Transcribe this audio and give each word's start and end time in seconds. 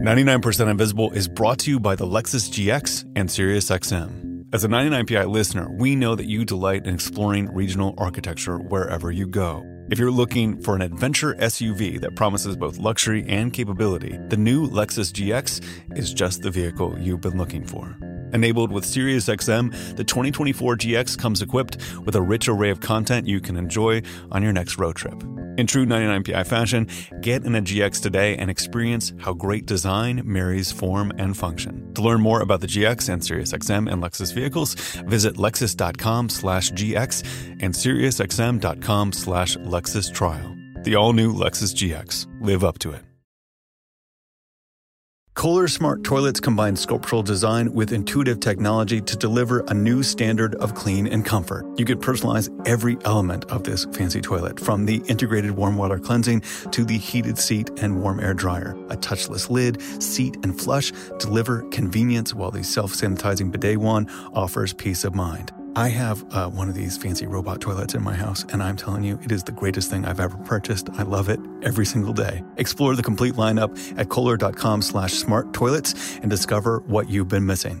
99% 0.00 0.68
Invisible 0.68 1.12
is 1.12 1.28
brought 1.28 1.60
to 1.60 1.70
you 1.70 1.78
by 1.78 1.94
the 1.94 2.04
Lexus 2.04 2.50
GX 2.50 3.04
and 3.14 3.28
SiriusXM. 3.28 4.46
As 4.52 4.64
a 4.64 4.68
99PI 4.68 5.30
listener, 5.30 5.70
we 5.78 5.94
know 5.94 6.16
that 6.16 6.26
you 6.26 6.44
delight 6.44 6.84
in 6.84 6.94
exploring 6.94 7.48
regional 7.54 7.94
architecture 7.96 8.58
wherever 8.58 9.12
you 9.12 9.28
go. 9.28 9.62
If 9.90 9.98
you're 9.98 10.10
looking 10.10 10.62
for 10.62 10.74
an 10.74 10.80
adventure 10.80 11.34
SUV 11.34 12.00
that 12.00 12.16
promises 12.16 12.56
both 12.56 12.78
luxury 12.78 13.22
and 13.28 13.52
capability, 13.52 14.18
the 14.28 14.36
new 14.36 14.66
Lexus 14.66 15.12
GX 15.12 15.98
is 15.98 16.14
just 16.14 16.40
the 16.40 16.50
vehicle 16.50 16.98
you've 16.98 17.20
been 17.20 17.36
looking 17.36 17.66
for. 17.66 17.94
Enabled 18.32 18.72
with 18.72 18.84
SiriusXM, 18.84 19.96
the 19.96 20.02
2024 20.02 20.76
GX 20.76 21.18
comes 21.18 21.42
equipped 21.42 21.76
with 22.06 22.16
a 22.16 22.22
rich 22.22 22.48
array 22.48 22.70
of 22.70 22.80
content 22.80 23.28
you 23.28 23.40
can 23.40 23.56
enjoy 23.56 24.00
on 24.32 24.42
your 24.42 24.52
next 24.52 24.78
road 24.78 24.96
trip. 24.96 25.22
In 25.56 25.68
true 25.68 25.86
99PI 25.86 26.46
fashion, 26.46 26.88
get 27.20 27.44
in 27.44 27.54
a 27.54 27.62
GX 27.62 28.02
today 28.02 28.36
and 28.36 28.50
experience 28.50 29.12
how 29.20 29.34
great 29.34 29.66
design 29.66 30.20
marries 30.24 30.72
form 30.72 31.12
and 31.16 31.36
function. 31.36 31.94
To 31.94 32.02
learn 32.02 32.20
more 32.20 32.40
about 32.40 32.60
the 32.60 32.66
GX 32.66 33.08
and 33.08 33.22
SiriusXM 33.22 33.92
and 33.92 34.02
Lexus 34.02 34.34
vehicles, 34.34 34.74
visit 35.06 35.36
lexus.com 35.36 36.28
slash 36.28 36.72
GX 36.72 37.22
and 37.62 37.72
SiriusXM.com 37.72 39.12
slash 39.12 39.56
Lexus 39.74 40.14
Trial. 40.14 40.56
The 40.84 40.94
all-new 40.94 41.34
Lexus 41.34 41.74
GX. 41.74 42.28
Live 42.40 42.62
up 42.62 42.78
to 42.78 42.92
it. 42.92 43.02
Kohler 45.34 45.66
Smart 45.66 46.04
Toilets 46.04 46.38
combine 46.38 46.76
sculptural 46.76 47.24
design 47.24 47.72
with 47.74 47.92
intuitive 47.92 48.38
technology 48.38 49.00
to 49.00 49.16
deliver 49.16 49.64
a 49.66 49.74
new 49.74 50.04
standard 50.04 50.54
of 50.56 50.76
clean 50.76 51.08
and 51.08 51.24
comfort. 51.24 51.66
You 51.76 51.84
can 51.84 51.98
personalize 51.98 52.48
every 52.68 52.98
element 53.04 53.46
of 53.46 53.64
this 53.64 53.84
fancy 53.86 54.20
toilet, 54.20 54.60
from 54.60 54.86
the 54.86 55.02
integrated 55.08 55.50
warm 55.50 55.76
water 55.76 55.98
cleansing 55.98 56.42
to 56.70 56.84
the 56.84 56.96
heated 56.96 57.36
seat 57.36 57.68
and 57.78 58.00
warm 58.00 58.20
air 58.20 58.32
dryer. 58.32 58.76
A 58.90 58.96
touchless 58.96 59.50
lid, 59.50 59.82
seat, 60.00 60.36
and 60.44 60.56
flush 60.56 60.92
deliver 61.18 61.62
convenience 61.70 62.32
while 62.32 62.52
the 62.52 62.62
self 62.62 62.92
sanitizing 62.92 63.50
bidet 63.50 63.78
one 63.78 64.08
offers 64.34 64.72
peace 64.72 65.02
of 65.02 65.16
mind. 65.16 65.52
I 65.76 65.88
have 65.88 66.24
uh, 66.32 66.48
one 66.48 66.68
of 66.68 66.76
these 66.76 66.96
fancy 66.96 67.26
robot 67.26 67.60
toilets 67.60 67.94
in 67.94 68.02
my 68.02 68.14
house, 68.14 68.44
and 68.52 68.62
I'm 68.62 68.76
telling 68.76 69.02
you, 69.02 69.18
it 69.24 69.32
is 69.32 69.42
the 69.42 69.50
greatest 69.50 69.90
thing 69.90 70.04
I've 70.04 70.20
ever 70.20 70.36
purchased. 70.38 70.88
I 70.92 71.02
love 71.02 71.28
it 71.28 71.40
every 71.62 71.84
single 71.84 72.12
day. 72.12 72.44
Explore 72.58 72.94
the 72.94 73.02
complete 73.02 73.34
lineup 73.34 73.76
at 73.98 74.08
kohler.com 74.08 74.82
slash 74.82 75.14
smart 75.14 75.52
toilets 75.52 76.16
and 76.18 76.30
discover 76.30 76.78
what 76.86 77.10
you've 77.10 77.28
been 77.28 77.44
missing. 77.44 77.80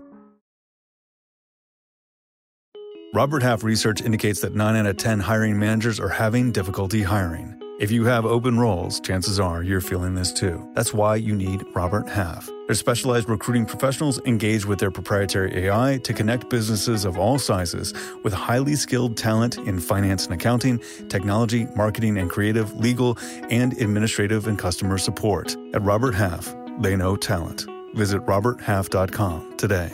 Robert 3.14 3.44
Half 3.44 3.62
research 3.62 4.02
indicates 4.02 4.40
that 4.40 4.56
9 4.56 4.74
out 4.74 4.86
of 4.86 4.96
10 4.96 5.20
hiring 5.20 5.56
managers 5.56 6.00
are 6.00 6.08
having 6.08 6.50
difficulty 6.50 7.04
hiring. 7.04 7.63
If 7.80 7.90
you 7.90 8.04
have 8.04 8.24
open 8.24 8.56
roles, 8.56 9.00
chances 9.00 9.40
are 9.40 9.64
you're 9.64 9.80
feeling 9.80 10.14
this 10.14 10.32
too. 10.32 10.70
That's 10.74 10.94
why 10.94 11.16
you 11.16 11.34
need 11.34 11.64
Robert 11.74 12.08
Half. 12.08 12.48
Their 12.68 12.76
specialized 12.76 13.28
recruiting 13.28 13.66
professionals 13.66 14.20
engage 14.26 14.64
with 14.64 14.78
their 14.78 14.92
proprietary 14.92 15.66
AI 15.66 15.98
to 16.04 16.12
connect 16.12 16.48
businesses 16.48 17.04
of 17.04 17.18
all 17.18 17.36
sizes 17.36 17.92
with 18.22 18.32
highly 18.32 18.76
skilled 18.76 19.16
talent 19.16 19.58
in 19.58 19.80
finance 19.80 20.24
and 20.24 20.34
accounting, 20.34 20.80
technology, 21.08 21.66
marketing 21.74 22.16
and 22.16 22.30
creative, 22.30 22.72
legal, 22.76 23.18
and 23.50 23.72
administrative 23.82 24.46
and 24.46 24.56
customer 24.56 24.96
support. 24.96 25.56
At 25.74 25.82
Robert 25.82 26.14
Half, 26.14 26.54
they 26.78 26.94
know 26.94 27.16
talent. 27.16 27.66
Visit 27.94 28.24
RobertHalf.com 28.24 29.56
today. 29.56 29.92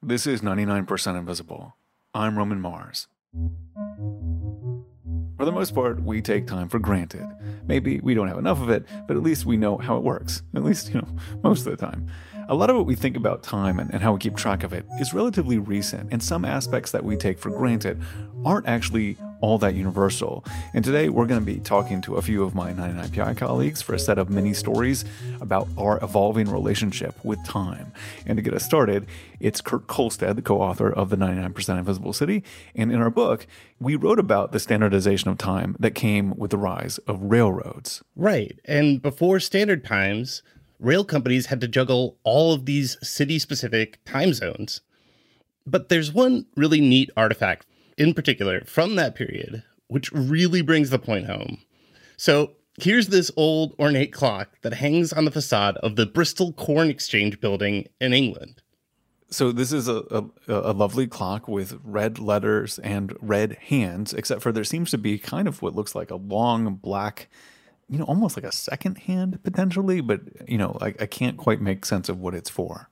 This 0.00 0.26
is 0.26 0.40
99% 0.40 1.18
Invisible. 1.18 1.76
I'm 2.14 2.38
Roman 2.38 2.60
Mars. 2.62 3.06
For 5.38 5.44
the 5.44 5.52
most 5.52 5.72
part, 5.72 6.02
we 6.02 6.20
take 6.20 6.48
time 6.48 6.68
for 6.68 6.80
granted. 6.80 7.24
Maybe 7.64 8.00
we 8.00 8.12
don't 8.12 8.26
have 8.26 8.38
enough 8.38 8.60
of 8.60 8.70
it, 8.70 8.84
but 9.06 9.16
at 9.16 9.22
least 9.22 9.46
we 9.46 9.56
know 9.56 9.78
how 9.78 9.96
it 9.96 10.02
works. 10.02 10.42
At 10.52 10.64
least, 10.64 10.88
you 10.88 10.94
know, 10.94 11.08
most 11.44 11.64
of 11.64 11.76
the 11.78 11.86
time. 11.86 12.08
A 12.50 12.54
lot 12.54 12.70
of 12.70 12.76
what 12.76 12.86
we 12.86 12.94
think 12.94 13.14
about 13.14 13.42
time 13.42 13.78
and, 13.78 13.92
and 13.92 14.02
how 14.02 14.14
we 14.14 14.18
keep 14.18 14.34
track 14.34 14.62
of 14.62 14.72
it 14.72 14.86
is 14.98 15.12
relatively 15.12 15.58
recent, 15.58 16.10
and 16.10 16.22
some 16.22 16.46
aspects 16.46 16.92
that 16.92 17.04
we 17.04 17.14
take 17.14 17.38
for 17.38 17.50
granted 17.50 18.02
aren't 18.42 18.66
actually 18.66 19.18
all 19.42 19.58
that 19.58 19.74
universal. 19.74 20.42
And 20.72 20.82
today 20.82 21.10
we're 21.10 21.26
going 21.26 21.40
to 21.40 21.46
be 21.46 21.60
talking 21.60 22.00
to 22.02 22.16
a 22.16 22.22
few 22.22 22.42
of 22.42 22.54
my 22.54 22.72
99PI 22.72 23.36
colleagues 23.36 23.82
for 23.82 23.94
a 23.94 23.98
set 23.98 24.16
of 24.16 24.30
mini 24.30 24.54
stories 24.54 25.04
about 25.42 25.68
our 25.76 26.02
evolving 26.02 26.50
relationship 26.50 27.22
with 27.22 27.44
time. 27.44 27.92
And 28.24 28.38
to 28.38 28.42
get 28.42 28.54
us 28.54 28.64
started, 28.64 29.06
it's 29.40 29.60
Kurt 29.60 29.86
Kohlstedt, 29.86 30.36
the 30.36 30.42
co 30.42 30.58
author 30.62 30.90
of 30.90 31.10
The 31.10 31.16
99% 31.16 31.78
Invisible 31.78 32.14
City. 32.14 32.42
And 32.74 32.90
in 32.90 33.02
our 33.02 33.10
book, 33.10 33.46
we 33.78 33.94
wrote 33.94 34.18
about 34.18 34.52
the 34.52 34.58
standardization 34.58 35.28
of 35.28 35.36
time 35.36 35.76
that 35.78 35.90
came 35.90 36.34
with 36.36 36.50
the 36.50 36.58
rise 36.58 36.96
of 37.06 37.20
railroads. 37.24 38.02
Right. 38.16 38.58
And 38.64 39.02
before 39.02 39.38
standard 39.38 39.84
times, 39.84 40.42
rail 40.78 41.04
companies 41.04 41.46
had 41.46 41.60
to 41.60 41.68
juggle 41.68 42.18
all 42.24 42.52
of 42.52 42.66
these 42.66 42.96
city 43.02 43.38
specific 43.38 43.98
time 44.04 44.32
zones. 44.32 44.80
But 45.66 45.88
there's 45.88 46.12
one 46.12 46.46
really 46.56 46.80
neat 46.80 47.10
artifact 47.16 47.66
in 47.96 48.14
particular 48.14 48.62
from 48.64 48.94
that 48.96 49.14
period, 49.14 49.62
which 49.88 50.10
really 50.12 50.62
brings 50.62 50.90
the 50.90 50.98
point 50.98 51.26
home. 51.26 51.58
So 52.16 52.52
here's 52.80 53.08
this 53.08 53.30
old 53.36 53.74
ornate 53.78 54.12
clock 54.12 54.60
that 54.62 54.74
hangs 54.74 55.12
on 55.12 55.24
the 55.24 55.30
facade 55.30 55.76
of 55.78 55.96
the 55.96 56.06
Bristol 56.06 56.52
Corn 56.52 56.88
Exchange 56.88 57.40
building 57.40 57.86
in 58.00 58.12
England. 58.12 58.62
So 59.30 59.52
this 59.52 59.72
is 59.72 59.88
a, 59.88 60.04
a, 60.10 60.24
a, 60.48 60.72
lovely 60.72 61.06
clock 61.06 61.48
with 61.48 61.78
red 61.84 62.18
letters 62.18 62.78
and 62.78 63.14
red 63.20 63.58
hands, 63.60 64.14
except 64.14 64.40
for 64.40 64.52
there 64.52 64.64
seems 64.64 64.90
to 64.92 64.98
be 64.98 65.18
kind 65.18 65.46
of 65.46 65.60
what 65.60 65.74
looks 65.74 65.94
like 65.94 66.10
a 66.10 66.16
long 66.16 66.76
black, 66.76 67.28
you 67.88 67.98
know, 67.98 68.04
almost 68.04 68.36
like 68.36 68.44
a 68.44 68.52
second 68.52 68.98
hand 68.98 69.42
potentially, 69.42 70.00
but 70.00 70.20
you 70.46 70.58
know, 70.58 70.76
I, 70.80 70.88
I 71.00 71.06
can't 71.06 71.36
quite 71.36 71.60
make 71.60 71.84
sense 71.84 72.08
of 72.08 72.20
what 72.20 72.34
it's 72.34 72.50
for. 72.50 72.88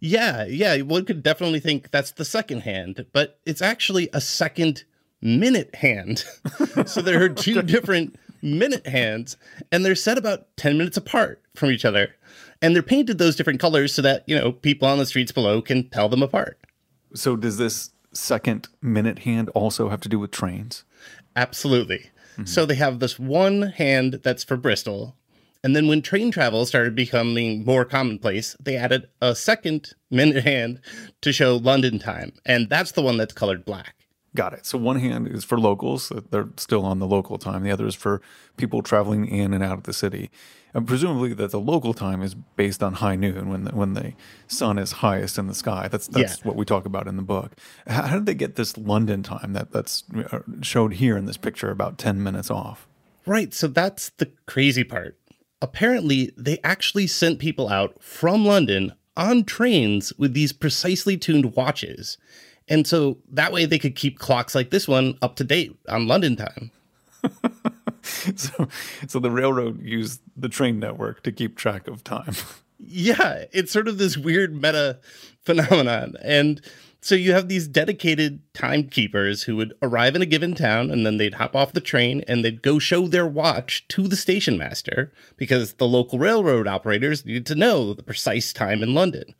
Yeah, 0.00 0.44
yeah, 0.44 0.80
one 0.82 1.04
could 1.04 1.22
definitely 1.22 1.60
think 1.60 1.90
that's 1.90 2.12
the 2.12 2.24
second 2.24 2.60
hand, 2.60 3.06
but 3.12 3.38
it's 3.46 3.62
actually 3.62 4.08
a 4.12 4.20
second 4.20 4.84
minute 5.20 5.74
hand. 5.74 6.24
so 6.86 7.00
there 7.00 7.22
are 7.22 7.28
two 7.30 7.62
different 7.62 8.16
minute 8.42 8.86
hands, 8.86 9.36
and 9.72 9.84
they're 9.84 9.94
set 9.94 10.18
about 10.18 10.54
10 10.56 10.78
minutes 10.78 10.96
apart 10.96 11.42
from 11.54 11.70
each 11.70 11.84
other. 11.84 12.14
And 12.62 12.74
they're 12.74 12.82
painted 12.82 13.18
those 13.18 13.36
different 13.36 13.60
colors 13.60 13.94
so 13.94 14.02
that, 14.02 14.24
you 14.26 14.36
know, 14.36 14.52
people 14.52 14.88
on 14.88 14.98
the 14.98 15.06
streets 15.06 15.32
below 15.32 15.60
can 15.60 15.88
tell 15.90 16.08
them 16.08 16.22
apart. 16.22 16.58
So 17.14 17.36
does 17.36 17.58
this 17.58 17.90
second 18.12 18.68
minute 18.80 19.20
hand 19.20 19.50
also 19.50 19.88
have 19.88 20.00
to 20.02 20.08
do 20.08 20.18
with 20.18 20.30
trains? 20.30 20.84
Absolutely. 21.34 22.10
Mm-hmm. 22.36 22.44
So 22.44 22.66
they 22.66 22.74
have 22.76 23.00
this 23.00 23.18
one 23.18 23.62
hand 23.62 24.20
that's 24.22 24.44
for 24.44 24.56
Bristol, 24.56 25.16
and 25.66 25.74
then 25.74 25.88
when 25.88 26.00
train 26.00 26.30
travel 26.30 26.64
started 26.64 26.94
becoming 26.94 27.64
more 27.64 27.84
commonplace, 27.84 28.56
they 28.60 28.76
added 28.76 29.08
a 29.20 29.34
second 29.34 29.94
minute 30.10 30.44
hand 30.44 30.80
to 31.22 31.32
show 31.32 31.56
London 31.56 31.98
time. 31.98 32.34
And 32.44 32.68
that's 32.68 32.92
the 32.92 33.02
one 33.02 33.16
that's 33.16 33.34
colored 33.34 33.64
black. 33.64 34.05
Got 34.36 34.52
it. 34.52 34.66
So 34.66 34.78
one 34.78 35.00
hand 35.00 35.26
is 35.26 35.44
for 35.44 35.58
locals, 35.58 36.12
they're 36.30 36.48
still 36.56 36.84
on 36.84 37.00
the 37.00 37.06
local 37.06 37.38
time. 37.38 37.64
The 37.64 37.72
other 37.72 37.86
is 37.86 37.94
for 37.94 38.22
people 38.56 38.82
traveling 38.82 39.26
in 39.26 39.52
and 39.52 39.64
out 39.64 39.78
of 39.78 39.82
the 39.84 39.92
city. 39.92 40.30
And 40.74 40.86
presumably 40.86 41.32
that 41.32 41.50
the 41.50 41.58
local 41.60 41.94
time 41.94 42.22
is 42.22 42.34
based 42.34 42.82
on 42.82 42.94
high 42.94 43.16
noon 43.16 43.48
when 43.48 43.64
the, 43.64 43.74
when 43.74 43.94
the 43.94 44.12
sun 44.46 44.78
is 44.78 44.92
highest 44.92 45.38
in 45.38 45.46
the 45.46 45.54
sky. 45.54 45.88
That's 45.88 46.06
that's 46.06 46.38
yeah. 46.38 46.46
what 46.46 46.54
we 46.54 46.64
talk 46.64 46.86
about 46.86 47.08
in 47.08 47.16
the 47.16 47.22
book. 47.22 47.52
How, 47.86 48.14
did 48.14 48.26
they 48.26 48.34
get 48.34 48.56
this 48.56 48.76
London 48.76 49.22
time 49.22 49.54
that 49.54 49.72
that's 49.72 50.04
uh, 50.30 50.40
showed 50.60 50.94
here 50.94 51.16
in 51.16 51.24
this 51.24 51.38
picture 51.38 51.70
about 51.70 51.98
10 51.98 52.22
minutes 52.22 52.50
off? 52.50 52.86
Right. 53.24 53.52
So 53.54 53.66
that's 53.66 54.10
the 54.10 54.30
crazy 54.46 54.84
part 54.84 55.18
apparently 55.62 56.32
they 56.36 56.58
actually 56.62 57.06
sent 57.06 57.38
people 57.38 57.68
out 57.68 58.02
from 58.02 58.44
London 58.44 58.92
on 59.16 59.44
trains 59.44 60.12
with 60.18 60.34
these 60.34 60.52
precisely 60.52 61.16
tuned 61.16 61.56
watches. 61.56 62.18
And 62.68 62.86
so 62.86 63.18
that 63.30 63.52
way 63.52 63.64
they 63.64 63.78
could 63.78 63.94
keep 63.94 64.18
clocks 64.18 64.54
like 64.54 64.70
this 64.70 64.88
one 64.88 65.16
up 65.22 65.36
to 65.36 65.44
date 65.44 65.76
on 65.88 66.08
London 66.08 66.36
time. 66.36 66.70
so 68.02 68.68
so 69.06 69.18
the 69.18 69.30
railroad 69.30 69.82
used 69.82 70.20
the 70.36 70.48
train 70.48 70.78
network 70.78 71.22
to 71.22 71.32
keep 71.32 71.56
track 71.56 71.88
of 71.88 72.02
time. 72.04 72.34
yeah, 72.78 73.44
it's 73.52 73.72
sort 73.72 73.88
of 73.88 73.98
this 73.98 74.16
weird 74.16 74.54
meta 74.54 74.98
phenomenon. 75.42 76.14
And 76.22 76.60
so 77.00 77.14
you 77.14 77.32
have 77.32 77.48
these 77.48 77.68
dedicated 77.68 78.40
timekeepers 78.52 79.44
who 79.44 79.54
would 79.56 79.74
arrive 79.80 80.16
in 80.16 80.22
a 80.22 80.26
given 80.26 80.54
town 80.54 80.90
and 80.90 81.06
then 81.06 81.18
they'd 81.18 81.34
hop 81.34 81.54
off 81.54 81.72
the 81.72 81.80
train 81.80 82.24
and 82.26 82.44
they'd 82.44 82.62
go 82.62 82.80
show 82.80 83.06
their 83.06 83.26
watch 83.26 83.86
to 83.88 84.08
the 84.08 84.16
station 84.16 84.58
master 84.58 85.12
because 85.36 85.74
the 85.74 85.86
local 85.86 86.18
railroad 86.18 86.66
operators 86.66 87.24
needed 87.24 87.46
to 87.46 87.54
know 87.54 87.94
the 87.94 88.02
precise 88.02 88.52
time 88.52 88.82
in 88.82 88.92
London. 88.92 89.34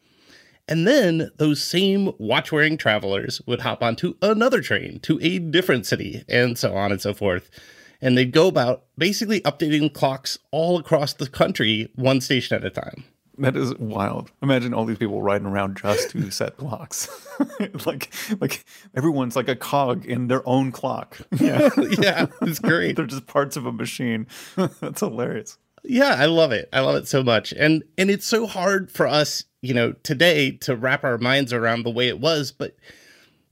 And 0.69 0.87
then 0.87 1.31
those 1.37 1.63
same 1.63 2.13
watch 2.19 2.51
wearing 2.51 2.77
travelers 2.77 3.41
would 3.47 3.61
hop 3.61 3.83
onto 3.83 4.15
another 4.21 4.61
train 4.61 4.99
to 5.01 5.19
a 5.23 5.39
different 5.39 5.87
city 5.87 6.25
and 6.29 6.59
so 6.59 6.75
on 6.75 6.91
and 6.91 7.01
so 7.01 7.15
forth. 7.15 7.51
And 8.01 8.19
they'd 8.19 8.33
go 8.33 8.49
about 8.49 8.85
basically 8.99 9.41
updating 9.43 9.93
clocks 9.93 10.39
all 10.51 10.79
across 10.79 11.13
the 11.15 11.29
country, 11.29 11.91
one 11.95 12.21
station 12.21 12.57
at 12.57 12.65
a 12.65 12.71
time. 12.71 13.05
That 13.39 13.55
is 13.55 13.75
wild. 13.77 14.31
Imagine 14.43 14.73
all 14.73 14.87
these 14.87 14.99
people 14.99 15.21
riding 15.21 15.47
around 15.47 15.77
just 15.77 16.11
to 16.11 16.31
set 16.31 16.57
clocks. 16.57 17.09
like 17.87 18.13
like 18.41 18.65
everyone's 18.97 19.37
like 19.37 19.49
a 19.49 19.57
cog 19.57 20.07
in 20.07 20.29
their 20.29 20.47
own 20.49 20.73
clock. 20.73 21.19
Yeah. 21.39 21.69
yeah. 21.99 22.27
It's 22.43 22.59
great. 22.59 22.97
They're 22.97 23.07
just 23.07 23.27
parts 23.27 23.57
of 23.57 23.67
a 23.67 23.73
machine. 23.73 24.27
That's 24.57 25.01
hilarious. 25.01 25.59
Yeah, 25.85 26.17
I 26.19 26.27
love 26.27 26.51
it. 26.53 26.69
I 26.73 26.81
love 26.81 26.97
it 26.97 27.07
so 27.07 27.23
much. 27.23 27.53
And 27.53 27.85
and 27.99 28.11
it's 28.11 28.27
so 28.27 28.47
hard 28.47 28.91
for 28.91 29.07
us, 29.07 29.45
you 29.67 29.75
know, 29.75 29.93
today 30.03 30.53
to 30.53 30.77
wrap 30.77 31.05
our 31.05 31.19
minds 31.19 31.53
around 31.53 31.83
the 31.83 31.91
way 31.91 32.09
it 32.09 32.21
was, 32.21 32.53
but 32.53 32.77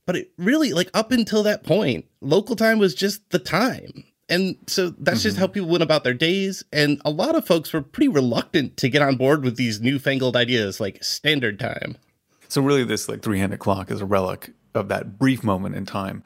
but 0.07 0.17
it 0.17 0.33
really 0.37 0.73
like 0.73 0.91
up 0.95 1.13
until 1.13 1.43
that 1.45 1.65
point, 1.65 2.05
local 2.21 2.57
time 2.57 2.79
was 2.79 2.95
just 2.95 3.31
the 3.31 3.39
time. 3.39 4.05
And 4.29 4.57
so 4.67 4.91
that's 4.91 5.19
mm-hmm. 5.19 5.23
just 5.23 5.37
how 5.37 5.47
people 5.47 5.69
went 5.69 5.83
about 5.83 6.05
their 6.05 6.15
days. 6.15 6.65
And 6.73 7.01
a 7.05 7.11
lot 7.11 7.35
of 7.35 7.47
folks 7.47 7.73
were 7.73 7.83
pretty 7.83 8.09
reluctant 8.09 8.77
to 8.79 8.89
get 8.89 9.03
on 9.03 9.17
board 9.17 9.45
with 9.45 9.57
these 9.57 9.81
newfangled 9.81 10.37
ideas 10.37 10.81
like 10.81 11.03
standard 11.05 11.59
time. 11.59 11.97
So 12.49 12.63
really 12.63 12.85
this 12.85 13.09
like 13.09 13.23
three-handed 13.23 13.59
clock 13.59 13.91
is 13.91 14.01
a 14.01 14.07
relic 14.07 14.53
of 14.75 14.89
that 14.89 15.19
brief 15.19 15.43
moment 15.45 15.75
in 15.75 15.87
time 15.87 16.23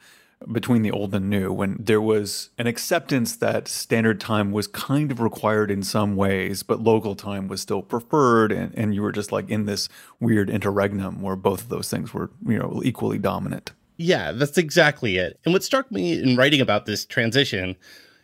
between 0.51 0.81
the 0.81 0.91
old 0.91 1.13
and 1.13 1.29
new 1.29 1.51
when 1.51 1.75
there 1.79 2.01
was 2.01 2.49
an 2.57 2.65
acceptance 2.65 3.35
that 3.35 3.67
standard 3.67 4.21
time 4.21 4.51
was 4.51 4.67
kind 4.67 5.11
of 5.11 5.19
required 5.19 5.69
in 5.69 5.83
some 5.83 6.15
ways, 6.15 6.63
but 6.63 6.79
local 6.79 7.15
time 7.15 7.47
was 7.47 7.61
still 7.61 7.81
preferred. 7.81 8.51
And, 8.51 8.73
and 8.75 8.95
you 8.95 9.01
were 9.01 9.11
just 9.11 9.31
like 9.31 9.49
in 9.49 9.65
this 9.65 9.89
weird 10.19 10.49
interregnum 10.49 11.21
where 11.21 11.35
both 11.35 11.63
of 11.63 11.69
those 11.69 11.89
things 11.89 12.13
were, 12.13 12.31
you 12.45 12.57
know, 12.57 12.81
equally 12.83 13.17
dominant. 13.17 13.73
Yeah, 13.97 14.31
that's 14.31 14.57
exactly 14.57 15.17
it. 15.17 15.39
And 15.43 15.53
what 15.53 15.63
struck 15.63 15.91
me 15.91 16.21
in 16.21 16.37
writing 16.37 16.61
about 16.61 16.85
this 16.85 17.05
transition 17.05 17.75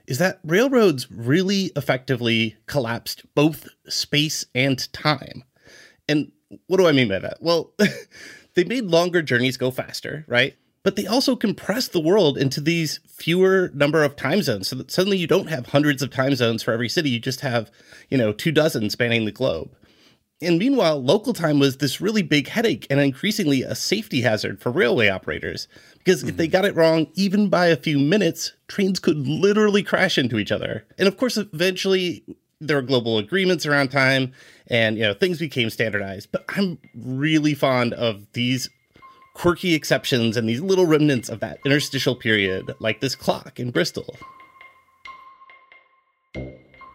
is 0.07 0.17
that 0.19 0.39
railroads 0.45 1.11
really 1.11 1.71
effectively 1.75 2.55
collapsed 2.65 3.23
both 3.35 3.67
space 3.87 4.45
and 4.55 4.91
time. 4.93 5.43
And 6.07 6.31
what 6.67 6.77
do 6.77 6.87
I 6.87 6.93
mean 6.93 7.09
by 7.09 7.19
that? 7.19 7.37
Well, 7.41 7.73
they 8.53 8.63
made 8.63 8.85
longer 8.85 9.21
journeys 9.21 9.57
go 9.57 9.69
faster, 9.69 10.23
right? 10.27 10.55
But 10.85 10.95
they 10.95 11.07
also 11.07 11.35
compress 11.35 11.87
the 11.87 11.99
world 11.99 12.37
into 12.37 12.61
these 12.61 12.99
fewer 13.07 13.71
number 13.73 14.03
of 14.03 14.15
time 14.15 14.43
zones 14.43 14.67
so 14.67 14.75
that 14.75 14.91
suddenly 14.91 15.17
you 15.17 15.25
don't 15.25 15.49
have 15.49 15.65
hundreds 15.65 16.03
of 16.03 16.11
time 16.11 16.35
zones 16.35 16.61
for 16.61 16.71
every 16.71 16.87
city 16.87 17.09
you 17.09 17.19
just 17.19 17.41
have 17.41 17.71
you 18.09 18.17
know 18.17 18.31
two 18.31 18.51
dozen 18.51 18.89
spanning 18.89 19.25
the 19.25 19.31
globe 19.31 19.75
and 20.41 20.59
meanwhile 20.59 21.01
local 21.01 21.33
time 21.33 21.57
was 21.57 21.77
this 21.77 21.99
really 21.99 22.21
big 22.21 22.47
headache 22.47 22.85
and 22.89 22.99
increasingly 22.99 23.63
a 23.63 23.73
safety 23.73 24.21
hazard 24.21 24.61
for 24.61 24.71
railway 24.71 25.09
operators 25.09 25.67
because 25.97 26.19
mm-hmm. 26.19 26.29
if 26.29 26.37
they 26.37 26.45
mm-hmm. 26.45 26.51
got 26.51 26.65
it 26.65 26.75
wrong 26.75 27.07
even 27.15 27.49
by 27.49 27.65
a 27.65 27.75
few 27.75 27.97
minutes 27.97 28.53
trains 28.67 28.99
could 28.99 29.27
literally 29.27 29.81
crash 29.81 30.19
into 30.19 30.37
each 30.37 30.51
other 30.51 30.85
and 30.99 31.07
of 31.07 31.17
course 31.17 31.35
eventually 31.35 32.23
there 32.61 32.77
were 32.77 32.83
global 32.83 33.17
agreements 33.17 33.65
around 33.65 33.89
time 33.89 34.31
and 34.67 34.97
you 34.97 35.03
know 35.03 35.15
things 35.15 35.39
became 35.39 35.71
standardized 35.71 36.31
but 36.31 36.45
i'm 36.49 36.77
really 36.93 37.55
fond 37.55 37.91
of 37.93 38.31
these 38.33 38.69
quirky 39.35 39.75
exceptions 39.75 40.35
and 40.35 40.49
these 40.49 40.61
little 40.61 40.87
remnants 40.87 41.29
of 41.29 41.41
that 41.41 41.59
interstitial 41.63 42.15
period, 42.15 42.73
like 42.79 43.01
this 43.01 43.15
clock 43.15 43.59
in 43.59 43.69
Bristol. 43.69 44.15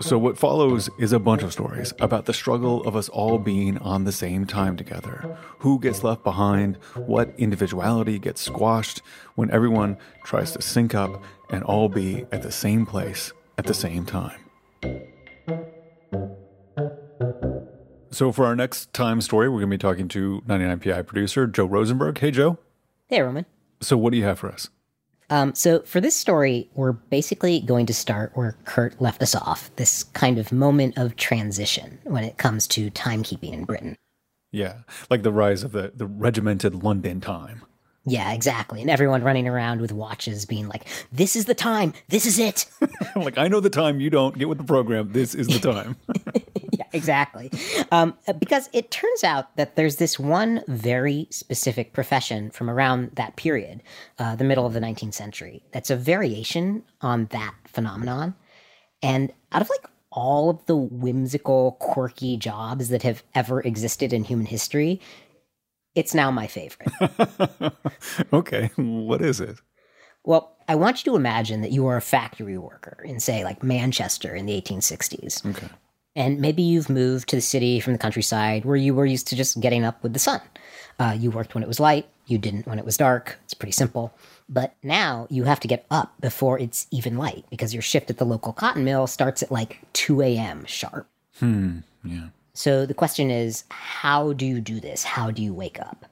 So, 0.02 0.16
what 0.16 0.38
follows 0.38 0.88
is 0.98 1.12
a 1.12 1.18
bunch 1.18 1.42
of 1.42 1.52
stories 1.52 1.92
about 2.00 2.24
the 2.24 2.32
struggle 2.32 2.82
of 2.84 2.96
us 2.96 3.10
all 3.10 3.38
being 3.38 3.76
on 3.78 4.04
the 4.04 4.12
same 4.12 4.46
time 4.46 4.78
together. 4.78 5.36
Who 5.58 5.78
gets 5.78 6.02
left 6.02 6.24
behind, 6.24 6.76
what 6.94 7.34
individuality 7.36 8.18
gets 8.18 8.40
squashed 8.40 9.02
when 9.34 9.50
everyone 9.50 9.98
tries 10.24 10.52
to 10.52 10.62
sync 10.62 10.94
up 10.94 11.22
and 11.50 11.62
all 11.64 11.90
be 11.90 12.24
at 12.32 12.42
the 12.42 12.50
same 12.50 12.86
place 12.86 13.32
at 13.58 13.66
the 13.66 13.74
same 13.74 14.06
time. 14.06 14.40
So 18.10 18.32
for 18.32 18.44
our 18.44 18.56
next 18.56 18.92
time 18.92 19.20
story, 19.20 19.48
we're 19.48 19.60
going 19.60 19.70
to 19.70 19.74
be 19.74 19.78
talking 19.78 20.08
to 20.08 20.42
99PI 20.46 21.06
producer 21.06 21.46
Joe 21.46 21.64
Rosenberg. 21.64 22.18
Hey, 22.18 22.30
Joe. 22.30 22.58
Hey, 23.06 23.22
Roman. 23.22 23.46
So 23.80 23.96
what 23.96 24.10
do 24.10 24.18
you 24.18 24.24
have 24.24 24.38
for 24.38 24.50
us? 24.50 24.68
Um, 25.30 25.54
so 25.54 25.80
for 25.82 26.00
this 26.00 26.16
story, 26.16 26.68
we're 26.74 26.92
basically 26.92 27.60
going 27.60 27.86
to 27.86 27.94
start 27.94 28.32
where 28.34 28.56
Kurt 28.64 29.00
left 29.00 29.22
us 29.22 29.34
off. 29.34 29.70
This 29.76 30.02
kind 30.02 30.38
of 30.38 30.50
moment 30.50 30.98
of 30.98 31.14
transition 31.16 32.00
when 32.02 32.24
it 32.24 32.36
comes 32.36 32.66
to 32.68 32.90
timekeeping 32.90 33.52
in 33.52 33.64
Britain. 33.64 33.96
Yeah, 34.50 34.78
like 35.08 35.22
the 35.22 35.32
rise 35.32 35.62
of 35.62 35.70
the, 35.70 35.92
the 35.94 36.06
regimented 36.06 36.82
London 36.82 37.20
time. 37.20 37.62
Yeah, 38.06 38.32
exactly. 38.32 38.80
And 38.80 38.88
everyone 38.88 39.22
running 39.22 39.46
around 39.46 39.80
with 39.80 39.92
watches 39.92 40.46
being 40.46 40.68
like, 40.68 40.86
this 41.12 41.36
is 41.36 41.44
the 41.44 41.54
time. 41.54 41.92
This 42.08 42.24
is 42.24 42.38
it. 42.38 42.66
like, 43.16 43.36
I 43.36 43.46
know 43.46 43.60
the 43.60 43.70
time. 43.70 44.00
You 44.00 44.08
don't. 44.08 44.38
Get 44.38 44.48
with 44.48 44.58
the 44.58 44.64
program. 44.64 45.12
This 45.12 45.34
is 45.34 45.48
the 45.48 45.58
time. 45.72 45.96
yeah, 46.72 46.84
exactly. 46.92 47.50
Um, 47.92 48.14
because 48.38 48.70
it 48.72 48.90
turns 48.90 49.22
out 49.22 49.54
that 49.56 49.76
there's 49.76 49.96
this 49.96 50.18
one 50.18 50.62
very 50.66 51.26
specific 51.30 51.92
profession 51.92 52.50
from 52.50 52.70
around 52.70 53.10
that 53.16 53.36
period, 53.36 53.82
uh, 54.18 54.34
the 54.34 54.44
middle 54.44 54.64
of 54.64 54.72
the 54.72 54.80
19th 54.80 55.14
century, 55.14 55.62
that's 55.72 55.90
a 55.90 55.96
variation 55.96 56.82
on 57.02 57.26
that 57.26 57.54
phenomenon. 57.66 58.34
And 59.02 59.30
out 59.52 59.60
of 59.60 59.68
like 59.68 59.86
all 60.10 60.50
of 60.50 60.64
the 60.66 60.76
whimsical, 60.76 61.72
quirky 61.80 62.36
jobs 62.36 62.88
that 62.88 63.02
have 63.02 63.22
ever 63.34 63.60
existed 63.60 64.12
in 64.12 64.24
human 64.24 64.46
history, 64.46 65.00
it's 66.00 66.14
now 66.14 66.30
my 66.30 66.46
favorite. 66.46 66.90
okay. 68.32 68.70
What 68.76 69.20
is 69.20 69.38
it? 69.38 69.60
Well, 70.24 70.56
I 70.66 70.74
want 70.74 71.04
you 71.04 71.12
to 71.12 71.16
imagine 71.16 71.60
that 71.60 71.72
you 71.72 71.86
are 71.86 71.96
a 71.98 72.02
factory 72.02 72.56
worker 72.56 73.02
in, 73.04 73.20
say, 73.20 73.44
like 73.44 73.62
Manchester 73.62 74.34
in 74.34 74.46
the 74.46 74.58
1860s. 74.60 75.44
Okay. 75.50 75.68
And 76.16 76.40
maybe 76.40 76.62
you've 76.62 76.88
moved 76.88 77.28
to 77.28 77.36
the 77.36 77.42
city 77.42 77.80
from 77.80 77.92
the 77.92 77.98
countryside 77.98 78.64
where 78.64 78.76
you 78.76 78.94
were 78.94 79.06
used 79.06 79.28
to 79.28 79.36
just 79.36 79.60
getting 79.60 79.84
up 79.84 80.02
with 80.02 80.14
the 80.14 80.18
sun. 80.18 80.40
Uh, 80.98 81.16
you 81.18 81.30
worked 81.30 81.54
when 81.54 81.62
it 81.62 81.68
was 81.68 81.80
light, 81.80 82.06
you 82.26 82.38
didn't 82.38 82.66
when 82.66 82.78
it 82.78 82.84
was 82.84 82.96
dark. 82.96 83.38
It's 83.44 83.54
pretty 83.54 83.72
simple. 83.72 84.12
But 84.48 84.74
now 84.82 85.26
you 85.30 85.44
have 85.44 85.60
to 85.60 85.68
get 85.68 85.86
up 85.90 86.18
before 86.20 86.58
it's 86.58 86.86
even 86.90 87.18
light 87.18 87.44
because 87.50 87.74
your 87.74 87.82
shift 87.82 88.10
at 88.10 88.18
the 88.18 88.24
local 88.24 88.52
cotton 88.52 88.84
mill 88.84 89.06
starts 89.06 89.42
at 89.42 89.52
like 89.52 89.80
2 89.92 90.22
a.m. 90.22 90.64
sharp. 90.64 91.06
Hmm. 91.38 91.78
Yeah. 92.04 92.28
So 92.52 92.86
the 92.86 92.94
question 92.94 93.30
is, 93.30 93.64
how 93.70 94.32
do 94.32 94.46
you 94.46 94.60
do 94.60 94.80
this? 94.80 95.04
How 95.04 95.30
do 95.30 95.42
you 95.42 95.54
wake 95.54 95.80
up? 95.80 96.06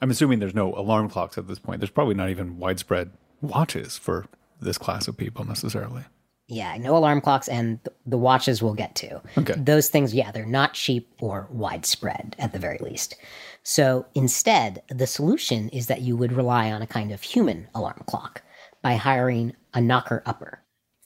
I'm 0.00 0.10
assuming 0.10 0.40
there's 0.40 0.54
no 0.54 0.74
alarm 0.74 1.08
clocks 1.08 1.38
at 1.38 1.46
this 1.46 1.58
point. 1.58 1.80
There's 1.80 1.90
probably 1.90 2.14
not 2.14 2.30
even 2.30 2.58
widespread 2.58 3.10
watches 3.40 3.98
for 3.98 4.26
this 4.60 4.78
class 4.78 5.06
of 5.08 5.16
people 5.16 5.44
necessarily. 5.44 6.04
Yeah, 6.48 6.76
no 6.76 6.96
alarm 6.96 7.20
clocks, 7.20 7.48
and 7.48 7.78
the 8.04 8.18
watches 8.18 8.62
we'll 8.62 8.74
get 8.74 8.94
to. 8.96 9.22
Okay. 9.38 9.54
Those 9.56 9.88
things, 9.88 10.12
yeah, 10.12 10.32
they're 10.32 10.44
not 10.44 10.74
cheap 10.74 11.08
or 11.20 11.48
widespread 11.50 12.36
at 12.38 12.52
the 12.52 12.58
very 12.58 12.78
least. 12.78 13.14
So 13.62 14.06
instead, 14.14 14.82
the 14.88 15.06
solution 15.06 15.68
is 15.68 15.86
that 15.86 16.02
you 16.02 16.16
would 16.16 16.32
rely 16.32 16.72
on 16.72 16.82
a 16.82 16.86
kind 16.86 17.12
of 17.12 17.22
human 17.22 17.68
alarm 17.74 18.02
clock 18.06 18.42
by 18.82 18.96
hiring 18.96 19.54
a 19.72 19.80
knocker 19.80 20.22
upper. 20.26 20.60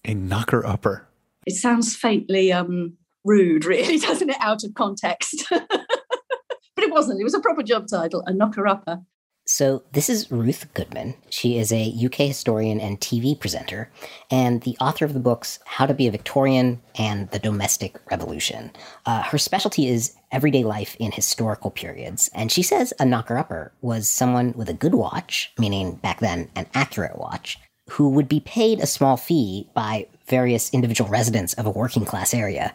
A 0.04 0.14
knocker 0.14 0.66
upper. 0.66 1.06
It 1.46 1.54
sounds 1.54 1.94
faintly 1.94 2.52
um, 2.52 2.96
rude, 3.26 3.64
really, 3.64 3.98
doesn't 4.06 4.30
it, 4.30 4.36
out 4.40 4.64
of 4.64 4.74
context? 4.74 5.44
but 5.50 5.86
it 6.78 6.90
wasn't. 6.90 7.20
It 7.20 7.24
was 7.24 7.34
a 7.34 7.40
proper 7.40 7.62
job 7.62 7.86
title, 7.88 8.22
a 8.26 8.32
knocker 8.32 8.66
upper. 8.66 9.00
So, 9.48 9.84
this 9.92 10.10
is 10.10 10.32
Ruth 10.32 10.74
Goodman. 10.74 11.14
She 11.30 11.56
is 11.56 11.70
a 11.70 11.94
UK 12.04 12.14
historian 12.14 12.80
and 12.80 13.00
TV 13.00 13.38
presenter, 13.38 13.92
and 14.28 14.62
the 14.62 14.76
author 14.80 15.04
of 15.04 15.14
the 15.14 15.20
books 15.20 15.60
How 15.64 15.86
to 15.86 15.94
Be 15.94 16.08
a 16.08 16.10
Victorian 16.10 16.82
and 16.98 17.30
The 17.30 17.38
Domestic 17.38 18.00
Revolution. 18.10 18.72
Uh, 19.04 19.22
her 19.22 19.38
specialty 19.38 19.86
is 19.86 20.16
everyday 20.32 20.64
life 20.64 20.96
in 20.98 21.12
historical 21.12 21.70
periods, 21.70 22.28
and 22.34 22.50
she 22.50 22.62
says 22.62 22.92
a 22.98 23.04
knocker 23.04 23.38
upper 23.38 23.72
was 23.82 24.08
someone 24.08 24.52
with 24.56 24.68
a 24.68 24.74
good 24.74 24.96
watch, 24.96 25.52
meaning 25.60 25.94
back 25.94 26.18
then 26.18 26.50
an 26.56 26.66
accurate 26.74 27.16
watch, 27.16 27.60
who 27.90 28.08
would 28.08 28.28
be 28.28 28.40
paid 28.40 28.80
a 28.80 28.86
small 28.86 29.16
fee 29.16 29.70
by 29.74 30.08
various 30.26 30.74
individual 30.74 31.08
residents 31.08 31.54
of 31.54 31.66
a 31.66 31.70
working 31.70 32.04
class 32.04 32.34
area 32.34 32.74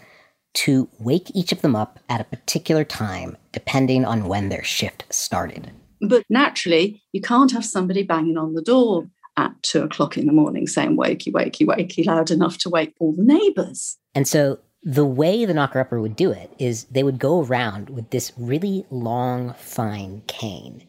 to 0.53 0.89
wake 0.99 1.31
each 1.33 1.51
of 1.51 1.61
them 1.61 1.75
up 1.75 1.99
at 2.09 2.21
a 2.21 2.25
particular 2.25 2.83
time, 2.83 3.37
depending 3.51 4.05
on 4.05 4.27
when 4.27 4.49
their 4.49 4.63
shift 4.63 5.05
started. 5.09 5.71
But 6.01 6.23
naturally, 6.29 7.01
you 7.11 7.21
can't 7.21 7.51
have 7.51 7.65
somebody 7.65 8.03
banging 8.03 8.37
on 8.37 8.53
the 8.53 8.61
door 8.61 9.07
at 9.37 9.51
two 9.63 9.83
o'clock 9.83 10.17
in 10.17 10.25
the 10.25 10.33
morning 10.33 10.67
saying, 10.67 10.97
wakey, 10.97 11.31
wakey, 11.31 11.65
wakey, 11.65 12.05
loud 12.05 12.31
enough 12.31 12.57
to 12.59 12.69
wake 12.69 12.93
all 12.99 13.13
the 13.13 13.23
neighbors. 13.23 13.97
And 14.13 14.27
so 14.27 14.59
the 14.83 15.05
way 15.05 15.45
the 15.45 15.53
knocker 15.53 15.79
upper 15.79 16.01
would 16.01 16.15
do 16.15 16.31
it 16.31 16.51
is 16.57 16.85
they 16.85 17.03
would 17.03 17.19
go 17.19 17.43
around 17.43 17.89
with 17.89 18.09
this 18.09 18.31
really 18.35 18.85
long, 18.89 19.53
fine 19.53 20.23
cane 20.27 20.87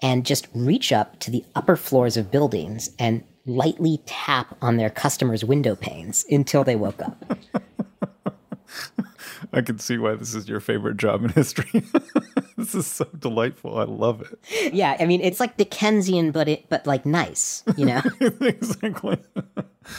and 0.00 0.24
just 0.24 0.48
reach 0.54 0.92
up 0.92 1.18
to 1.20 1.30
the 1.30 1.44
upper 1.54 1.76
floors 1.76 2.16
of 2.16 2.30
buildings 2.30 2.90
and 2.98 3.24
lightly 3.46 4.00
tap 4.06 4.56
on 4.62 4.76
their 4.76 4.90
customers' 4.90 5.44
window 5.44 5.74
panes 5.74 6.24
until 6.30 6.64
they 6.64 6.76
woke 6.76 7.02
up. 7.02 7.38
I 9.54 9.62
can 9.62 9.78
see 9.78 9.98
why 9.98 10.14
this 10.14 10.34
is 10.34 10.48
your 10.48 10.60
favorite 10.60 10.96
job 10.96 11.24
in 11.24 11.30
history. 11.30 11.84
this 12.56 12.74
is 12.74 12.86
so 12.86 13.06
delightful. 13.18 13.78
I 13.78 13.84
love 13.84 14.22
it. 14.22 14.72
Yeah, 14.74 14.96
I 14.98 15.06
mean 15.06 15.20
it's 15.20 15.40
like 15.40 15.56
Dickensian, 15.56 16.30
but 16.30 16.48
it 16.48 16.68
but 16.68 16.86
like 16.86 17.06
nice, 17.06 17.62
you 17.76 17.86
know. 17.86 18.02
exactly. 18.40 19.18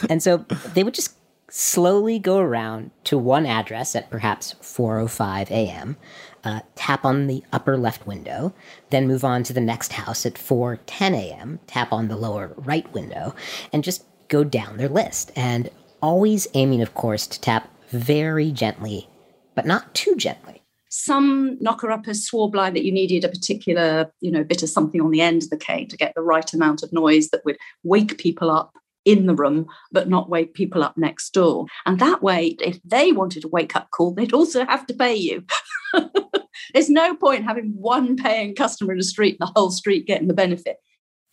and 0.08 0.22
so 0.22 0.38
they 0.74 0.84
would 0.84 0.94
just 0.94 1.16
slowly 1.48 2.18
go 2.18 2.38
around 2.38 2.90
to 3.04 3.16
one 3.16 3.46
address 3.46 3.94
at 3.94 4.10
perhaps 4.10 4.54
4:05 4.60 5.50
a.m. 5.50 5.96
Uh, 6.44 6.60
tap 6.76 7.04
on 7.04 7.26
the 7.26 7.42
upper 7.52 7.76
left 7.76 8.06
window, 8.06 8.54
then 8.90 9.08
move 9.08 9.24
on 9.24 9.42
to 9.42 9.52
the 9.52 9.60
next 9.60 9.94
house 9.94 10.26
at 10.26 10.34
4:10 10.34 11.14
a.m. 11.14 11.60
Tap 11.66 11.92
on 11.92 12.08
the 12.08 12.16
lower 12.16 12.52
right 12.56 12.90
window, 12.92 13.34
and 13.72 13.82
just 13.82 14.04
go 14.28 14.44
down 14.44 14.76
their 14.76 14.88
list. 14.88 15.32
And 15.36 15.70
always 16.02 16.46
aiming, 16.54 16.82
of 16.82 16.94
course, 16.94 17.26
to 17.26 17.40
tap 17.40 17.68
very 17.90 18.50
gently, 18.52 19.08
but 19.56 19.66
not 19.66 19.92
too 19.94 20.14
gently. 20.14 20.62
Some 20.88 21.58
knocker 21.60 21.90
uppers 21.90 22.24
swore 22.24 22.48
blind 22.48 22.76
that 22.76 22.84
you 22.84 22.92
needed 22.92 23.24
a 23.24 23.28
particular, 23.28 24.12
you 24.20 24.30
know, 24.30 24.44
bit 24.44 24.62
of 24.62 24.68
something 24.68 25.00
on 25.00 25.10
the 25.10 25.20
end 25.20 25.42
of 25.42 25.50
the 25.50 25.56
cane 25.56 25.88
to 25.88 25.96
get 25.96 26.14
the 26.14 26.22
right 26.22 26.50
amount 26.52 26.84
of 26.84 26.92
noise 26.92 27.30
that 27.30 27.44
would 27.44 27.58
wake 27.82 28.18
people 28.18 28.50
up 28.50 28.72
in 29.04 29.26
the 29.26 29.34
room, 29.34 29.66
but 29.92 30.08
not 30.08 30.28
wake 30.28 30.54
people 30.54 30.82
up 30.82 30.96
next 30.96 31.30
door. 31.30 31.66
And 31.86 31.98
that 31.98 32.22
way, 32.22 32.56
if 32.60 32.78
they 32.84 33.12
wanted 33.12 33.44
a 33.44 33.48
wake 33.48 33.74
up 33.74 33.90
call, 33.90 34.14
they'd 34.14 34.32
also 34.32 34.64
have 34.66 34.86
to 34.86 34.94
pay 34.94 35.14
you. 35.14 35.44
There's 36.74 36.90
no 36.90 37.14
point 37.14 37.44
having 37.44 37.72
one 37.76 38.16
paying 38.16 38.54
customer 38.54 38.92
in 38.92 38.98
the 38.98 39.04
street 39.04 39.36
and 39.38 39.48
the 39.48 39.52
whole 39.54 39.70
street 39.70 40.06
getting 40.06 40.28
the 40.28 40.34
benefit. 40.34 40.78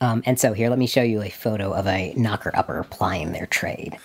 Um, 0.02 0.22
and 0.26 0.40
so 0.40 0.54
here, 0.54 0.70
let 0.70 0.80
me 0.80 0.88
show 0.88 1.02
you 1.02 1.22
a 1.22 1.30
photo 1.30 1.74
of 1.74 1.88
a 1.88 2.14
knocker 2.16 2.52
upper 2.54 2.84
plying 2.90 3.32
their 3.32 3.46
trade. 3.48 3.98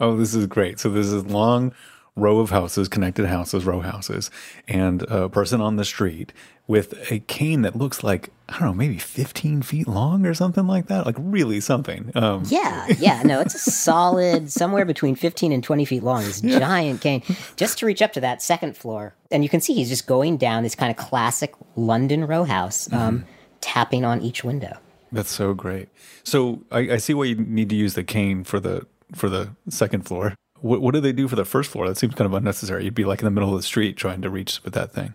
Oh, 0.00 0.16
this 0.16 0.34
is 0.34 0.46
great. 0.46 0.78
So 0.78 0.90
this 0.90 1.06
is 1.06 1.24
long 1.26 1.72
row 2.18 2.40
of 2.40 2.50
houses, 2.50 2.88
connected 2.88 3.26
houses, 3.26 3.64
row 3.64 3.80
houses, 3.80 4.30
and 4.66 5.02
a 5.02 5.28
person 5.28 5.60
on 5.60 5.76
the 5.76 5.84
street 5.84 6.32
with 6.66 7.10
a 7.10 7.20
cane 7.20 7.62
that 7.62 7.74
looks 7.74 8.04
like, 8.04 8.28
I 8.48 8.58
don't 8.58 8.68
know, 8.68 8.74
maybe 8.74 8.98
15 8.98 9.62
feet 9.62 9.88
long 9.88 10.26
or 10.26 10.34
something 10.34 10.66
like 10.66 10.86
that. 10.86 11.06
Like 11.06 11.16
really 11.18 11.60
something. 11.60 12.12
Um, 12.14 12.42
yeah, 12.46 12.86
yeah. 12.98 13.22
No, 13.22 13.40
it's 13.40 13.54
a 13.54 13.70
solid, 13.70 14.52
somewhere 14.52 14.84
between 14.84 15.14
15 15.14 15.50
and 15.50 15.64
20 15.64 15.84
feet 15.86 16.02
long, 16.02 16.22
this 16.24 16.42
yeah. 16.42 16.58
giant 16.58 17.00
cane, 17.00 17.22
just 17.56 17.78
to 17.78 17.86
reach 17.86 18.02
up 18.02 18.12
to 18.12 18.20
that 18.20 18.42
second 18.42 18.76
floor. 18.76 19.14
And 19.30 19.42
you 19.42 19.48
can 19.48 19.62
see 19.62 19.72
he's 19.72 19.88
just 19.88 20.06
going 20.06 20.36
down 20.36 20.62
this 20.62 20.74
kind 20.74 20.90
of 20.90 20.96
classic 20.96 21.54
London 21.74 22.26
row 22.26 22.44
house, 22.44 22.92
um, 22.92 23.20
mm-hmm. 23.20 23.30
tapping 23.62 24.04
on 24.04 24.20
each 24.20 24.44
window. 24.44 24.76
That's 25.10 25.30
so 25.30 25.54
great. 25.54 25.88
So 26.22 26.64
I, 26.70 26.80
I 26.80 26.96
see 26.98 27.14
why 27.14 27.24
you 27.24 27.36
need 27.36 27.70
to 27.70 27.76
use 27.76 27.94
the 27.94 28.04
cane 28.04 28.44
for 28.44 28.60
the 28.60 28.86
for 29.14 29.30
the 29.30 29.50
second 29.70 30.02
floor. 30.02 30.34
What, 30.60 30.80
what 30.80 30.94
do 30.94 31.00
they 31.00 31.12
do 31.12 31.28
for 31.28 31.36
the 31.36 31.44
first 31.44 31.70
floor? 31.70 31.88
That 31.88 31.96
seems 31.96 32.14
kind 32.14 32.26
of 32.26 32.34
unnecessary. 32.34 32.84
You'd 32.84 32.94
be 32.94 33.04
like 33.04 33.20
in 33.20 33.24
the 33.24 33.30
middle 33.30 33.50
of 33.50 33.56
the 33.56 33.62
street 33.62 33.96
trying 33.96 34.22
to 34.22 34.30
reach 34.30 34.62
with 34.64 34.74
that 34.74 34.92
thing. 34.92 35.14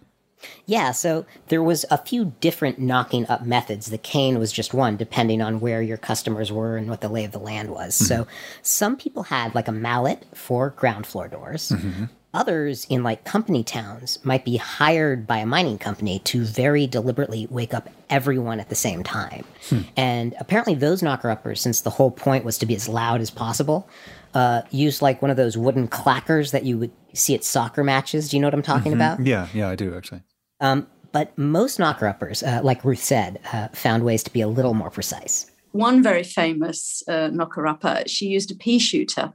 Yeah, 0.66 0.92
so 0.92 1.26
there 1.48 1.64
was 1.64 1.86
a 1.90 1.98
few 1.98 2.34
different 2.42 2.80
knocking 2.80 3.28
up 3.28 3.46
methods. 3.46 3.88
The 3.88 3.98
cane 3.98 4.40
was 4.40 4.52
just 4.52 4.74
one, 4.74 4.98
depending 4.98 5.42
on 5.42 5.60
where 5.60 5.82
your 5.82 5.98
customers 5.98 6.52
were 6.52 6.78
and 6.78 6.90
what 6.90 7.02
the 7.02 7.10
lay 7.10 7.26
of 7.26 7.32
the 7.32 7.40
land 7.40 7.70
was. 7.70 7.96
Mm-hmm. 7.96 8.06
So 8.06 8.28
some 8.62 8.98
people 8.98 9.24
had 9.24 9.56
like 9.56 9.68
a 9.68 9.74
mallet 9.74 10.26
for 10.34 10.72
ground 10.72 11.08
floor 11.08 11.28
doors. 11.28 11.70
Mm-hmm. 11.70 12.06
Others 12.34 12.88
in 12.90 13.04
like 13.04 13.26
company 13.26 13.64
towns 13.64 14.18
might 14.24 14.44
be 14.44 14.58
hired 14.58 15.28
by 15.28 15.38
a 15.38 15.46
mining 15.46 15.78
company 15.78 16.18
to 16.20 16.44
very 16.44 16.88
deliberately 16.88 17.48
wake 17.52 17.76
up 17.76 17.90
everyone 18.10 18.60
at 18.60 18.70
the 18.70 18.76
same 18.76 19.04
time. 19.04 19.46
Hmm. 19.70 19.82
And 19.96 20.36
apparently, 20.40 20.74
those 20.74 21.04
knocker 21.04 21.30
uppers, 21.30 21.62
since 21.62 21.82
the 21.82 21.92
whole 21.92 22.10
point 22.10 22.44
was 22.44 22.58
to 22.58 22.66
be 22.66 22.74
as 22.74 22.90
loud 22.90 23.22
as 23.22 23.30
possible, 23.30 23.88
uh, 24.34 24.62
used 24.72 25.02
like 25.02 25.22
one 25.22 25.32
of 25.32 25.38
those 25.38 25.58
wooden 25.58 25.88
clackers 25.88 26.52
that 26.52 26.64
you 26.64 26.78
would 26.78 26.92
see 27.14 27.36
at 27.36 27.44
soccer 27.44 27.84
matches. 27.84 28.30
Do 28.30 28.38
you 28.38 28.42
know 28.42 28.48
what 28.48 28.54
I'm 28.54 28.62
talking 28.62 28.94
mm-hmm. 28.94 29.02
about? 29.02 29.26
Yeah, 29.26 29.48
yeah, 29.54 29.70
I 29.70 29.76
do 29.76 29.96
actually. 29.96 30.22
Um, 30.60 30.88
but 31.12 31.38
most 31.38 31.80
knocker 31.80 32.08
uppers, 32.08 32.42
uh, 32.42 32.62
like 32.64 32.84
Ruth 32.84 33.04
said, 33.04 33.40
uh, 33.54 33.68
found 33.70 34.04
ways 34.04 34.24
to 34.24 34.34
be 34.34 34.42
a 34.42 34.48
little 34.48 34.74
more 34.74 34.90
precise. 34.90 35.50
One 35.72 36.04
very 36.04 36.24
famous 36.24 37.04
uh, 37.08 37.30
knocker 37.32 37.68
upper, 37.68 38.04
she 38.08 38.28
used 38.28 38.52
a 38.52 38.56
pea 38.56 38.80
shooter, 38.80 39.34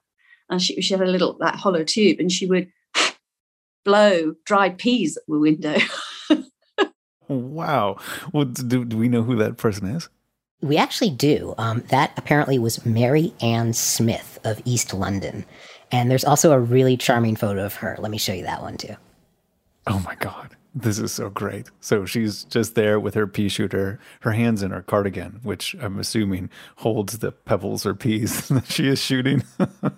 and 0.51 0.61
she, 0.61 0.81
she 0.81 0.95
had 0.95 1.03
a 1.03 1.07
little 1.11 1.37
that 1.39 1.55
hollow 1.55 1.85
tube, 1.85 2.19
and 2.19 2.31
she 2.31 2.47
would 2.47 2.69
blow 3.85 4.35
dried 4.45 4.79
peas 4.79 5.17
at 5.17 5.23
the 5.29 5.39
window. 5.39 5.77
wow. 7.29 7.97
Well, 8.33 8.45
do, 8.45 8.85
do 8.85 8.97
we 8.97 9.09
know 9.09 9.23
who 9.23 9.37
that 9.37 9.57
person 9.57 9.87
is? 9.89 10.09
We 10.61 10.77
actually 10.77 11.11
do. 11.11 11.55
Um, 11.59 11.85
that 11.89 12.13
apparently 12.17 12.59
was 12.59 12.85
Mary 12.85 13.33
Ann 13.41 13.73
Smith 13.73 14.39
of 14.45 14.61
East 14.65 14.93
London. 14.93 15.45
And 15.93 16.11
there's 16.11 16.25
also 16.25 16.53
a 16.53 16.59
really 16.59 16.97
charming 16.97 17.37
photo 17.37 17.65
of 17.65 17.75
her. 17.77 17.97
Let 17.99 18.11
me 18.11 18.19
show 18.19 18.33
you 18.33 18.43
that 18.45 18.61
one 18.63 18.77
too. 18.77 18.97
Oh 19.87 20.01
my 20.05 20.15
God. 20.17 20.57
This 20.75 20.99
is 20.99 21.13
so 21.13 21.31
great. 21.31 21.71
So 21.81 22.05
she's 22.05 22.45
just 22.45 22.75
there 22.75 23.01
with 23.01 23.15
her 23.15 23.27
pea 23.27 23.49
shooter, 23.49 23.99
her 24.21 24.33
hands 24.33 24.63
in 24.63 24.71
her 24.71 24.83
cardigan, 24.83 25.41
which 25.43 25.75
I'm 25.81 25.99
assuming 25.99 26.51
holds 26.77 27.19
the 27.19 27.33
pebbles 27.33 27.87
or 27.87 27.95
peas 27.95 28.49
that 28.49 28.71
she 28.71 28.89
is 28.89 29.01
shooting. 29.01 29.45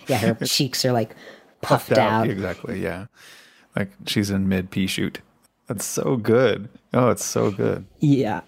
yeah, 0.07 0.19
her 0.19 0.35
cheeks 0.47 0.85
are 0.85 0.93
like 0.93 1.11
puffed, 1.61 1.89
puffed 1.89 1.99
out. 1.99 2.23
out. 2.23 2.29
Exactly. 2.29 2.81
Yeah. 2.81 3.07
Like 3.77 3.91
she's 4.07 4.31
in 4.31 4.49
mid 4.49 4.71
pea 4.71 4.87
shoot. 4.87 5.21
That's 5.67 5.85
so 5.85 6.17
good. 6.17 6.69
Oh, 6.93 7.11
it's 7.11 7.25
so 7.25 7.51
good. 7.51 7.87
Yeah. 7.99 8.41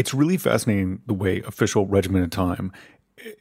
It's 0.00 0.14
really 0.14 0.38
fascinating 0.38 1.02
the 1.04 1.12
way 1.12 1.42
official 1.42 1.86
regimented 1.86 2.32
time 2.32 2.72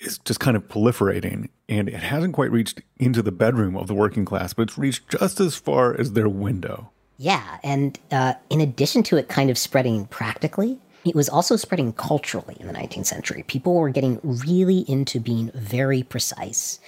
is 0.02 0.18
just 0.18 0.42
kind 0.42 0.58
of 0.58 0.68
proliferating 0.68 1.48
and 1.70 1.88
it 1.88 1.94
hasn't 1.94 2.34
quite 2.34 2.52
reached 2.52 2.82
into 2.98 3.22
the 3.22 3.32
bedroom 3.32 3.78
of 3.78 3.88
the 3.88 3.94
working 3.94 4.26
class, 4.26 4.54
but 4.54 4.64
it's 4.64 4.78
reached 4.78 5.08
just 5.08 5.40
as 5.40 5.56
far 5.56 5.98
as 5.98 6.12
their 6.12 6.28
window. 6.28 6.92
Yeah. 7.18 7.60
And 7.64 7.98
uh, 8.12 8.34
in 8.50 8.60
addition 8.60 9.04
to 9.04 9.16
it 9.16 9.30
kind 9.30 9.50
of 9.50 9.58
spreading 9.58 10.08
practically, 10.08 10.78
it 11.06 11.16
was 11.16 11.30
also 11.30 11.56
spreading 11.56 11.94
culturally 11.94 12.58
in 12.60 12.68
the 12.68 12.74
19th 12.74 13.06
century. 13.06 13.46
People 13.48 13.76
were 13.76 13.90
getting 13.90 14.20
really 14.22 14.80
into 14.80 15.22
being 15.22 15.52
very 15.56 16.04
precise 16.04 16.82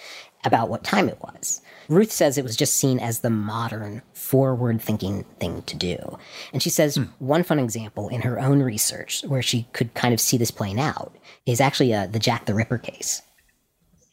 about 0.43 0.69
what 0.69 0.83
time 0.83 1.07
it 1.07 1.19
was. 1.21 1.62
Ruth 1.89 2.12
says 2.12 2.38
it 2.38 2.43
was 2.43 2.55
just 2.55 2.77
seen 2.77 3.00
as 3.00 3.19
the 3.19 3.29
modern, 3.29 4.01
forward 4.13 4.81
thinking 4.81 5.24
thing 5.39 5.62
to 5.63 5.75
do. 5.75 6.17
And 6.53 6.63
she 6.63 6.69
says 6.69 6.95
hmm. 6.95 7.03
one 7.19 7.43
fun 7.43 7.60
example 7.60 8.07
in 8.10 8.21
her 8.21 8.39
own 8.39 8.62
research 8.62 9.24
where 9.27 9.41
she 9.41 9.67
could 9.74 9.93
kind 9.93 10.13
of 10.13 10.19
see 10.19 10.38
this 10.38 10.51
playing 10.51 10.79
out 10.79 11.15
is 11.45 11.60
actually 11.60 11.93
uh, 11.93 12.07
the 12.07 12.19
Jack 12.19 12.45
the 12.45 12.53
Ripper 12.53 12.77
case. 12.77 13.21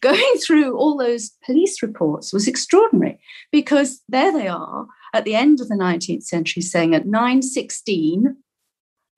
Going 0.01 0.35
through 0.45 0.77
all 0.77 0.97
those 0.97 1.31
police 1.45 1.83
reports 1.83 2.33
was 2.33 2.47
extraordinary 2.47 3.19
because 3.51 4.01
there 4.09 4.33
they 4.33 4.47
are 4.47 4.87
at 5.13 5.25
the 5.25 5.35
end 5.35 5.61
of 5.61 5.69
the 5.69 5.75
19th 5.75 6.23
century 6.23 6.63
saying 6.63 6.95
at 6.95 7.07
916. 7.07 8.37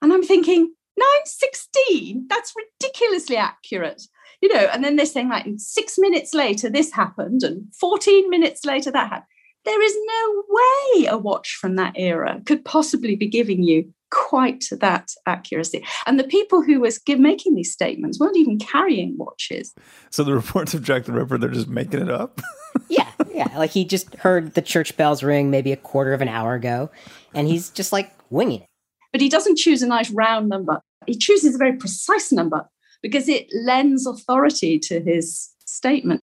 And 0.02 0.12
I'm 0.12 0.22
thinking, 0.22 0.72
916? 0.96 2.26
That's 2.28 2.54
ridiculously 2.56 3.36
accurate 3.36 4.02
you 4.40 4.52
know, 4.52 4.68
and 4.72 4.82
then 4.82 4.96
they're 4.96 5.06
saying 5.06 5.28
like 5.28 5.46
six 5.56 5.98
minutes 5.98 6.34
later 6.34 6.68
this 6.68 6.92
happened, 6.92 7.42
and 7.42 7.64
14 7.78 8.28
minutes 8.30 8.64
later 8.64 8.90
that 8.90 9.08
happened. 9.08 9.26
There 9.64 9.82
is 9.82 9.94
no 9.94 10.42
way 10.48 11.06
a 11.06 11.18
watch 11.18 11.58
from 11.60 11.76
that 11.76 11.92
era 11.96 12.40
could 12.46 12.64
possibly 12.64 13.14
be 13.14 13.28
giving 13.28 13.62
you 13.62 13.92
quite 14.10 14.64
that 14.80 15.12
accuracy. 15.26 15.84
And 16.06 16.18
the 16.18 16.24
people 16.24 16.62
who 16.62 16.80
was 16.80 16.98
give, 16.98 17.18
making 17.18 17.54
these 17.54 17.72
statements 17.72 18.18
weren't 18.18 18.36
even 18.36 18.58
carrying 18.58 19.16
watches. 19.16 19.74
So 20.08 20.24
the 20.24 20.34
reports 20.34 20.74
of 20.74 20.82
Jack 20.82 21.04
the 21.04 21.12
Ripper, 21.12 21.38
they're 21.38 21.50
just 21.50 21.68
making 21.68 22.00
it 22.00 22.10
up. 22.10 22.40
yeah, 22.88 23.10
yeah. 23.32 23.56
Like 23.56 23.70
he 23.70 23.84
just 23.84 24.14
heard 24.16 24.54
the 24.54 24.62
church 24.62 24.96
bells 24.96 25.22
ring 25.22 25.50
maybe 25.50 25.72
a 25.72 25.76
quarter 25.76 26.12
of 26.12 26.22
an 26.22 26.28
hour 26.28 26.54
ago, 26.54 26.90
and 27.34 27.46
he's 27.46 27.70
just 27.70 27.92
like 27.92 28.10
winging 28.30 28.62
it. 28.62 28.66
But 29.12 29.20
he 29.20 29.28
doesn't 29.28 29.56
choose 29.56 29.82
a 29.82 29.86
nice 29.86 30.10
round 30.10 30.48
number. 30.48 30.80
He 31.06 31.16
chooses 31.16 31.54
a 31.54 31.58
very 31.58 31.76
precise 31.76 32.32
number 32.32 32.68
because 33.02 33.28
it 33.28 33.46
lends 33.52 34.06
authority 34.06 34.78
to 34.78 35.00
his 35.00 35.50
statement. 35.64 36.20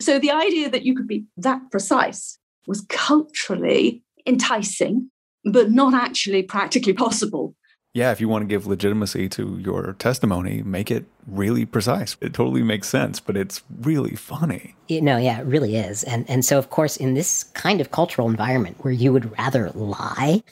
So 0.00 0.18
the 0.18 0.30
idea 0.30 0.70
that 0.70 0.84
you 0.84 0.94
could 0.94 1.08
be 1.08 1.24
that 1.36 1.60
precise 1.70 2.38
was 2.66 2.84
culturally 2.88 4.02
enticing, 4.26 5.10
but 5.44 5.70
not 5.70 5.94
actually 5.94 6.42
practically 6.42 6.92
possible 6.92 7.54
yeah, 7.96 8.12
if 8.12 8.20
you 8.20 8.28
want 8.28 8.42
to 8.42 8.46
give 8.46 8.66
legitimacy 8.66 9.26
to 9.30 9.58
your 9.58 9.94
testimony, 9.98 10.62
make 10.62 10.90
it 10.90 11.06
really 11.26 11.64
precise. 11.64 12.14
It 12.20 12.34
totally 12.34 12.62
makes 12.62 12.90
sense, 12.90 13.20
but 13.20 13.38
it's 13.38 13.62
really 13.80 14.14
funny. 14.14 14.74
You 14.88 15.00
no, 15.00 15.14
know, 15.14 15.18
yeah, 15.18 15.40
it 15.40 15.46
really 15.46 15.76
is. 15.76 16.04
And 16.04 16.28
and 16.28 16.44
so 16.44 16.58
of 16.58 16.68
course 16.68 16.98
in 16.98 17.14
this 17.14 17.44
kind 17.54 17.80
of 17.80 17.92
cultural 17.92 18.28
environment 18.28 18.76
where 18.80 18.92
you 18.92 19.14
would 19.14 19.32
rather 19.38 19.70
lie 19.70 20.42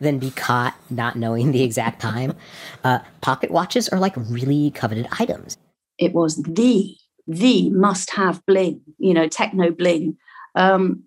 than 0.00 0.18
be 0.18 0.30
caught 0.30 0.74
not 0.88 1.14
knowing 1.14 1.52
the 1.52 1.62
exact 1.62 2.00
time, 2.00 2.32
uh, 2.84 3.00
pocket 3.20 3.50
watches 3.50 3.86
are 3.90 3.98
like 3.98 4.14
really 4.16 4.70
coveted 4.70 5.06
items. 5.20 5.58
It 5.98 6.14
was 6.14 6.36
the 6.36 6.96
the 7.26 7.68
must 7.68 8.12
have 8.12 8.44
bling, 8.46 8.80
you 8.96 9.12
know, 9.12 9.28
techno 9.28 9.72
bling. 9.72 10.16
Um, 10.54 11.04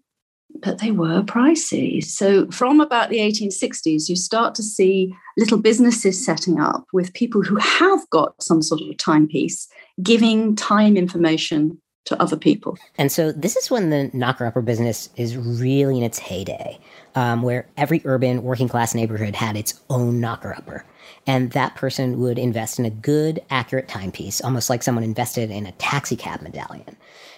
but 0.62 0.80
they 0.80 0.92
were 0.92 1.22
pricey. 1.24 2.04
So, 2.04 2.50
from 2.52 2.80
about 2.80 3.10
the 3.10 3.18
1860s, 3.18 4.10
you 4.10 4.16
start 4.16 4.56
to 4.56 4.64
see 4.64 5.14
little 5.38 5.58
businesses 5.58 6.24
setting 6.24 6.60
up 6.60 6.86
with 6.94 7.14
people 7.14 7.44
who 7.44 7.58
have 7.58 8.10
got 8.10 8.42
some 8.42 8.62
sort 8.62 8.82
of 8.82 8.98
timepiece 8.98 9.68
giving 10.02 10.56
time 10.56 10.98
information 10.98 11.82
to 12.06 12.22
other 12.22 12.38
people. 12.38 12.78
And 12.98 13.12
so, 13.12 13.32
this 13.32 13.56
is 13.56 13.70
when 13.70 13.90
the 13.90 14.10
knocker 14.14 14.46
upper 14.46 14.62
business 14.62 15.10
is 15.16 15.38
really 15.38 15.98
in 15.98 16.04
its 16.04 16.20
heyday, 16.20 16.80
um, 17.16 17.42
where 17.42 17.68
every 17.78 18.02
urban 18.06 18.44
working 18.44 18.68
class 18.68 18.96
neighborhood 18.96 19.36
had 19.36 19.56
its 19.56 19.80
own 19.90 20.20
knocker 20.20 20.54
upper. 20.56 20.86
And 21.26 21.52
that 21.52 21.76
person 21.76 22.20
would 22.20 22.40
invest 22.40 22.80
in 22.80 22.86
a 22.86 22.90
good, 22.90 23.42
accurate 23.50 23.90
timepiece, 23.90 24.42
almost 24.42 24.70
like 24.70 24.82
someone 24.82 25.04
invested 25.04 25.52
in 25.52 25.66
a 25.66 25.74
taxi 25.74 26.16
cab 26.16 26.42
medallion. 26.42 26.96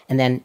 And 0.07 0.19
then 0.19 0.43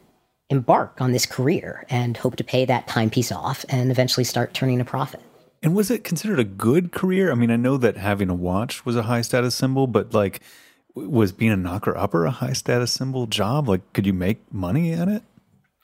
embark 0.49 1.01
on 1.01 1.11
this 1.11 1.25
career 1.25 1.85
and 1.89 2.17
hope 2.17 2.35
to 2.35 2.43
pay 2.43 2.65
that 2.65 2.87
timepiece 2.87 3.31
off 3.31 3.65
and 3.69 3.91
eventually 3.91 4.23
start 4.23 4.53
turning 4.53 4.79
a 4.79 4.85
profit. 4.85 5.21
And 5.63 5.75
was 5.75 5.89
it 5.89 6.03
considered 6.03 6.39
a 6.39 6.43
good 6.43 6.91
career? 6.91 7.31
I 7.31 7.35
mean, 7.35 7.49
I 7.49 7.55
know 7.55 7.77
that 7.77 7.97
having 7.97 8.29
a 8.29 8.35
watch 8.35 8.85
was 8.85 8.95
a 8.95 9.03
high 9.03 9.21
status 9.21 9.55
symbol, 9.55 9.87
but 9.87 10.13
like, 10.13 10.41
was 10.93 11.31
being 11.31 11.51
a 11.51 11.57
knocker 11.57 11.97
upper 11.97 12.25
a 12.25 12.31
high 12.31 12.53
status 12.53 12.91
symbol 12.91 13.27
job? 13.27 13.67
Like, 13.67 13.91
could 13.93 14.05
you 14.05 14.13
make 14.13 14.53
money 14.53 14.93
at 14.93 15.07
it? 15.07 15.23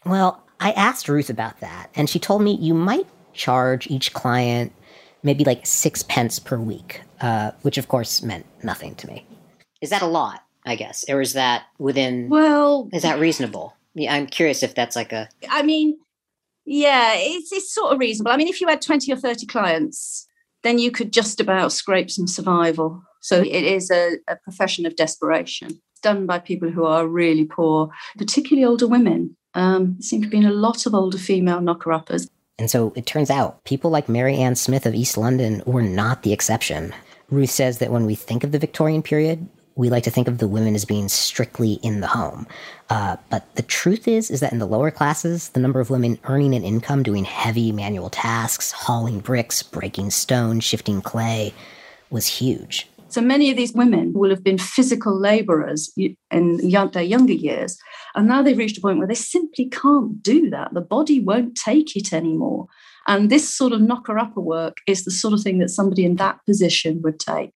Well, 0.06 0.44
I 0.60 0.72
asked 0.72 1.10
Ruth 1.10 1.30
about 1.30 1.60
that, 1.60 1.90
and 1.96 2.10
she 2.10 2.20
told 2.20 2.44
me 2.44 2.56
you 2.56 2.74
might 2.74 3.08
charge 3.34 3.88
each 3.88 4.14
client 4.14 4.72
maybe 5.24 5.44
like 5.44 5.66
six 5.66 6.04
pence 6.04 6.40
per 6.40 6.58
week, 6.58 7.02
uh, 7.20 7.52
which 7.62 7.78
of 7.78 7.88
course 7.88 8.22
meant 8.22 8.46
nothing 8.64 8.96
to 8.96 9.08
me. 9.08 9.26
Is 9.82 9.90
that 9.90 10.02
a 10.02 10.08
lot? 10.08 10.44
I 10.66 10.76
guess, 10.76 11.06
or 11.10 11.22
is 11.22 11.34
that 11.34 11.64
within? 11.80 12.30
Well, 12.30 12.88
is 12.94 13.02
that 13.02 13.20
reasonable? 13.20 13.76
Yeah, 13.94 14.14
I'm 14.14 14.28
curious 14.28 14.64
if 14.64 14.76
that's 14.76 14.96
like 14.96 15.12
a. 15.12 15.28
I 15.50 15.64
mean, 15.64 15.98
yeah, 16.66 17.14
it's 17.16 17.52
it's 17.52 17.74
sort 17.74 17.94
of 17.94 18.00
reasonable. 18.00 18.32
I 18.32 18.38
mean, 18.38 18.48
if 18.48 18.62
you 18.62 18.68
had 18.68 18.82
twenty 18.82 19.12
or 19.12 19.18
thirty 19.18 19.46
clients, 19.46 20.28
then 20.64 20.80
you 20.80 20.92
could 20.92 21.12
just 21.12 21.40
about 21.40 21.72
scrape 21.72 22.10
some 22.10 22.28
survival. 22.28 23.02
So 23.22 23.42
it 23.42 23.64
is 23.64 23.92
a, 23.92 24.18
a 24.28 24.36
profession 24.38 24.86
of 24.86 24.96
desperation. 24.96 25.70
It's 25.70 26.02
done 26.02 26.26
by 26.26 26.40
people 26.40 26.72
who 26.72 26.86
are 26.86 27.08
really 27.08 27.46
poor, 27.46 27.90
particularly 28.18 28.66
older 28.66 28.88
women. 28.88 29.36
Um, 29.54 29.94
there 29.94 30.02
seem 30.02 30.22
to 30.22 30.28
be 30.28 30.44
a 30.44 30.50
lot 30.50 30.86
of 30.86 30.96
older 30.96 31.18
female 31.18 31.62
knocker 31.62 31.92
uppers. 31.92 32.28
And 32.58 32.70
so 32.70 32.94
it 32.96 33.06
turns 33.06 33.30
out 33.30 33.64
people 33.64 33.92
like 33.92 34.08
Mary 34.08 34.38
Ann 34.38 34.56
Smith 34.56 34.86
of 34.86 34.96
East 34.96 35.18
London 35.18 35.62
were 35.66 35.82
not 35.82 36.24
the 36.24 36.34
exception. 36.34 36.94
Ruth 37.30 37.50
says 37.50 37.80
that 37.80 37.92
when 37.92 38.06
we 38.06 38.16
think 38.16 38.44
of 38.44 38.52
the 38.52 38.60
Victorian 38.60 39.02
period, 39.02 39.48
we 39.76 39.90
like 39.90 40.04
to 40.04 40.12
think 40.12 40.28
of 40.28 40.38
the 40.38 40.48
women 40.48 40.76
as 40.76 40.86
being 40.86 41.08
strictly 41.08 41.74
in 41.82 42.02
the 42.02 42.08
home. 42.08 42.46
Uh, 42.90 43.18
but 43.30 43.56
the 43.56 43.62
truth 43.62 44.08
is, 44.08 44.30
is 44.30 44.40
that 44.42 44.52
in 44.52 44.60
the 44.60 44.66
lower 44.66 44.92
classes, 44.92 45.50
the 45.50 45.60
number 45.60 45.80
of 45.80 45.90
women 45.90 46.20
earning 46.26 46.54
an 46.54 46.64
income 46.64 47.04
doing 47.04 47.24
heavy 47.24 47.72
manual 47.72 48.10
tasks, 48.10 48.72
hauling 48.72 49.20
bricks, 49.20 49.64
breaking 49.64 50.12
stone, 50.12 50.60
shifting 50.60 51.02
clay, 51.02 51.54
was 52.10 52.28
huge. 52.28 52.88
So 53.08 53.22
many 53.22 53.52
of 53.52 53.58
these 53.58 53.74
women 53.74 54.14
will 54.14 54.30
have 54.30 54.44
been 54.44 54.58
physical 54.58 55.18
laborers 55.18 55.92
in 55.98 56.16
their 56.58 57.04
younger 57.04 57.34
years. 57.34 57.78
And 58.16 58.28
now 58.28 58.42
they've 58.42 58.58
reached 58.58 58.78
a 58.78 58.82
point 58.82 59.00
where 59.00 59.08
they 59.08 59.16
simply 59.16 59.68
can't 59.68 60.22
do 60.24 60.50
that. 60.50 60.74
The 60.74 60.82
body 60.82 61.20
won't 61.20 61.56
take 61.56 61.96
it 61.98 62.14
anymore. 62.14 62.68
And 63.08 63.30
this 63.30 63.54
sort 63.54 63.74
of 63.74 63.82
knocker 63.82 64.18
upper 64.18 64.40
work 64.40 64.78
is 64.88 65.04
the 65.04 65.12
sort 65.12 65.34
of 65.34 65.42
thing 65.42 65.60
that 65.60 65.70
somebody 65.70 66.06
in 66.06 66.16
that 66.18 66.40
position 66.46 67.02
would 67.02 67.20
take. 67.20 67.52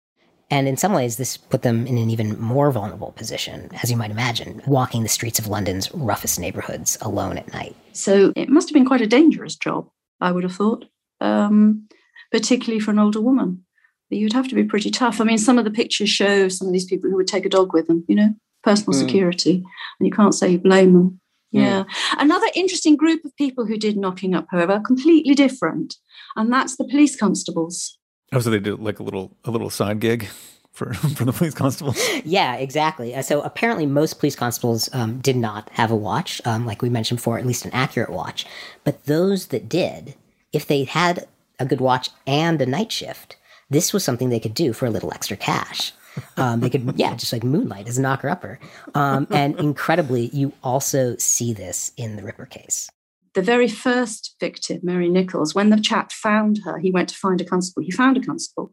And 0.51 0.67
in 0.67 0.77
some 0.77 0.93
ways, 0.93 1.17
this 1.17 1.37
put 1.37 1.63
them 1.63 1.87
in 1.87 1.97
an 1.97 2.09
even 2.09 2.39
more 2.39 2.71
vulnerable 2.71 3.11
position, 3.13 3.69
as 3.81 3.89
you 3.89 3.97
might 3.97 4.11
imagine, 4.11 4.61
walking 4.67 5.01
the 5.01 5.09
streets 5.09 5.39
of 5.39 5.47
London's 5.47 5.91
roughest 5.93 6.39
neighborhoods 6.39 6.97
alone 7.01 7.37
at 7.37 7.51
night. 7.51 7.75
So 7.93 8.31
it 8.35 8.49
must 8.49 8.69
have 8.69 8.73
been 8.73 8.85
quite 8.85 9.01
a 9.01 9.07
dangerous 9.07 9.55
job, 9.55 9.89
I 10.21 10.31
would 10.31 10.43
have 10.43 10.55
thought, 10.55 10.85
um, 11.19 11.87
particularly 12.31 12.79
for 12.79 12.91
an 12.91 12.99
older 12.99 13.21
woman. 13.21 13.65
You'd 14.09 14.33
have 14.33 14.47
to 14.49 14.55
be 14.55 14.63
pretty 14.63 14.91
tough. 14.91 15.19
I 15.19 15.23
mean, 15.23 15.39
some 15.39 15.57
of 15.57 15.65
the 15.65 15.71
pictures 15.71 16.09
show 16.09 16.47
some 16.47 16.67
of 16.67 16.73
these 16.73 16.85
people 16.85 17.09
who 17.09 17.15
would 17.15 17.27
take 17.27 17.45
a 17.45 17.49
dog 17.49 17.73
with 17.73 17.87
them, 17.87 18.05
you 18.07 18.15
know, 18.15 18.35
personal 18.63 18.97
mm. 18.97 19.03
security, 19.03 19.63
and 19.99 20.07
you 20.07 20.11
can't 20.11 20.35
say 20.35 20.49
you 20.51 20.59
blame 20.59 20.93
them. 20.93 21.19
Hmm. 21.51 21.59
Yeah. 21.59 21.83
Another 22.17 22.47
interesting 22.53 22.95
group 22.97 23.25
of 23.25 23.35
people 23.35 23.65
who 23.65 23.77
did 23.77 23.97
knocking 23.97 24.35
up, 24.35 24.45
however, 24.51 24.79
completely 24.79 25.33
different, 25.33 25.95
and 26.35 26.53
that's 26.53 26.77
the 26.77 26.85
police 26.85 27.15
constables. 27.15 27.97
Oh, 28.31 28.39
so 28.39 28.49
they 28.49 28.59
did 28.59 28.79
like 28.79 28.99
a 28.99 29.03
little 29.03 29.35
a 29.43 29.51
little 29.51 29.69
side 29.69 29.99
gig 29.99 30.27
for 30.71 30.93
for 30.93 31.25
the 31.25 31.33
police 31.33 31.53
constables. 31.53 31.99
Yeah, 32.23 32.55
exactly. 32.55 33.15
Uh, 33.15 33.21
so 33.21 33.41
apparently, 33.41 33.85
most 33.85 34.19
police 34.19 34.35
constables 34.35 34.89
um, 34.93 35.19
did 35.19 35.35
not 35.35 35.69
have 35.73 35.91
a 35.91 35.95
watch, 35.95 36.41
um, 36.45 36.65
like 36.65 36.81
we 36.81 36.89
mentioned 36.89 37.17
before, 37.19 37.39
at 37.39 37.45
least 37.45 37.65
an 37.65 37.71
accurate 37.71 38.09
watch. 38.09 38.45
But 38.83 39.05
those 39.05 39.47
that 39.47 39.69
did, 39.69 40.15
if 40.53 40.67
they 40.67 40.83
had 40.83 41.27
a 41.59 41.65
good 41.65 41.81
watch 41.81 42.09
and 42.27 42.61
a 42.61 42.65
night 42.65 42.91
shift, 42.91 43.37
this 43.69 43.93
was 43.93 44.03
something 44.03 44.29
they 44.29 44.39
could 44.39 44.53
do 44.53 44.73
for 44.73 44.85
a 44.85 44.91
little 44.91 45.13
extra 45.13 45.37
cash. 45.37 45.93
Um, 46.37 46.59
they 46.59 46.69
could, 46.69 46.93
yeah, 46.97 47.15
just 47.15 47.33
like 47.33 47.43
moonlight 47.43 47.87
as 47.87 47.97
a 47.97 48.01
knocker 48.01 48.29
upper. 48.29 48.59
Um, 48.93 49.27
and 49.31 49.57
incredibly, 49.59 50.27
you 50.27 50.53
also 50.63 51.15
see 51.17 51.53
this 51.53 51.91
in 51.97 52.15
the 52.15 52.23
Ripper 52.23 52.45
case 52.45 52.89
the 53.35 53.41
very 53.41 53.67
first 53.67 54.35
victim, 54.39 54.79
Mary 54.81 55.09
Nichols, 55.09 55.53
when 55.53 55.69
the 55.69 55.79
chap 55.79 56.11
found 56.11 56.61
her, 56.63 56.79
he 56.79 56.91
went 56.91 57.09
to 57.09 57.15
find 57.15 57.39
a 57.41 57.45
constable. 57.45 57.83
He 57.83 57.91
found 57.91 58.17
a 58.17 58.21
constable 58.21 58.71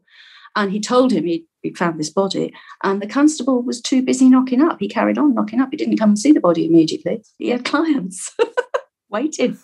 and 0.55 0.71
he 0.71 0.79
told 0.79 1.11
him 1.11 1.25
he'd, 1.25 1.45
he'd 1.61 1.77
found 1.77 1.99
this 1.99 2.09
body. 2.09 2.53
And 2.83 3.01
the 3.01 3.07
constable 3.07 3.61
was 3.61 3.81
too 3.81 4.01
busy 4.01 4.29
knocking 4.29 4.61
up. 4.61 4.77
He 4.79 4.87
carried 4.87 5.17
on 5.17 5.33
knocking 5.33 5.59
up. 5.59 5.69
He 5.71 5.77
didn't 5.77 5.97
come 5.97 6.11
and 6.11 6.19
see 6.19 6.31
the 6.31 6.39
body 6.39 6.65
immediately. 6.65 7.23
He 7.37 7.49
had 7.49 7.65
clients 7.65 8.35
waiting. 9.09 9.57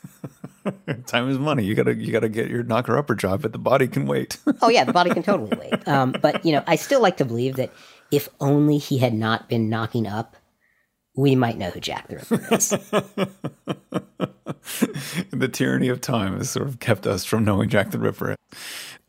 Time 1.05 1.29
is 1.29 1.39
money. 1.39 1.63
You 1.63 1.75
gotta 1.75 1.95
you 1.95 2.11
gotta 2.11 2.29
get 2.29 2.49
your 2.49 2.63
knocker 2.63 2.97
upper 2.97 3.15
job, 3.15 3.41
but 3.41 3.53
the 3.53 3.59
body 3.59 3.87
can 3.87 4.05
wait. 4.05 4.37
oh 4.61 4.69
yeah, 4.69 4.83
the 4.83 4.93
body 4.93 5.09
can 5.11 5.23
totally 5.23 5.55
wait. 5.57 5.87
Um, 5.87 6.13
but 6.21 6.45
you 6.45 6.51
know, 6.51 6.63
I 6.67 6.75
still 6.75 7.01
like 7.01 7.17
to 7.17 7.25
believe 7.25 7.55
that 7.55 7.71
if 8.11 8.29
only 8.39 8.77
he 8.77 8.97
had 8.97 9.13
not 9.13 9.47
been 9.47 9.69
knocking 9.69 10.05
up, 10.05 10.35
we 11.19 11.35
might 11.35 11.57
know 11.57 11.69
who 11.69 11.81
Jack 11.81 12.07
the 12.07 12.15
Ripper 12.15 12.55
is. 12.55 12.69
the 15.31 15.49
tyranny 15.49 15.89
of 15.89 15.99
time 15.99 16.37
has 16.37 16.49
sort 16.49 16.67
of 16.67 16.79
kept 16.79 17.05
us 17.05 17.25
from 17.25 17.43
knowing 17.43 17.67
Jack 17.67 17.91
the 17.91 17.99
Ripper. 17.99 18.37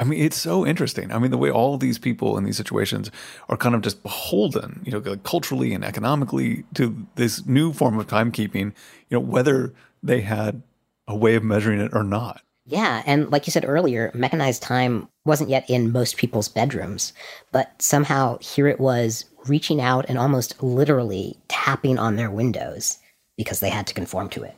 I 0.01 0.05
mean, 0.05 0.21
it's 0.21 0.37
so 0.37 0.67
interesting. 0.67 1.13
I 1.13 1.21
mean, 1.21 1.31
the 1.31 1.39
way 1.39 1.51
all 1.51 1.79
these 1.79 1.99
people 1.99 2.37
in 2.37 2.43
these 2.43 2.57
situations 2.57 3.13
are 3.49 3.57
kind 3.57 3.77
of 3.77 3.83
just 3.83 4.03
beholden, 4.03 4.83
you 4.85 4.91
know, 4.91 5.01
culturally 5.19 5.73
and 5.73 5.85
economically 5.85 6.65
to 6.75 7.07
this 7.15 7.47
new 7.47 7.73
form 7.73 7.97
of 7.97 8.09
timekeeping, 8.09 8.73
you 9.09 9.17
know, 9.17 9.21
whether 9.21 9.73
they 10.03 10.23
had 10.23 10.63
a 11.07 11.15
way 11.15 11.37
of 11.37 11.45
measuring 11.45 11.81
it 11.81 11.93
or 11.95 12.03
not. 12.03 12.43
Yeah, 12.67 13.03
and 13.07 13.31
like 13.31 13.47
you 13.47 13.53
said 13.53 13.65
earlier, 13.67 14.11
mechanized 14.15 14.63
time 14.63 15.09
wasn't 15.25 15.51
yet 15.51 15.69
in 15.69 15.93
most 15.93 16.17
people's 16.17 16.49
bedrooms, 16.49 17.13
but 17.53 17.81
somehow 17.81 18.39
here 18.39 18.69
it 18.69 18.81
was 18.81 19.25
reaching 19.47 19.81
out 19.81 20.07
and 20.09 20.19
almost 20.19 20.63
literally 20.63 21.37
tapping 21.49 21.99
on 21.99 22.17
their 22.17 22.31
windows 22.31 22.99
because 23.37 23.61
they 23.61 23.71
had 23.71 23.87
to 23.87 23.95
conform 23.95 24.29
to 24.31 24.43
it. 24.43 24.55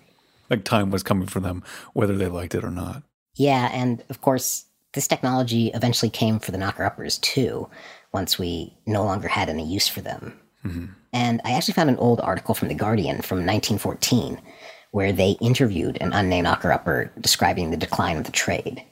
Like 0.51 0.64
time 0.64 0.90
was 0.90 1.03
coming 1.03 1.29
for 1.29 1.40
them, 1.40 1.62
whether 1.92 2.16
they 2.16 2.29
liked 2.29 2.55
it 2.55 2.64
or 2.64 2.71
not. 2.71 3.03
Yeah, 3.35 3.71
and 3.73 4.03
of 4.11 4.21
course, 4.21 4.66
this 4.92 5.09
technology 5.09 5.68
eventually 5.68 6.11
came 6.11 6.38
for 6.38 6.51
the 6.51 6.59
knocker 6.59 6.85
uppers 6.85 7.18
too, 7.18 7.68
once 8.12 8.38
we 8.38 8.77
no 8.87 9.05
longer 9.05 9.29
had 9.29 9.49
any 9.49 9.66
use 9.66 9.88
for 9.88 10.01
them. 10.03 10.38
Mm-hmm. 10.64 10.87
And 11.12 11.40
I 11.45 11.53
actually 11.53 11.75
found 11.75 11.90
an 11.90 11.97
old 11.97 12.21
article 12.21 12.55
from 12.55 12.68
The 12.68 12.75
Guardian 12.75 13.23
from 13.23 13.38
1914 13.47 14.38
where 14.92 15.12
they 15.12 15.33
interviewed 15.40 15.99
an 16.01 16.12
unnamed 16.12 16.45
knocker 16.45 16.71
upper 16.71 17.11
describing 17.21 17.71
the 17.71 17.77
decline 17.77 18.18
of 18.18 18.25
the 18.25 18.33
trade. 18.33 18.85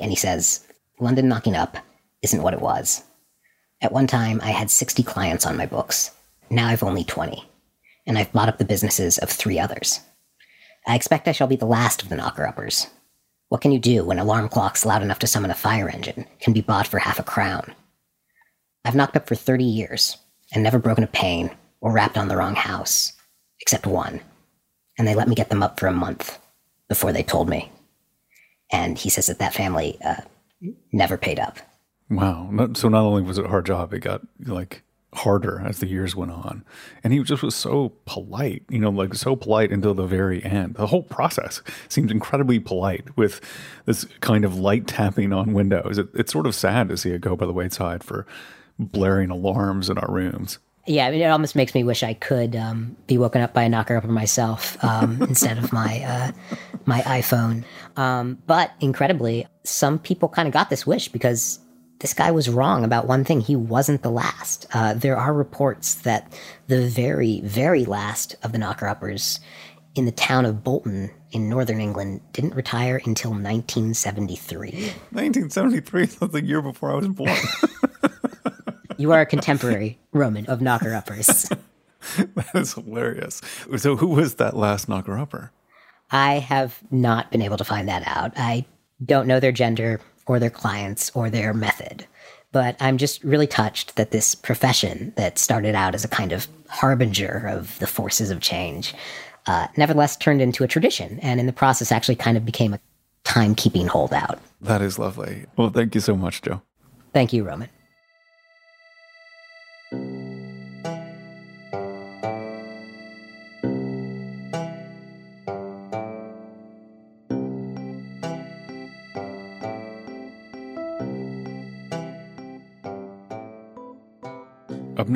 And 0.00 0.10
he 0.10 0.16
says, 0.16 0.66
London 1.00 1.28
knocking 1.28 1.56
up 1.56 1.78
isn't 2.22 2.42
what 2.42 2.54
it 2.54 2.60
was. 2.60 3.02
At 3.80 3.92
one 3.92 4.06
time, 4.06 4.40
I 4.42 4.50
had 4.50 4.70
60 4.70 5.02
clients 5.02 5.44
on 5.44 5.56
my 5.56 5.66
books. 5.66 6.10
Now 6.48 6.68
I've 6.68 6.82
only 6.82 7.04
20, 7.04 7.44
and 8.06 8.16
I've 8.16 8.32
bought 8.32 8.48
up 8.48 8.58
the 8.58 8.64
businesses 8.64 9.18
of 9.18 9.28
three 9.28 9.58
others. 9.58 10.00
I 10.86 10.94
expect 10.94 11.28
I 11.28 11.32
shall 11.32 11.46
be 11.46 11.56
the 11.56 11.66
last 11.66 12.02
of 12.02 12.08
the 12.08 12.16
knocker 12.16 12.46
uppers. 12.46 12.86
What 13.48 13.60
can 13.60 13.72
you 13.72 13.78
do 13.78 14.04
when 14.04 14.18
alarm 14.18 14.48
clocks 14.48 14.86
loud 14.86 15.02
enough 15.02 15.18
to 15.20 15.26
summon 15.26 15.50
a 15.50 15.54
fire 15.54 15.88
engine 15.88 16.26
can 16.40 16.52
be 16.52 16.60
bought 16.60 16.86
for 16.86 16.98
half 16.98 17.18
a 17.18 17.24
crown? 17.24 17.74
I've 18.84 18.94
knocked 18.94 19.16
up 19.16 19.26
for 19.26 19.34
30 19.34 19.64
years 19.64 20.16
and 20.52 20.62
never 20.62 20.78
broken 20.78 21.04
a 21.04 21.08
pane 21.08 21.50
or 21.80 21.92
rapped 21.92 22.16
on 22.16 22.28
the 22.28 22.36
wrong 22.36 22.54
house, 22.54 23.12
except 23.60 23.86
one. 23.86 24.20
And 24.98 25.06
they 25.06 25.14
let 25.14 25.28
me 25.28 25.34
get 25.34 25.48
them 25.48 25.62
up 25.62 25.78
for 25.78 25.86
a 25.86 25.92
month 25.92 26.38
before 26.88 27.12
they 27.12 27.22
told 27.22 27.48
me. 27.48 27.70
And 28.72 28.96
he 28.96 29.10
says 29.10 29.26
that 29.26 29.38
that 29.38 29.54
family 29.54 29.98
uh, 30.04 30.22
never 30.92 31.16
paid 31.16 31.38
up. 31.38 31.58
Wow. 32.08 32.68
So 32.74 32.88
not 32.88 33.02
only 33.02 33.22
was 33.22 33.38
it 33.38 33.44
a 33.44 33.48
hard 33.48 33.66
job, 33.66 33.92
it 33.92 34.00
got 34.00 34.22
like 34.44 34.82
harder 35.16 35.62
as 35.64 35.78
the 35.78 35.86
years 35.86 36.14
went 36.14 36.30
on. 36.30 36.64
And 37.02 37.12
he 37.12 37.22
just 37.22 37.42
was 37.42 37.54
so 37.54 37.92
polite, 38.04 38.64
you 38.68 38.78
know, 38.78 38.90
like 38.90 39.14
so 39.14 39.34
polite 39.34 39.72
until 39.72 39.94
the 39.94 40.06
very 40.06 40.44
end. 40.44 40.74
The 40.74 40.86
whole 40.86 41.02
process 41.02 41.62
seems 41.88 42.10
incredibly 42.10 42.58
polite 42.58 43.16
with 43.16 43.40
this 43.86 44.04
kind 44.20 44.44
of 44.44 44.58
light 44.58 44.86
tapping 44.86 45.32
on 45.32 45.52
windows. 45.52 45.98
It, 45.98 46.08
it's 46.14 46.32
sort 46.32 46.46
of 46.46 46.54
sad 46.54 46.88
to 46.90 46.96
see 46.96 47.10
it 47.10 47.20
go 47.22 47.34
by 47.34 47.46
the 47.46 47.52
wayside 47.52 48.04
for 48.04 48.26
blaring 48.78 49.30
alarms 49.30 49.88
in 49.88 49.98
our 49.98 50.12
rooms. 50.12 50.58
Yeah, 50.88 51.06
I 51.06 51.10
mean, 51.10 51.22
it 51.22 51.26
almost 51.26 51.56
makes 51.56 51.74
me 51.74 51.82
wish 51.82 52.04
I 52.04 52.14
could 52.14 52.54
um, 52.54 52.96
be 53.08 53.18
woken 53.18 53.42
up 53.42 53.52
by 53.52 53.64
a 53.64 53.68
knocker 53.68 53.96
upper 53.96 54.06
myself 54.06 54.82
um, 54.84 55.20
instead 55.28 55.58
of 55.58 55.72
my 55.72 56.04
uh, 56.04 56.32
my 56.84 57.00
iPhone. 57.00 57.64
Um, 57.96 58.38
but 58.46 58.70
incredibly, 58.80 59.48
some 59.64 59.98
people 59.98 60.28
kind 60.28 60.46
of 60.46 60.54
got 60.54 60.70
this 60.70 60.86
wish 60.86 61.08
because 61.08 61.58
this 62.00 62.14
guy 62.14 62.30
was 62.30 62.48
wrong 62.48 62.84
about 62.84 63.06
one 63.06 63.24
thing. 63.24 63.40
He 63.40 63.56
wasn't 63.56 64.02
the 64.02 64.10
last. 64.10 64.66
Uh, 64.72 64.94
there 64.94 65.16
are 65.16 65.32
reports 65.32 65.94
that 65.94 66.30
the 66.66 66.86
very, 66.86 67.40
very 67.40 67.84
last 67.84 68.36
of 68.42 68.52
the 68.52 68.58
knocker 68.58 68.86
uppers 68.86 69.40
in 69.94 70.04
the 70.04 70.12
town 70.12 70.44
of 70.44 70.62
Bolton 70.62 71.10
in 71.32 71.48
northern 71.48 71.80
England 71.80 72.20
didn't 72.32 72.54
retire 72.54 73.00
until 73.04 73.30
1973. 73.30 74.70
1973? 75.10 76.04
That's 76.06 76.32
the 76.32 76.44
year 76.44 76.60
before 76.60 76.92
I 76.92 76.96
was 76.96 77.08
born. 77.08 77.36
you 78.98 79.12
are 79.12 79.22
a 79.22 79.26
contemporary 79.26 79.98
Roman 80.12 80.46
of 80.46 80.60
knocker 80.60 80.94
uppers. 80.94 81.26
that 82.18 82.50
is 82.54 82.74
hilarious. 82.74 83.40
So, 83.78 83.96
who 83.96 84.08
was 84.08 84.34
that 84.34 84.54
last 84.54 84.88
knocker 84.88 85.18
upper? 85.18 85.50
I 86.10 86.34
have 86.34 86.78
not 86.90 87.30
been 87.32 87.42
able 87.42 87.56
to 87.56 87.64
find 87.64 87.88
that 87.88 88.02
out. 88.06 88.32
I 88.36 88.66
don't 89.04 89.26
know 89.26 89.40
their 89.40 89.52
gender 89.52 90.00
or 90.26 90.38
their 90.38 90.50
clients 90.50 91.10
or 91.14 91.30
their 91.30 91.54
method. 91.54 92.06
But 92.52 92.76
I'm 92.80 92.96
just 92.96 93.22
really 93.22 93.46
touched 93.46 93.96
that 93.96 94.10
this 94.12 94.34
profession 94.34 95.12
that 95.16 95.38
started 95.38 95.74
out 95.74 95.94
as 95.94 96.04
a 96.04 96.08
kind 96.08 96.32
of 96.32 96.46
harbinger 96.68 97.46
of 97.48 97.78
the 97.78 97.86
forces 97.86 98.30
of 98.30 98.40
change 98.40 98.94
uh, 99.46 99.68
nevertheless 99.76 100.16
turned 100.16 100.42
into 100.42 100.64
a 100.64 100.68
tradition, 100.68 101.20
and 101.20 101.38
in 101.38 101.46
the 101.46 101.52
process, 101.52 101.92
actually 101.92 102.16
kind 102.16 102.36
of 102.36 102.44
became 102.44 102.74
a 102.74 102.80
timekeeping 103.24 103.86
holdout. 103.86 104.38
That 104.60 104.82
is 104.82 104.98
lovely. 104.98 105.46
Well, 105.56 105.70
thank 105.70 105.94
you 105.94 106.00
so 106.00 106.16
much, 106.16 106.42
Joe. 106.42 106.62
Thank 107.12 107.32
you, 107.32 107.44
Roman. 107.44 107.68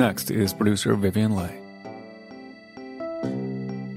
Next 0.01 0.31
is 0.31 0.51
producer 0.51 0.95
Vivian 0.95 1.35
Le. 1.35 1.47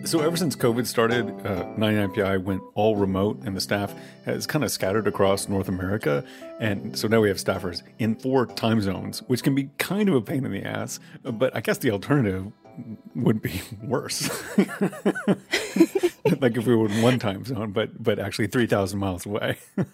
So, 0.07 0.21
ever 0.21 0.37
since 0.37 0.55
COVID 0.55 0.87
started, 0.87 1.31
uh, 1.47 1.65
99PI 1.79 2.45
went 2.45 2.61
all 2.75 2.97
remote, 2.97 3.41
and 3.47 3.57
the 3.57 3.61
staff 3.63 3.95
has 4.27 4.47
kind 4.47 4.63
of 4.63 4.71
scattered 4.71 5.07
across 5.07 5.49
North 5.49 5.67
America. 5.67 6.23
And 6.61 6.95
so 6.95 7.09
now 7.09 7.23
we 7.23 7.29
have 7.29 7.39
staffers 7.39 7.83
in 7.99 8.17
four 8.17 8.45
time 8.45 8.83
zones, 8.83 9.21
which 9.29 9.43
can 9.43 9.55
be 9.55 9.71
kind 9.79 10.11
of 10.11 10.15
a 10.15 10.21
pain 10.21 10.45
in 10.45 10.53
the 10.53 10.63
ass. 10.63 11.01
But 11.23 11.57
I 11.57 11.63
guess 11.63 11.79
the 11.79 11.91
alternative 11.91 12.53
would 13.15 13.41
be 13.41 13.63
worse. 13.83 14.29
like 14.59 16.59
if 16.59 16.67
we 16.67 16.77
were 16.77 16.91
in 16.91 17.01
one 17.01 17.19
time 17.19 17.47
zone, 17.47 17.73
but 17.73 18.03
but 18.03 18.19
actually 18.19 18.49
3,000 18.49 18.99
miles 18.99 19.25
away. 19.25 19.57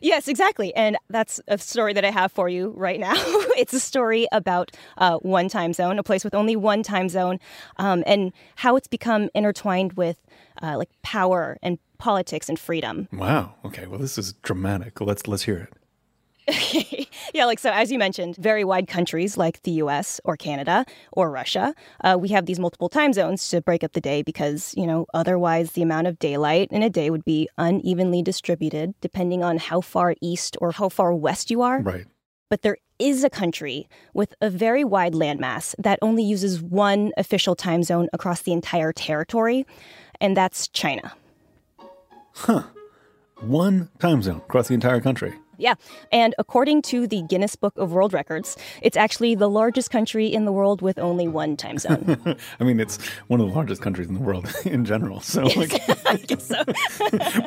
Yes, 0.00 0.28
exactly. 0.28 0.74
And 0.74 0.96
that's 1.08 1.40
a 1.48 1.58
story 1.58 1.92
that 1.92 2.04
I 2.04 2.10
have 2.10 2.32
for 2.32 2.48
you 2.48 2.72
right 2.76 3.00
now. 3.00 3.14
it's 3.56 3.72
a 3.72 3.80
story 3.80 4.26
about 4.32 4.70
uh, 4.98 5.18
one 5.18 5.48
time 5.48 5.72
zone, 5.72 5.98
a 5.98 6.02
place 6.02 6.24
with 6.24 6.34
only 6.34 6.56
one 6.56 6.82
time 6.82 7.08
zone, 7.08 7.38
um, 7.78 8.02
and 8.06 8.32
how 8.56 8.76
it's 8.76 8.88
become 8.88 9.28
intertwined 9.34 9.94
with 9.94 10.18
uh, 10.62 10.76
like 10.76 10.90
power 11.02 11.58
and 11.62 11.78
politics 11.98 12.48
and 12.48 12.58
freedom. 12.58 13.08
Wow. 13.12 13.54
Okay. 13.64 13.86
Well, 13.86 13.98
this 13.98 14.18
is 14.18 14.32
dramatic. 14.34 15.00
Let's 15.00 15.26
let's 15.26 15.44
hear 15.44 15.58
it. 15.58 15.72
yeah, 17.34 17.44
like 17.44 17.58
so, 17.58 17.70
as 17.70 17.90
you 17.90 17.98
mentioned, 17.98 18.36
very 18.36 18.62
wide 18.62 18.86
countries 18.86 19.36
like 19.36 19.62
the 19.62 19.72
US 19.72 20.20
or 20.24 20.36
Canada 20.36 20.84
or 21.12 21.30
Russia, 21.30 21.74
uh, 22.04 22.16
we 22.20 22.28
have 22.28 22.46
these 22.46 22.60
multiple 22.60 22.88
time 22.88 23.12
zones 23.12 23.48
to 23.48 23.60
break 23.60 23.82
up 23.82 23.92
the 23.92 24.00
day 24.00 24.22
because, 24.22 24.72
you 24.76 24.86
know, 24.86 25.06
otherwise 25.12 25.72
the 25.72 25.82
amount 25.82 26.06
of 26.06 26.18
daylight 26.18 26.68
in 26.70 26.82
a 26.82 26.90
day 26.90 27.10
would 27.10 27.24
be 27.24 27.48
unevenly 27.58 28.22
distributed 28.22 28.94
depending 29.00 29.42
on 29.42 29.58
how 29.58 29.80
far 29.80 30.14
east 30.20 30.56
or 30.60 30.72
how 30.72 30.88
far 30.88 31.12
west 31.12 31.50
you 31.50 31.62
are. 31.62 31.80
Right. 31.80 32.06
But 32.48 32.62
there 32.62 32.76
is 32.98 33.24
a 33.24 33.30
country 33.30 33.88
with 34.14 34.34
a 34.40 34.48
very 34.48 34.84
wide 34.84 35.12
landmass 35.12 35.74
that 35.78 35.98
only 36.00 36.22
uses 36.22 36.62
one 36.62 37.12
official 37.16 37.56
time 37.56 37.82
zone 37.82 38.08
across 38.12 38.42
the 38.42 38.52
entire 38.52 38.92
territory, 38.92 39.66
and 40.20 40.36
that's 40.36 40.68
China. 40.68 41.12
Huh. 42.34 42.64
One 43.40 43.90
time 43.98 44.22
zone 44.22 44.36
across 44.36 44.68
the 44.68 44.74
entire 44.74 45.00
country. 45.00 45.34
Yeah. 45.58 45.74
And 46.12 46.34
according 46.38 46.82
to 46.82 47.06
the 47.06 47.22
Guinness 47.22 47.56
Book 47.56 47.76
of 47.76 47.92
World 47.92 48.12
Records, 48.12 48.56
it's 48.82 48.96
actually 48.96 49.34
the 49.34 49.48
largest 49.48 49.90
country 49.90 50.26
in 50.26 50.44
the 50.44 50.52
world 50.52 50.82
with 50.82 50.98
only 50.98 51.28
one 51.28 51.56
time 51.56 51.78
zone. 51.78 52.36
I 52.60 52.64
mean, 52.64 52.80
it's 52.80 52.98
one 53.28 53.40
of 53.40 53.48
the 53.48 53.54
largest 53.54 53.82
countries 53.82 54.08
in 54.08 54.14
the 54.14 54.20
world 54.20 54.52
in 54.64 54.84
general. 54.84 55.20
So, 55.20 55.42
like, 55.44 55.72
I 56.06 56.16
guess 56.16 56.46
so. 56.46 56.62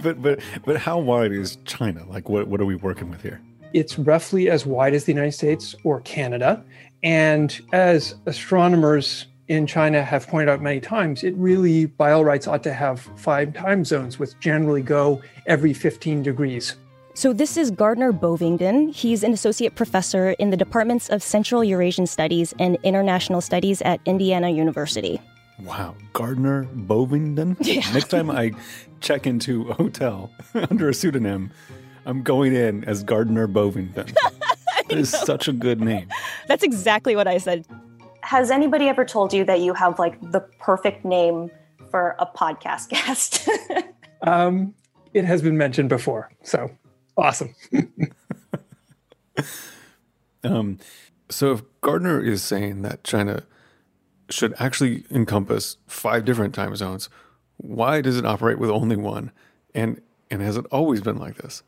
but 0.02 0.22
but 0.22 0.39
but 0.65 0.78
how 0.78 1.00
wide 1.00 1.32
is 1.32 1.58
China? 1.65 2.06
Like, 2.08 2.30
what 2.30 2.48
what 2.48 2.62
are 2.62 2.65
we 2.65 2.76
working 2.76 3.10
with 3.10 3.22
here? 3.22 3.41
It's 3.74 4.00
roughly 4.00 4.50
as 4.50 4.65
wide 4.65 4.93
as 4.93 5.06
the 5.06 5.13
United 5.13 5.34
States 5.34 5.76
or 5.84 6.02
Canada, 6.02 6.63
and 7.04 7.60
as 7.72 8.15
astronomers 8.26 9.28
in 9.50 9.65
China 9.65 10.04
have 10.04 10.28
pointed 10.28 10.48
out 10.48 10.62
many 10.62 10.80
times, 10.80 11.24
it 11.24 11.36
really, 11.36 11.88
by 11.88 12.12
all 12.12 12.24
rights, 12.24 12.48
ought 12.48 12.63
to 12.63 12.74
have 12.74 13.02
five 13.17 13.54
time 13.54 13.84
zones, 13.84 14.19
which 14.19 14.39
generally 14.39 14.82
go 14.82 15.22
every 15.48 15.74
15 15.74 16.24
degrees. 16.24 16.76
So, 17.19 17.34
this 17.34 17.58
is 17.58 17.69
Gardner 17.69 18.13
Bovingdon. 18.13 18.93
He's 18.93 19.23
an 19.23 19.34
associate 19.34 19.75
professor 19.75 20.29
in 20.39 20.51
the 20.51 20.55
departments 20.55 21.10
of 21.10 21.21
Central 21.21 21.65
Eurasian 21.65 22.08
Studies 22.08 22.53
and 22.60 22.77
International 22.82 23.41
Studies 23.41 23.82
at 23.82 23.99
Indiana 24.05 24.47
University. 24.47 25.19
Wow, 25.62 25.97
Gardner 26.13 26.63
Bovingdon. 26.73 27.58
Yeah. 27.62 27.82
Next 27.91 28.08
time 28.08 28.32
I 28.32 28.53
check 29.01 29.27
into 29.27 29.67
a 29.67 29.73
hotel 29.73 30.32
under 30.71 30.88
a 30.88 30.93
pseudonym, 30.93 31.51
I'm 32.05 32.23
going 32.23 32.55
in 32.55 32.86
as 32.86 33.03
Gardner 33.03 33.47
Bovingdon. 33.47 34.05
that 34.88 34.97
is 34.97 35.10
such 35.10 35.49
a 35.49 35.51
good 35.51 35.82
name. 35.82 36.08
That's 36.47 36.63
exactly 36.63 37.17
what 37.17 37.27
I 37.27 37.38
said. 37.38 37.67
Has 38.21 38.49
anybody 38.49 38.88
ever 38.88 39.03
told 39.03 39.34
you 39.34 39.43
that 39.43 39.60
you 39.60 39.73
have 39.73 39.99
like 39.99 40.21
the 40.32 40.39
perfect 40.60 41.03
name 41.03 41.51
for 41.91 42.15
a 42.17 42.25
podcast 42.25 42.88
guest? 42.88 43.45
Um, 44.21 44.73
it 45.13 45.25
has 45.25 45.41
been 45.41 45.58
mentioned 45.58 45.89
before, 45.89 46.32
so 46.43 46.71
awesome. 47.17 47.56
Um, 50.43 50.80
so 51.30 51.52
if 51.54 51.62
Gardner 51.82 52.22
is 52.22 52.41
saying 52.43 52.82
that 52.84 53.04
China 53.04 53.43
should 54.30 54.54
actually 54.60 55.06
encompass 55.12 55.78
five 55.88 56.26
different 56.26 56.54
time 56.54 56.76
zones, 56.76 57.10
why 57.58 58.02
does 58.02 58.17
it 58.17 58.26
operate 58.26 58.60
with 58.60 58.69
only 58.69 58.95
one? 58.95 59.32
And 59.76 60.02
and 60.32 60.41
has 60.41 60.58
it 60.58 60.65
always 60.72 61.02
been 61.02 61.17
like 61.17 61.38
this? 61.38 61.63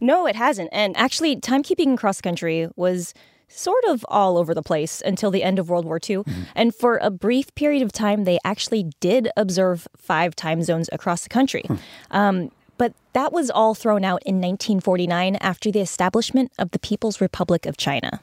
No, 0.00 0.26
it 0.26 0.34
hasn't. 0.34 0.70
And 0.72 0.96
actually, 0.96 1.36
timekeeping 1.36 1.96
cross 1.96 2.20
country 2.20 2.68
was 2.74 3.14
sort 3.48 3.84
of 3.86 4.04
all 4.08 4.36
over 4.36 4.52
the 4.54 4.62
place 4.62 5.02
until 5.04 5.30
the 5.30 5.42
end 5.42 5.58
of 5.58 5.70
World 5.70 5.84
War 5.84 5.98
II. 6.06 6.22
And 6.54 6.74
for 6.74 6.98
a 6.98 7.10
brief 7.10 7.54
period 7.54 7.82
of 7.82 7.92
time, 7.92 8.24
they 8.24 8.38
actually 8.44 8.90
did 9.00 9.28
observe 9.36 9.86
five 9.96 10.34
time 10.34 10.62
zones 10.62 10.88
across 10.92 11.22
the 11.22 11.28
country. 11.28 11.64
Um, 12.10 12.50
but 12.78 12.94
that 13.12 13.32
was 13.32 13.50
all 13.50 13.74
thrown 13.74 14.04
out 14.04 14.22
in 14.24 14.36
1949 14.36 15.36
after 15.36 15.70
the 15.70 15.80
establishment 15.80 16.52
of 16.58 16.70
the 16.70 16.78
People's 16.78 17.20
Republic 17.20 17.66
of 17.66 17.76
China. 17.76 18.20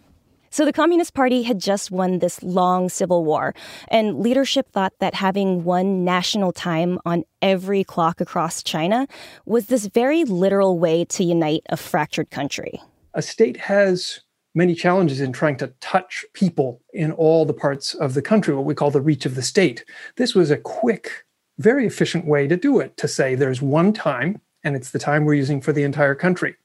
So 0.49 0.63
the 0.63 0.71
Communist 0.71 1.13
Party 1.13 1.43
had 1.43 1.59
just 1.59 1.91
won 1.91 2.19
this 2.19 2.41
long 2.41 2.87
civil 2.87 3.25
war, 3.25 3.53
and 3.89 4.21
leadership 4.21 4.71
thought 4.71 4.93
that 4.99 5.13
having 5.13 5.65
one 5.65 6.05
national 6.05 6.53
time 6.53 6.97
on 7.05 7.25
every 7.41 7.83
clock 7.83 8.21
across 8.21 8.63
China 8.63 9.05
was 9.45 9.65
this 9.65 9.87
very 9.87 10.23
literal 10.23 10.79
way 10.79 11.03
to 11.05 11.25
unite 11.25 11.63
a 11.69 11.75
fractured 11.75 12.31
country. 12.31 12.79
a 13.13 13.21
state 13.21 13.57
has 13.57 14.21
many 14.53 14.75
challenges 14.75 15.19
in 15.19 15.33
trying 15.33 15.57
to 15.57 15.73
touch 15.81 16.25
people 16.33 16.81
in 16.93 17.11
all 17.11 17.45
the 17.45 17.53
parts 17.53 17.93
of 17.93 18.13
the 18.13 18.21
country, 18.21 18.53
what 18.53 18.65
we 18.65 18.73
call 18.75 18.91
the 18.91 19.01
reach 19.01 19.25
of 19.25 19.35
the 19.35 19.41
state. 19.41 19.83
This 20.15 20.33
was 20.33 20.51
a 20.51 20.57
quick, 20.57 21.25
very 21.57 21.85
efficient 21.85 22.25
way 22.25 22.47
to 22.47 22.55
do 22.57 22.79
it 22.79 22.95
to 22.97 23.07
say 23.07 23.35
there's 23.35 23.61
one 23.61 23.91
time, 23.91 24.41
and 24.65 24.75
it's 24.75 24.91
the 24.91 24.99
time 24.99 25.23
we're 25.23 25.35
using 25.35 25.61
for 25.61 25.71
the 25.71 25.83
entire 25.83 26.15
country. 26.15 26.55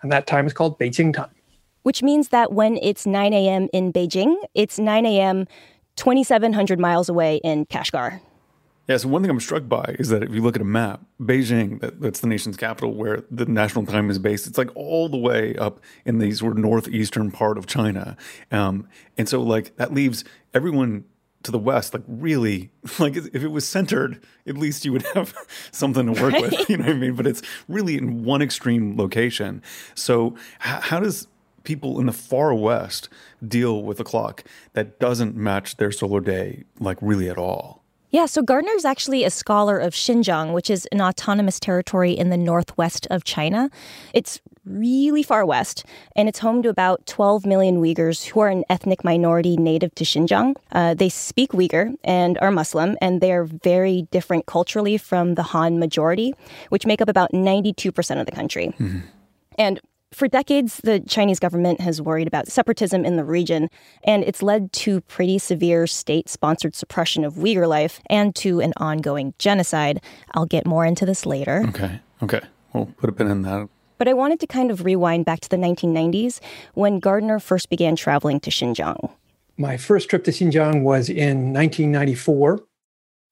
And 0.00 0.10
that 0.10 0.26
time 0.26 0.46
is 0.46 0.52
called 0.52 0.80
Beijing 0.80 1.14
time. 1.14 1.30
Which 1.82 2.02
means 2.02 2.28
that 2.28 2.52
when 2.52 2.78
it's 2.78 3.06
9 3.06 3.32
a.m. 3.32 3.68
in 3.72 3.92
Beijing, 3.92 4.34
it's 4.54 4.78
9 4.78 5.06
a.m. 5.06 5.46
2,700 5.96 6.80
miles 6.80 7.08
away 7.08 7.36
in 7.44 7.66
Kashgar. 7.66 8.20
Yeah, 8.88 8.96
so 8.96 9.08
one 9.08 9.22
thing 9.22 9.30
I'm 9.30 9.38
struck 9.38 9.68
by 9.68 9.94
is 9.98 10.08
that 10.08 10.24
if 10.24 10.30
you 10.30 10.40
look 10.40 10.56
at 10.56 10.62
a 10.62 10.64
map, 10.64 11.02
Beijing, 11.20 11.80
that, 11.80 12.00
that's 12.00 12.20
the 12.20 12.26
nation's 12.26 12.56
capital 12.56 12.94
where 12.94 13.22
the 13.30 13.46
national 13.46 13.86
time 13.86 14.10
is 14.10 14.18
based, 14.18 14.46
it's 14.46 14.58
like 14.58 14.74
all 14.74 15.08
the 15.08 15.16
way 15.16 15.54
up 15.56 15.80
in 16.04 16.18
the 16.18 16.32
sort 16.32 16.52
of 16.52 16.58
northeastern 16.58 17.30
part 17.30 17.58
of 17.58 17.66
China. 17.66 18.16
Um, 18.50 18.88
and 19.16 19.28
so, 19.28 19.40
like, 19.40 19.76
that 19.76 19.94
leaves 19.94 20.24
everyone 20.52 21.04
to 21.44 21.50
the 21.50 21.58
west, 21.58 21.94
like, 21.94 22.02
really, 22.06 22.70
like, 22.98 23.16
if 23.16 23.34
it 23.34 23.50
was 23.50 23.66
centered, 23.66 24.20
at 24.46 24.56
least 24.56 24.84
you 24.84 24.92
would 24.92 25.04
have 25.14 25.34
something 25.70 26.12
to 26.12 26.22
work 26.22 26.34
with, 26.34 26.68
you 26.68 26.76
know 26.76 26.86
what 26.86 26.96
I 26.96 26.98
mean? 26.98 27.14
But 27.14 27.26
it's 27.26 27.42
really 27.68 27.96
in 27.96 28.24
one 28.24 28.42
extreme 28.42 28.96
location. 28.96 29.62
So, 29.94 30.36
how 30.58 31.00
does 31.00 31.26
people 31.64 32.00
in 32.00 32.06
the 32.06 32.12
far 32.12 32.54
west 32.54 33.08
deal 33.46 33.82
with 33.82 34.00
a 34.00 34.04
clock 34.04 34.44
that 34.72 34.98
doesn't 34.98 35.36
match 35.36 35.76
their 35.76 35.92
solar 35.92 36.20
day, 36.20 36.64
like, 36.78 36.98
really 37.00 37.28
at 37.28 37.38
all? 37.38 37.81
Yeah, 38.12 38.26
so 38.26 38.42
Gardner 38.42 38.72
is 38.72 38.84
actually 38.84 39.24
a 39.24 39.30
scholar 39.30 39.78
of 39.78 39.94
Xinjiang, 39.94 40.52
which 40.52 40.68
is 40.68 40.86
an 40.92 41.00
autonomous 41.00 41.58
territory 41.58 42.12
in 42.12 42.28
the 42.28 42.36
northwest 42.36 43.06
of 43.10 43.24
China. 43.24 43.70
It's 44.12 44.38
really 44.66 45.22
far 45.22 45.46
west, 45.46 45.86
and 46.14 46.28
it's 46.28 46.38
home 46.38 46.62
to 46.62 46.68
about 46.68 47.06
12 47.06 47.46
million 47.46 47.80
Uyghurs 47.80 48.26
who 48.26 48.40
are 48.40 48.50
an 48.50 48.64
ethnic 48.68 49.02
minority 49.02 49.56
native 49.56 49.94
to 49.94 50.04
Xinjiang. 50.04 50.56
Uh, 50.72 50.92
they 50.92 51.08
speak 51.08 51.52
Uyghur 51.52 51.94
and 52.04 52.36
are 52.42 52.50
Muslim, 52.50 52.98
and 53.00 53.22
they 53.22 53.32
are 53.32 53.44
very 53.44 54.02
different 54.10 54.44
culturally 54.44 54.98
from 54.98 55.34
the 55.34 55.42
Han 55.44 55.78
majority, 55.78 56.34
which 56.68 56.84
make 56.84 57.00
up 57.00 57.08
about 57.08 57.32
92% 57.32 58.20
of 58.20 58.26
the 58.26 58.32
country. 58.32 58.74
And 59.56 59.80
for 60.14 60.28
decades, 60.28 60.78
the 60.84 61.00
Chinese 61.00 61.38
government 61.38 61.80
has 61.80 62.00
worried 62.00 62.28
about 62.28 62.48
separatism 62.48 63.04
in 63.04 63.16
the 63.16 63.24
region, 63.24 63.68
and 64.04 64.22
it's 64.24 64.42
led 64.42 64.72
to 64.74 65.00
pretty 65.02 65.38
severe 65.38 65.86
state 65.86 66.28
sponsored 66.28 66.74
suppression 66.74 67.24
of 67.24 67.34
Uyghur 67.34 67.68
life 67.68 68.00
and 68.06 68.34
to 68.36 68.60
an 68.60 68.72
ongoing 68.76 69.34
genocide. 69.38 70.02
I'll 70.32 70.46
get 70.46 70.66
more 70.66 70.84
into 70.84 71.06
this 71.06 71.26
later. 71.26 71.64
Okay. 71.68 72.00
Okay. 72.22 72.40
We'll 72.72 72.86
put 72.86 73.10
a 73.10 73.12
pin 73.12 73.28
in 73.28 73.42
that. 73.42 73.68
But 73.98 74.08
I 74.08 74.14
wanted 74.14 74.40
to 74.40 74.46
kind 74.46 74.70
of 74.70 74.84
rewind 74.84 75.24
back 75.24 75.40
to 75.40 75.48
the 75.48 75.56
1990s 75.56 76.40
when 76.74 76.98
Gardner 76.98 77.38
first 77.38 77.70
began 77.70 77.94
traveling 77.94 78.40
to 78.40 78.50
Xinjiang. 78.50 79.10
My 79.56 79.76
first 79.76 80.08
trip 80.08 80.24
to 80.24 80.30
Xinjiang 80.30 80.82
was 80.82 81.08
in 81.08 81.52
1994. 81.52 82.60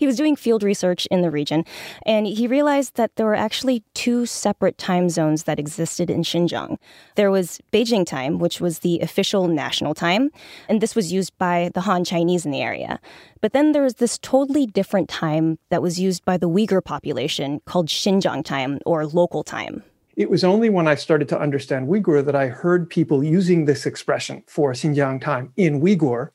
He 0.01 0.07
was 0.07 0.17
doing 0.17 0.35
field 0.35 0.63
research 0.63 1.05
in 1.11 1.21
the 1.21 1.31
region, 1.31 1.63
and 2.07 2.27
he 2.27 2.47
realized 2.47 2.95
that 2.95 3.17
there 3.17 3.27
were 3.27 3.35
actually 3.35 3.85
two 3.93 4.25
separate 4.25 4.79
time 4.79 5.11
zones 5.11 5.43
that 5.43 5.59
existed 5.59 6.09
in 6.09 6.23
Xinjiang. 6.23 6.79
There 7.17 7.31
was 7.31 7.61
Beijing 7.71 8.07
time, 8.07 8.39
which 8.39 8.63
was 8.63 8.79
the 8.79 9.01
official 9.01 9.47
national 9.47 9.93
time, 9.93 10.31
and 10.71 10.81
this 10.81 10.97
was 10.97 11.13
used 11.13 11.37
by 11.37 11.71
the 11.75 11.83
Han 11.83 12.05
Chinese 12.05 12.47
in 12.47 12.51
the 12.51 12.63
area. 12.63 12.99
But 13.43 13.53
then 13.53 13.73
there 13.73 13.83
was 13.83 13.97
this 13.97 14.17
totally 14.17 14.65
different 14.65 15.11
time 15.11 15.59
that 15.69 15.83
was 15.83 16.01
used 16.01 16.25
by 16.25 16.39
the 16.39 16.49
Uyghur 16.49 16.83
population 16.83 17.61
called 17.67 17.89
Xinjiang 17.89 18.43
time 18.43 18.79
or 18.87 19.05
local 19.05 19.45
time. 19.45 19.83
It 20.17 20.31
was 20.31 20.45
only 20.45 20.71
when 20.71 20.89
I 20.89 20.95
started 20.95 21.29
to 21.29 21.39
understand 21.39 21.89
Uyghur 21.89 22.25
that 22.25 22.35
I 22.35 22.47
heard 22.47 22.89
people 22.89 23.23
using 23.23 23.67
this 23.67 23.85
expression 23.85 24.45
for 24.47 24.73
Xinjiang 24.73 25.21
time 25.21 25.53
in 25.59 25.83
Uyghur. 25.83 26.31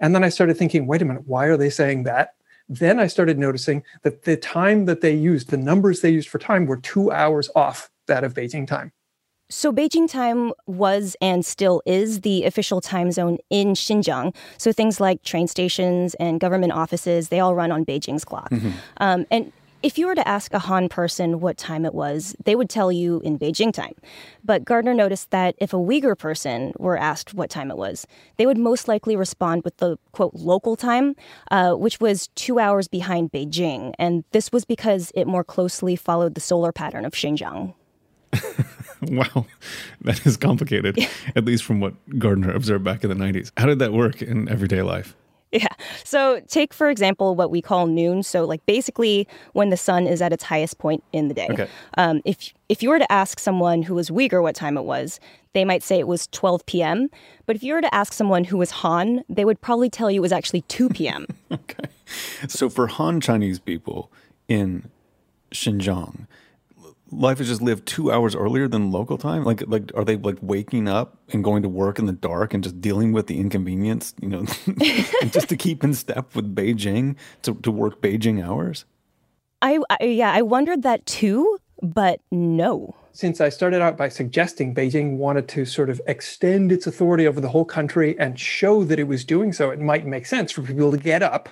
And 0.00 0.12
then 0.12 0.24
I 0.24 0.28
started 0.28 0.56
thinking, 0.56 0.88
wait 0.88 1.02
a 1.02 1.04
minute, 1.04 1.22
why 1.26 1.46
are 1.46 1.56
they 1.56 1.70
saying 1.70 2.02
that? 2.02 2.35
Then 2.68 2.98
I 2.98 3.06
started 3.06 3.38
noticing 3.38 3.82
that 4.02 4.24
the 4.24 4.36
time 4.36 4.86
that 4.86 5.00
they 5.00 5.14
used, 5.14 5.50
the 5.50 5.56
numbers 5.56 6.00
they 6.00 6.10
used 6.10 6.28
for 6.28 6.38
time, 6.38 6.66
were 6.66 6.78
two 6.78 7.12
hours 7.12 7.48
off 7.54 7.90
that 8.06 8.24
of 8.24 8.34
Beijing 8.34 8.66
time. 8.66 8.92
So, 9.48 9.72
Beijing 9.72 10.10
time 10.10 10.52
was 10.66 11.16
and 11.20 11.46
still 11.46 11.80
is 11.86 12.22
the 12.22 12.44
official 12.44 12.80
time 12.80 13.12
zone 13.12 13.38
in 13.48 13.74
Xinjiang. 13.74 14.34
So, 14.58 14.72
things 14.72 15.00
like 15.00 15.22
train 15.22 15.46
stations 15.46 16.14
and 16.14 16.40
government 16.40 16.72
offices, 16.72 17.28
they 17.28 17.38
all 17.38 17.54
run 17.54 17.70
on 17.70 17.84
Beijing's 17.84 18.24
clock. 18.24 18.50
Mm-hmm. 18.50 18.70
Um, 18.96 19.24
and 19.30 19.52
if 19.82 19.98
you 19.98 20.06
were 20.06 20.14
to 20.14 20.26
ask 20.26 20.52
a 20.54 20.58
Han 20.58 20.88
person 20.88 21.40
what 21.40 21.56
time 21.56 21.84
it 21.84 21.94
was, 21.94 22.34
they 22.44 22.56
would 22.56 22.70
tell 22.70 22.90
you 22.90 23.20
in 23.20 23.38
Beijing 23.38 23.72
time. 23.72 23.94
But 24.44 24.64
Gardner 24.64 24.94
noticed 24.94 25.30
that 25.30 25.54
if 25.58 25.72
a 25.72 25.76
Uyghur 25.76 26.18
person 26.18 26.72
were 26.78 26.96
asked 26.96 27.34
what 27.34 27.50
time 27.50 27.70
it 27.70 27.76
was, 27.76 28.06
they 28.36 28.46
would 28.46 28.58
most 28.58 28.88
likely 28.88 29.16
respond 29.16 29.62
with 29.64 29.76
the 29.76 29.98
quote 30.12 30.34
local 30.34 30.76
time, 30.76 31.14
uh, 31.50 31.74
which 31.74 32.00
was 32.00 32.28
two 32.28 32.58
hours 32.58 32.88
behind 32.88 33.32
Beijing. 33.32 33.92
And 33.98 34.24
this 34.32 34.50
was 34.50 34.64
because 34.64 35.12
it 35.14 35.26
more 35.26 35.44
closely 35.44 35.96
followed 35.96 36.34
the 36.34 36.40
solar 36.40 36.72
pattern 36.72 37.04
of 37.04 37.12
Xinjiang. 37.12 37.74
wow, 39.02 39.46
that 40.02 40.26
is 40.26 40.36
complicated, 40.36 40.98
at 41.34 41.44
least 41.44 41.64
from 41.64 41.80
what 41.80 41.94
Gardner 42.18 42.52
observed 42.52 42.84
back 42.84 43.04
in 43.04 43.10
the 43.10 43.16
90s. 43.16 43.52
How 43.56 43.66
did 43.66 43.78
that 43.78 43.92
work 43.92 44.22
in 44.22 44.48
everyday 44.48 44.82
life? 44.82 45.14
Yeah. 45.52 45.68
So 46.04 46.40
take 46.48 46.74
for 46.74 46.90
example 46.90 47.34
what 47.34 47.50
we 47.50 47.62
call 47.62 47.86
noon. 47.86 48.22
So 48.22 48.44
like 48.44 48.64
basically 48.66 49.26
when 49.52 49.70
the 49.70 49.76
sun 49.76 50.06
is 50.06 50.20
at 50.20 50.32
its 50.32 50.44
highest 50.44 50.78
point 50.78 51.02
in 51.12 51.28
the 51.28 51.34
day. 51.34 51.48
Okay. 51.50 51.68
Um, 51.96 52.20
if 52.24 52.52
if 52.68 52.82
you 52.82 52.90
were 52.90 52.98
to 52.98 53.10
ask 53.12 53.38
someone 53.38 53.82
who 53.82 53.94
was 53.94 54.10
Uyghur 54.10 54.42
what 54.42 54.54
time 54.54 54.76
it 54.76 54.84
was, 54.84 55.20
they 55.52 55.64
might 55.64 55.82
say 55.82 55.98
it 55.98 56.08
was 56.08 56.26
12 56.28 56.66
p.m. 56.66 57.08
But 57.46 57.56
if 57.56 57.62
you 57.62 57.74
were 57.74 57.80
to 57.80 57.94
ask 57.94 58.12
someone 58.12 58.44
who 58.44 58.58
was 58.58 58.70
Han, 58.72 59.22
they 59.28 59.44
would 59.44 59.60
probably 59.60 59.88
tell 59.88 60.10
you 60.10 60.20
it 60.20 60.22
was 60.22 60.32
actually 60.32 60.62
2 60.62 60.90
p.m. 60.90 61.26
okay. 61.52 61.88
So 62.48 62.68
for 62.68 62.86
Han 62.88 63.20
Chinese 63.20 63.58
people 63.58 64.10
in 64.48 64.90
Xinjiang, 65.52 66.26
life 67.10 67.40
is 67.40 67.48
just 67.48 67.62
lived 67.62 67.86
two 67.86 68.10
hours 68.10 68.34
earlier 68.34 68.68
than 68.68 68.90
local 68.90 69.18
time? 69.18 69.44
Like, 69.44 69.62
like 69.66 69.92
are 69.94 70.04
they 70.04 70.16
like 70.16 70.38
waking 70.40 70.88
up 70.88 71.16
and 71.32 71.44
going 71.44 71.62
to 71.62 71.68
work 71.68 71.98
in 71.98 72.06
the 72.06 72.12
dark 72.12 72.54
and 72.54 72.62
just 72.62 72.80
dealing 72.80 73.12
with 73.12 73.26
the 73.26 73.38
inconvenience, 73.38 74.14
you 74.20 74.28
know, 74.28 74.44
just 75.30 75.48
to 75.48 75.56
keep 75.56 75.84
in 75.84 75.94
step 75.94 76.34
with 76.34 76.54
Beijing 76.54 77.16
to, 77.42 77.54
to 77.54 77.70
work 77.70 78.00
Beijing 78.00 78.44
hours? 78.44 78.84
I, 79.62 79.78
I 79.88 80.04
yeah, 80.04 80.32
I 80.32 80.42
wondered 80.42 80.82
that 80.82 81.06
too, 81.06 81.58
but 81.82 82.20
no. 82.30 82.94
Since 83.12 83.40
I 83.40 83.48
started 83.48 83.80
out 83.80 83.96
by 83.96 84.10
suggesting 84.10 84.74
Beijing 84.74 85.16
wanted 85.16 85.48
to 85.48 85.64
sort 85.64 85.88
of 85.88 86.00
extend 86.06 86.70
its 86.70 86.86
authority 86.86 87.26
over 87.26 87.40
the 87.40 87.48
whole 87.48 87.64
country 87.64 88.18
and 88.18 88.38
show 88.38 88.84
that 88.84 88.98
it 88.98 89.04
was 89.04 89.24
doing 89.24 89.52
so, 89.54 89.70
it 89.70 89.80
might 89.80 90.06
make 90.06 90.26
sense 90.26 90.52
for 90.52 90.60
people 90.60 90.90
to 90.90 90.98
get 90.98 91.22
up, 91.22 91.48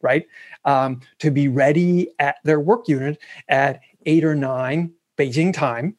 right? 0.00 0.26
Um, 0.64 1.00
to 1.18 1.32
be 1.32 1.48
ready 1.48 2.08
at 2.20 2.36
their 2.44 2.60
work 2.60 2.86
unit 2.86 3.18
at 3.48 3.80
eight 4.06 4.24
or 4.24 4.34
nine 4.34 4.92
Beijing 5.18 5.52
time, 5.52 5.96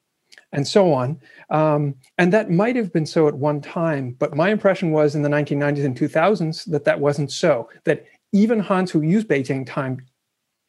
and 0.51 0.67
so 0.67 0.93
on. 0.93 1.19
Um, 1.49 1.95
and 2.17 2.31
that 2.33 2.49
might 2.49 2.75
have 2.75 2.93
been 2.93 3.05
so 3.05 3.27
at 3.27 3.35
one 3.35 3.61
time, 3.61 4.15
but 4.19 4.35
my 4.35 4.49
impression 4.49 4.91
was 4.91 5.15
in 5.15 5.21
the 5.21 5.29
1990s 5.29 5.85
and 5.85 5.97
2000s 5.97 6.65
that 6.71 6.85
that 6.85 6.99
wasn't 6.99 7.31
so, 7.31 7.69
that 7.85 8.05
even 8.31 8.59
Hans 8.59 8.91
who 8.91 9.01
used 9.01 9.27
Beijing 9.27 9.65
time 9.65 9.99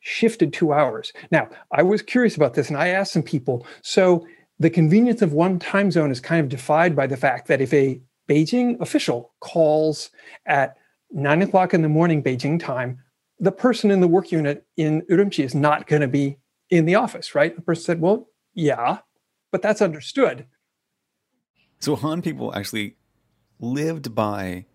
shifted 0.00 0.52
two 0.52 0.72
hours. 0.72 1.12
Now, 1.30 1.48
I 1.72 1.82
was 1.82 2.02
curious 2.02 2.36
about 2.36 2.54
this 2.54 2.68
and 2.68 2.76
I 2.76 2.88
asked 2.88 3.12
some 3.12 3.22
people. 3.22 3.66
So 3.82 4.26
the 4.58 4.70
convenience 4.70 5.22
of 5.22 5.32
one 5.32 5.58
time 5.58 5.90
zone 5.90 6.10
is 6.10 6.20
kind 6.20 6.40
of 6.40 6.48
defied 6.48 6.94
by 6.94 7.06
the 7.06 7.16
fact 7.16 7.48
that 7.48 7.60
if 7.60 7.72
a 7.72 8.00
Beijing 8.28 8.80
official 8.80 9.32
calls 9.40 10.10
at 10.46 10.76
nine 11.10 11.42
o'clock 11.42 11.74
in 11.74 11.82
the 11.82 11.88
morning 11.88 12.22
Beijing 12.22 12.60
time, 12.60 12.98
the 13.40 13.52
person 13.52 13.90
in 13.90 14.00
the 14.00 14.08
work 14.08 14.30
unit 14.30 14.66
in 14.76 15.02
Urumqi 15.10 15.44
is 15.44 15.54
not 15.54 15.86
going 15.86 16.02
to 16.02 16.08
be 16.08 16.38
in 16.70 16.84
the 16.86 16.94
office, 16.94 17.34
right? 17.34 17.54
The 17.54 17.62
person 17.62 17.84
said, 17.84 18.00
well, 18.00 18.28
yeah, 18.54 18.98
but 19.50 19.62
that's 19.62 19.82
understood. 19.82 20.46
So 21.80 21.96
Han 21.96 22.22
people 22.22 22.54
actually 22.54 22.96
lived 23.60 24.14
by 24.14 24.66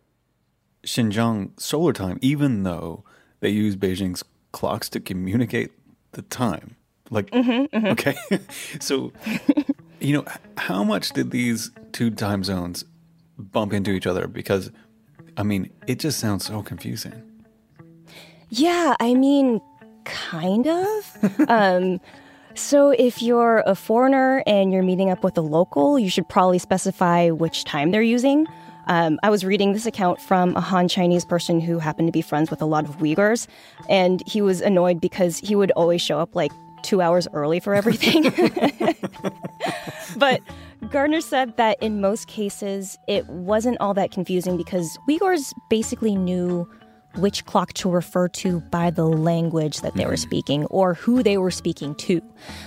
Xinjiang 0.83 1.59
solar 1.59 1.93
time, 1.93 2.19
even 2.21 2.63
though 2.63 3.03
they 3.39 3.49
use 3.49 3.75
Beijing's 3.75 4.23
clocks 4.51 4.89
to 4.89 4.99
communicate 4.99 5.71
the 6.11 6.21
time. 6.23 6.75
Like, 7.09 7.29
mm-hmm, 7.31 7.75
mm-hmm. 7.75 7.85
okay. 7.87 8.17
so, 8.79 9.11
you 9.99 10.13
know, 10.13 10.25
how 10.57 10.83
much 10.83 11.09
did 11.11 11.31
these 11.31 11.71
two 11.91 12.11
time 12.11 12.43
zones 12.43 12.85
bump 13.37 13.73
into 13.73 13.91
each 13.91 14.07
other? 14.07 14.27
Because, 14.27 14.71
I 15.37 15.43
mean, 15.43 15.71
it 15.87 15.99
just 15.99 16.19
sounds 16.19 16.45
so 16.45 16.61
confusing. 16.61 17.23
Yeah, 18.49 18.95
I 18.99 19.13
mean, 19.13 19.61
kind 20.05 20.67
of. 20.67 21.17
um, 21.47 21.99
so, 22.55 22.89
if 22.89 23.21
you're 23.21 23.63
a 23.65 23.75
foreigner 23.75 24.43
and 24.45 24.73
you're 24.73 24.83
meeting 24.83 25.09
up 25.09 25.23
with 25.23 25.37
a 25.37 25.41
local, 25.41 25.97
you 25.97 26.09
should 26.09 26.27
probably 26.27 26.59
specify 26.59 27.29
which 27.29 27.63
time 27.63 27.91
they're 27.91 28.01
using. 28.01 28.47
Um, 28.87 29.19
I 29.21 29.29
was 29.29 29.45
reading 29.45 29.73
this 29.73 29.85
account 29.85 30.19
from 30.19 30.55
a 30.55 30.61
Han 30.61 30.87
Chinese 30.87 31.23
person 31.23 31.61
who 31.61 31.77
happened 31.77 32.07
to 32.07 32.11
be 32.11 32.23
friends 32.23 32.49
with 32.49 32.61
a 32.61 32.65
lot 32.65 32.85
of 32.85 32.97
Uyghurs, 32.97 33.47
and 33.87 34.23
he 34.27 34.41
was 34.41 34.61
annoyed 34.61 34.99
because 34.99 35.37
he 35.37 35.55
would 35.55 35.71
always 35.71 36.01
show 36.01 36.19
up 36.19 36.35
like 36.35 36.51
two 36.81 36.99
hours 36.99 37.27
early 37.33 37.59
for 37.59 37.75
everything. 37.75 38.23
but 40.17 40.41
Gardner 40.89 41.21
said 41.21 41.55
that 41.57 41.77
in 41.81 42.01
most 42.01 42.27
cases, 42.27 42.97
it 43.07 43.27
wasn't 43.27 43.77
all 43.79 43.93
that 43.93 44.11
confusing 44.11 44.57
because 44.57 44.97
Uyghurs 45.07 45.53
basically 45.69 46.15
knew 46.15 46.67
which 47.15 47.45
clock 47.45 47.73
to 47.73 47.89
refer 47.89 48.27
to 48.27 48.59
by 48.61 48.89
the 48.89 49.05
language 49.05 49.81
that 49.81 49.95
they 49.95 50.05
were 50.05 50.11
mm-hmm. 50.11 50.27
speaking 50.27 50.65
or 50.65 50.93
who 50.93 51.23
they 51.23 51.37
were 51.37 51.51
speaking 51.51 51.95
to. 51.95 52.21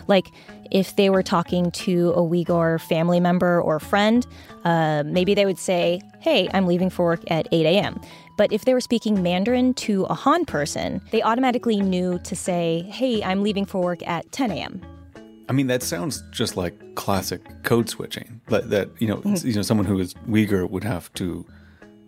Like 0.08 0.28
if 0.70 0.96
they 0.96 1.10
were 1.10 1.22
talking 1.22 1.70
to 1.70 2.10
a 2.10 2.22
Uyghur 2.22 2.80
family 2.80 3.20
member 3.20 3.60
or 3.60 3.78
friend, 3.78 4.26
uh, 4.64 5.02
maybe 5.06 5.34
they 5.34 5.46
would 5.46 5.58
say, 5.58 6.00
Hey, 6.20 6.48
I'm 6.54 6.66
leaving 6.66 6.90
for 6.90 7.04
work 7.04 7.22
at 7.30 7.46
8 7.52 7.66
a.m. 7.66 8.00
But 8.38 8.52
if 8.52 8.64
they 8.64 8.74
were 8.74 8.80
speaking 8.80 9.22
Mandarin 9.22 9.74
to 9.74 10.04
a 10.04 10.14
Han 10.14 10.44
person, 10.44 11.00
they 11.10 11.22
automatically 11.22 11.80
knew 11.80 12.18
to 12.20 12.34
say, 12.34 12.82
Hey, 12.88 13.22
I'm 13.22 13.42
leaving 13.42 13.64
for 13.64 13.80
work 13.82 14.06
at 14.06 14.30
10 14.32 14.50
a.m. 14.50 14.82
I 15.48 15.52
mean, 15.52 15.66
that 15.66 15.82
sounds 15.82 16.22
just 16.30 16.56
like 16.56 16.94
classic 16.94 17.42
code 17.62 17.88
switching. 17.88 18.40
That, 18.48 18.70
that 18.70 18.90
you 18.98 19.08
know, 19.08 19.18
mm-hmm. 19.18 19.46
you 19.46 19.54
know, 19.54 19.62
someone 19.62 19.86
who 19.86 19.98
is 19.98 20.14
Uyghur 20.26 20.68
would 20.70 20.84
have 20.84 21.12
to 21.14 21.44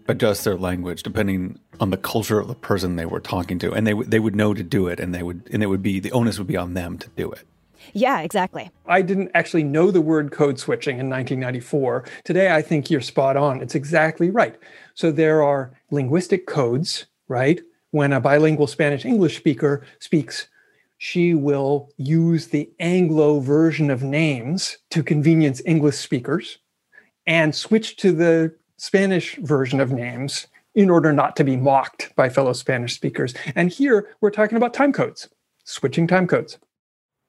adjust 0.08 0.44
their 0.44 0.56
language 0.56 1.02
depending 1.02 1.58
on 1.80 1.90
the 1.90 1.96
culture 1.96 2.38
of 2.38 2.48
the 2.48 2.54
person 2.54 2.96
they 2.96 3.06
were 3.06 3.20
talking 3.20 3.58
to, 3.60 3.72
and 3.72 3.86
they 3.86 3.92
w- 3.92 4.08
they 4.08 4.20
would 4.20 4.36
know 4.36 4.54
to 4.54 4.62
do 4.62 4.86
it, 4.86 5.00
and 5.00 5.14
they 5.14 5.22
would 5.22 5.48
and 5.52 5.62
it 5.62 5.66
would 5.66 5.82
be 5.82 6.00
the 6.00 6.12
onus 6.12 6.38
would 6.38 6.46
be 6.46 6.56
on 6.56 6.74
them 6.74 6.98
to 6.98 7.08
do 7.16 7.30
it. 7.32 7.44
Yeah, 7.92 8.20
exactly. 8.20 8.70
I 8.86 9.02
didn't 9.02 9.30
actually 9.34 9.64
know 9.64 9.90
the 9.90 10.00
word 10.00 10.32
code 10.32 10.58
switching 10.58 10.98
in 10.98 11.10
1994. 11.10 12.04
Today, 12.24 12.54
I 12.54 12.62
think 12.62 12.90
you're 12.90 13.00
spot 13.00 13.36
on. 13.36 13.60
It's 13.60 13.74
exactly 13.74 14.30
right. 14.30 14.56
So 14.94 15.10
there 15.10 15.42
are 15.42 15.72
linguistic 15.90 16.46
codes, 16.46 17.06
right? 17.28 17.60
When 17.90 18.12
a 18.12 18.20
bilingual 18.20 18.66
Spanish 18.66 19.04
English 19.04 19.36
speaker 19.36 19.84
speaks, 19.98 20.48
she 20.98 21.34
will 21.34 21.90
use 21.96 22.48
the 22.48 22.70
Anglo 22.80 23.40
version 23.40 23.90
of 23.90 24.02
names 24.02 24.78
to 24.90 25.02
convenience 25.02 25.60
English 25.66 25.96
speakers 25.96 26.58
and 27.26 27.54
switch 27.54 27.96
to 27.96 28.12
the 28.12 28.54
Spanish 28.84 29.36
version 29.36 29.80
of 29.80 29.90
names 29.92 30.46
in 30.74 30.90
order 30.90 31.10
not 31.10 31.36
to 31.36 31.42
be 31.42 31.56
mocked 31.56 32.14
by 32.16 32.28
fellow 32.28 32.52
Spanish 32.52 32.94
speakers. 32.94 33.32
And 33.54 33.70
here 33.70 34.14
we're 34.20 34.30
talking 34.30 34.58
about 34.58 34.74
time 34.74 34.92
codes, 34.92 35.26
switching 35.64 36.06
time 36.06 36.26
codes. 36.26 36.58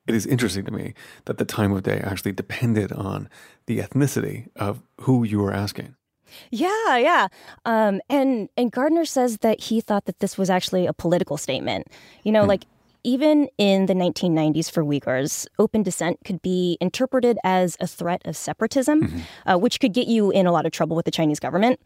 It 0.06 0.15
is 0.15 0.26
interesting 0.26 0.65
to 0.65 0.72
me 0.72 0.96
that 1.24 1.38
the 1.38 1.46
time 1.46 1.72
of 1.72 1.84
day 1.84 2.02
actually 2.04 2.34
depended 2.34 2.91
on 2.91 3.30
the 3.68 3.80
ethnicity 3.80 4.50
of 4.58 4.82
who 5.00 5.24
you 5.24 5.39
were 5.39 5.54
asking. 5.54 5.96
Yeah, 6.52 6.98
yeah. 6.98 7.28
Um, 7.63 8.02
and 8.10 8.50
and 8.58 8.70
Gardner 8.70 9.06
says 9.06 9.38
that 9.38 9.62
he 9.62 9.80
thought 9.80 10.06
that 10.06 10.20
this 10.20 10.38
was 10.38 10.50
actually 10.50 10.86
a 10.86 10.94
political 10.94 11.38
statement. 11.38 11.88
You 12.24 12.34
know, 12.34 12.41
hmm. 12.41 12.50
like 12.50 12.65
even 13.06 13.48
in 13.60 13.86
the 13.86 13.94
1990s 13.94 14.70
for 14.70 14.84
Uyghurs, 14.84 15.46
open 15.60 15.84
dissent 15.84 16.18
could 16.26 16.41
be 16.41 16.78
interpreted 16.82 17.38
as 17.44 17.78
a 17.80 17.88
threat 17.88 18.22
of 18.26 18.36
separatism, 18.36 19.04
mm-hmm. 19.04 19.20
uh, 19.50 19.58
which 19.58 19.80
could 19.80 19.94
get 19.94 20.08
you 20.08 20.32
in 20.32 20.48
a 20.48 20.52
lot 20.52 20.65
of 20.65 20.72
trouble 20.72 20.96
with 20.96 21.06
the 21.06 21.12
Chinese 21.12 21.39
government. 21.39 21.80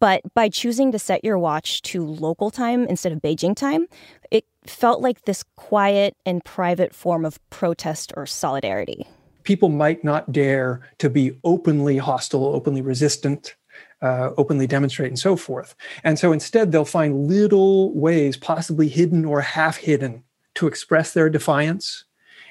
But 0.00 0.22
by 0.34 0.48
choosing 0.48 0.90
to 0.92 0.98
set 0.98 1.24
your 1.24 1.38
watch 1.38 1.80
to 1.82 2.04
local 2.04 2.50
time 2.50 2.86
instead 2.86 3.12
of 3.12 3.20
Beijing 3.20 3.56
time, 3.56 3.86
it 4.30 4.44
felt 4.66 5.00
like 5.00 5.22
this 5.22 5.44
quiet 5.56 6.16
and 6.26 6.44
private 6.44 6.92
form 6.92 7.24
of 7.24 7.38
protest 7.50 8.12
or 8.16 8.26
solidarity. 8.26 9.06
People 9.44 9.68
might 9.68 10.02
not 10.02 10.30
dare 10.32 10.82
to 10.98 11.08
be 11.08 11.38
openly 11.44 11.96
hostile, 11.96 12.44
openly 12.44 12.82
resistant, 12.82 13.54
uh, 14.02 14.30
openly 14.36 14.66
demonstrate, 14.66 15.08
and 15.08 15.18
so 15.18 15.36
forth. 15.36 15.74
And 16.04 16.18
so 16.18 16.32
instead, 16.32 16.72
they'll 16.72 16.84
find 16.84 17.28
little 17.28 17.94
ways, 17.94 18.36
possibly 18.36 18.88
hidden 18.88 19.24
or 19.24 19.40
half 19.40 19.76
hidden, 19.76 20.24
to 20.58 20.66
express 20.66 21.12
their 21.12 21.30
defiance 21.30 22.04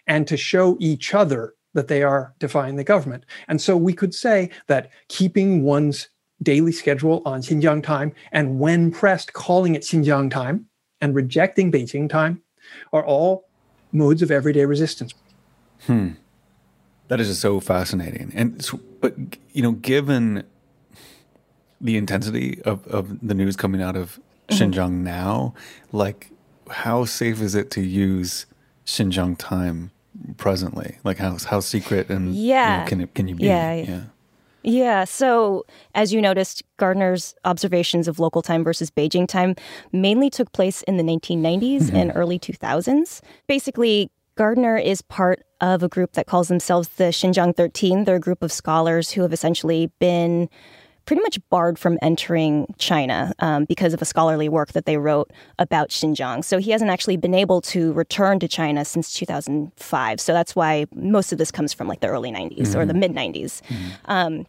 and 0.08 0.28
to 0.30 0.38
show 0.38 0.78
each 0.80 1.14
other 1.14 1.54
that 1.74 1.90
they 1.90 2.04
are 2.04 2.34
defying 2.40 2.78
the 2.78 2.84
government. 2.84 3.26
And 3.50 3.62
so 3.62 3.76
we 3.76 3.92
could 3.92 4.16
say 4.16 4.50
that 4.68 4.90
keeping 5.10 5.64
one's 5.64 6.08
daily 6.42 6.72
schedule 6.72 7.22
on 7.26 7.42
Xinjiang 7.42 7.84
time, 7.84 8.14
and 8.32 8.62
when 8.62 8.92
pressed, 8.92 9.34
calling 9.34 9.76
it 9.76 9.82
Xinjiang 9.82 10.32
time 10.32 10.68
and 11.02 11.14
rejecting 11.14 11.70
Beijing 11.70 12.10
time 12.10 12.42
are 12.94 13.06
all 13.06 13.50
modes 13.92 14.22
of 14.22 14.32
everyday 14.32 14.64
resistance. 14.64 15.14
Hmm. 15.86 16.12
That 17.10 17.20
is 17.20 17.28
just 17.28 17.42
so 17.42 17.60
fascinating. 17.60 18.32
And 18.34 18.64
so, 18.64 18.80
but 19.02 19.16
you 19.52 19.62
know, 19.62 19.74
given 19.74 20.46
the 21.82 21.98
intensity 21.98 22.62
of, 22.62 22.88
of 22.88 23.28
the 23.28 23.34
news 23.34 23.58
coming 23.58 23.82
out 23.82 23.98
of 23.98 24.18
mm-hmm. 24.48 24.72
Xinjiang 24.72 24.92
now, 24.92 25.54
like 25.92 26.32
how 26.70 27.06
safe 27.06 27.42
is 27.42 27.56
it 27.56 27.72
to 27.72 27.82
use 27.82 28.46
Xinjiang 28.86 29.38
time 29.38 29.92
presently? 30.38 30.98
Like 31.04 31.18
how 31.18 31.38
how 31.38 31.60
secret 31.60 32.10
and 32.10 32.36
yeah, 32.36 32.74
you 32.74 32.80
know, 32.80 32.88
can 32.88 33.02
it 33.02 33.14
can 33.14 33.28
you 33.28 33.36
be? 33.36 33.46
Yeah, 33.46 33.74
yeah. 33.74 34.02
Yeah. 34.64 35.06
So, 35.06 35.66
as 35.96 36.12
you 36.12 36.22
noticed, 36.22 36.62
Gardner's 36.76 37.36
observations 37.46 38.08
of 38.08 38.20
local 38.20 38.42
time 38.42 38.66
versus 38.66 38.92
Beijing 38.92 39.26
time 39.28 39.56
mainly 39.94 40.30
took 40.30 40.52
place 40.52 40.82
in 40.84 40.98
the 40.98 41.04
1990s 41.04 41.84
mm-hmm. 41.84 41.96
and 41.96 42.12
early 42.16 42.38
2000s. 42.38 43.22
Basically, 43.48 44.12
Gardner 44.36 44.78
is 44.78 45.02
part 45.02 45.46
of 45.62 45.84
a 45.84 45.88
group 45.88 46.14
that 46.14 46.28
calls 46.28 46.50
themselves 46.50 46.90
the 46.90 47.06
Xinjiang 47.06 47.56
13. 47.56 48.04
They're 48.04 48.18
a 48.18 48.20
group 48.20 48.44
of 48.44 48.52
scholars 48.52 49.12
who 49.12 49.22
have 49.22 49.32
essentially 49.32 49.92
been 50.00 50.50
pretty 51.08 51.22
much 51.24 51.40
barred 51.50 51.80
from 51.80 51.98
entering 52.02 52.68
China 52.78 53.34
um, 53.40 53.66
because 53.66 53.94
of 53.94 54.02
a 54.02 54.06
scholarly 54.06 54.50
work 54.50 54.74
that 54.74 54.86
they 54.86 54.98
wrote 54.98 55.32
about 55.58 55.90
Xinjiang. 55.90 56.44
So 56.44 56.60
he 56.60 56.70
hasn't 56.70 56.92
actually 56.92 57.18
been 57.18 57.34
able 57.34 57.62
to 57.62 57.94
return 57.94 58.40
to 58.40 58.48
China 58.48 58.86
since 58.86 59.14
2005. 59.14 60.20
So 60.20 60.34
that's 60.34 60.56
why 60.56 60.86
most 60.94 61.32
of 61.32 61.40
this 61.40 61.50
comes 61.50 61.74
from 61.74 61.88
like 61.88 62.02
the 62.02 62.08
early 62.08 62.30
90s 62.30 62.58
mm-hmm. 62.58 62.80
or 62.80 62.86
the 62.86 62.94
mid 62.94 63.14
90s. 63.14 63.62
Mm-hmm. 63.62 63.90
Um, 64.06 64.46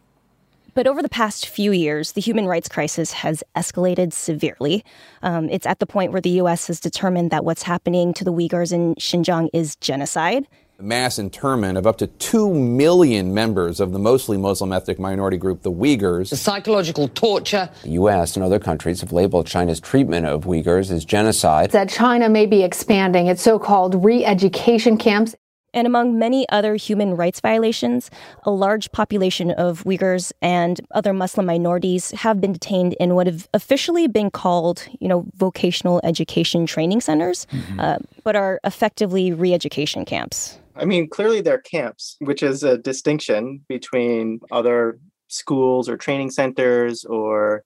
but 0.75 0.87
over 0.87 1.01
the 1.01 1.09
past 1.09 1.49
few 1.49 1.73
years, 1.73 2.12
the 2.12 2.21
human 2.21 2.47
rights 2.47 2.68
crisis 2.68 3.12
has 3.12 3.42
escalated 3.57 4.12
severely. 4.12 4.85
Um, 5.23 5.49
it's 5.51 5.66
at 5.66 5.79
the 5.79 5.87
point 5.87 6.12
where 6.12 6.21
the 6.21 6.31
U.S. 6.31 6.66
has 6.66 6.79
determined 6.79 7.31
that 7.31 7.44
what's 7.44 7.62
happening 7.62 8.12
to 8.14 8.25
the 8.25 8.33
Uyghurs 8.33 8.73
in 8.73 8.94
Xinjiang 8.97 9.49
is 9.53 9.77
genocide 9.77 10.47
mass 10.80 11.18
internment 11.18 11.76
of 11.76 11.88
up 11.88 11.98
to 11.98 12.06
2 12.06 12.54
million 12.54 13.34
members 13.34 13.80
of 13.80 13.90
the 13.90 13.98
mostly 13.98 14.36
Muslim 14.36 14.72
ethnic 14.72 14.96
minority 14.96 15.36
group, 15.36 15.62
the 15.62 15.72
Uyghurs. 15.72 16.30
The 16.30 16.36
psychological 16.36 17.08
torture. 17.08 17.68
The 17.82 17.90
U.S. 17.90 18.36
and 18.36 18.44
other 18.44 18.60
countries 18.60 19.00
have 19.00 19.10
labeled 19.10 19.48
China's 19.48 19.80
treatment 19.80 20.26
of 20.26 20.44
Uyghurs 20.44 20.92
as 20.92 21.04
genocide. 21.04 21.72
That 21.72 21.88
China 21.88 22.28
may 22.28 22.46
be 22.46 22.62
expanding 22.62 23.26
its 23.26 23.42
so 23.42 23.58
called 23.58 24.04
re 24.04 24.24
education 24.24 24.98
camps. 24.98 25.34
And 25.74 25.86
among 25.86 26.18
many 26.18 26.48
other 26.48 26.76
human 26.76 27.14
rights 27.14 27.40
violations, 27.40 28.10
a 28.44 28.50
large 28.50 28.90
population 28.90 29.50
of 29.50 29.84
Uyghurs 29.84 30.32
and 30.40 30.80
other 30.92 31.12
Muslim 31.12 31.44
minorities 31.44 32.12
have 32.12 32.40
been 32.40 32.52
detained 32.52 32.94
in 32.94 33.14
what 33.14 33.26
have 33.26 33.48
officially 33.52 34.06
been 34.06 34.30
called, 34.30 34.86
you 34.98 35.08
know, 35.08 35.26
vocational 35.36 36.00
education 36.04 36.64
training 36.66 37.02
centers, 37.02 37.46
mm-hmm. 37.52 37.80
uh, 37.80 37.98
but 38.24 38.34
are 38.34 38.60
effectively 38.64 39.32
re-education 39.32 40.06
camps. 40.06 40.58
I 40.78 40.84
mean, 40.84 41.08
clearly 41.08 41.40
they're 41.40 41.58
camps, 41.58 42.16
which 42.20 42.42
is 42.42 42.62
a 42.62 42.78
distinction 42.78 43.64
between 43.68 44.40
other 44.50 44.98
schools 45.28 45.88
or 45.88 45.96
training 45.96 46.30
centers 46.30 47.04
or 47.04 47.64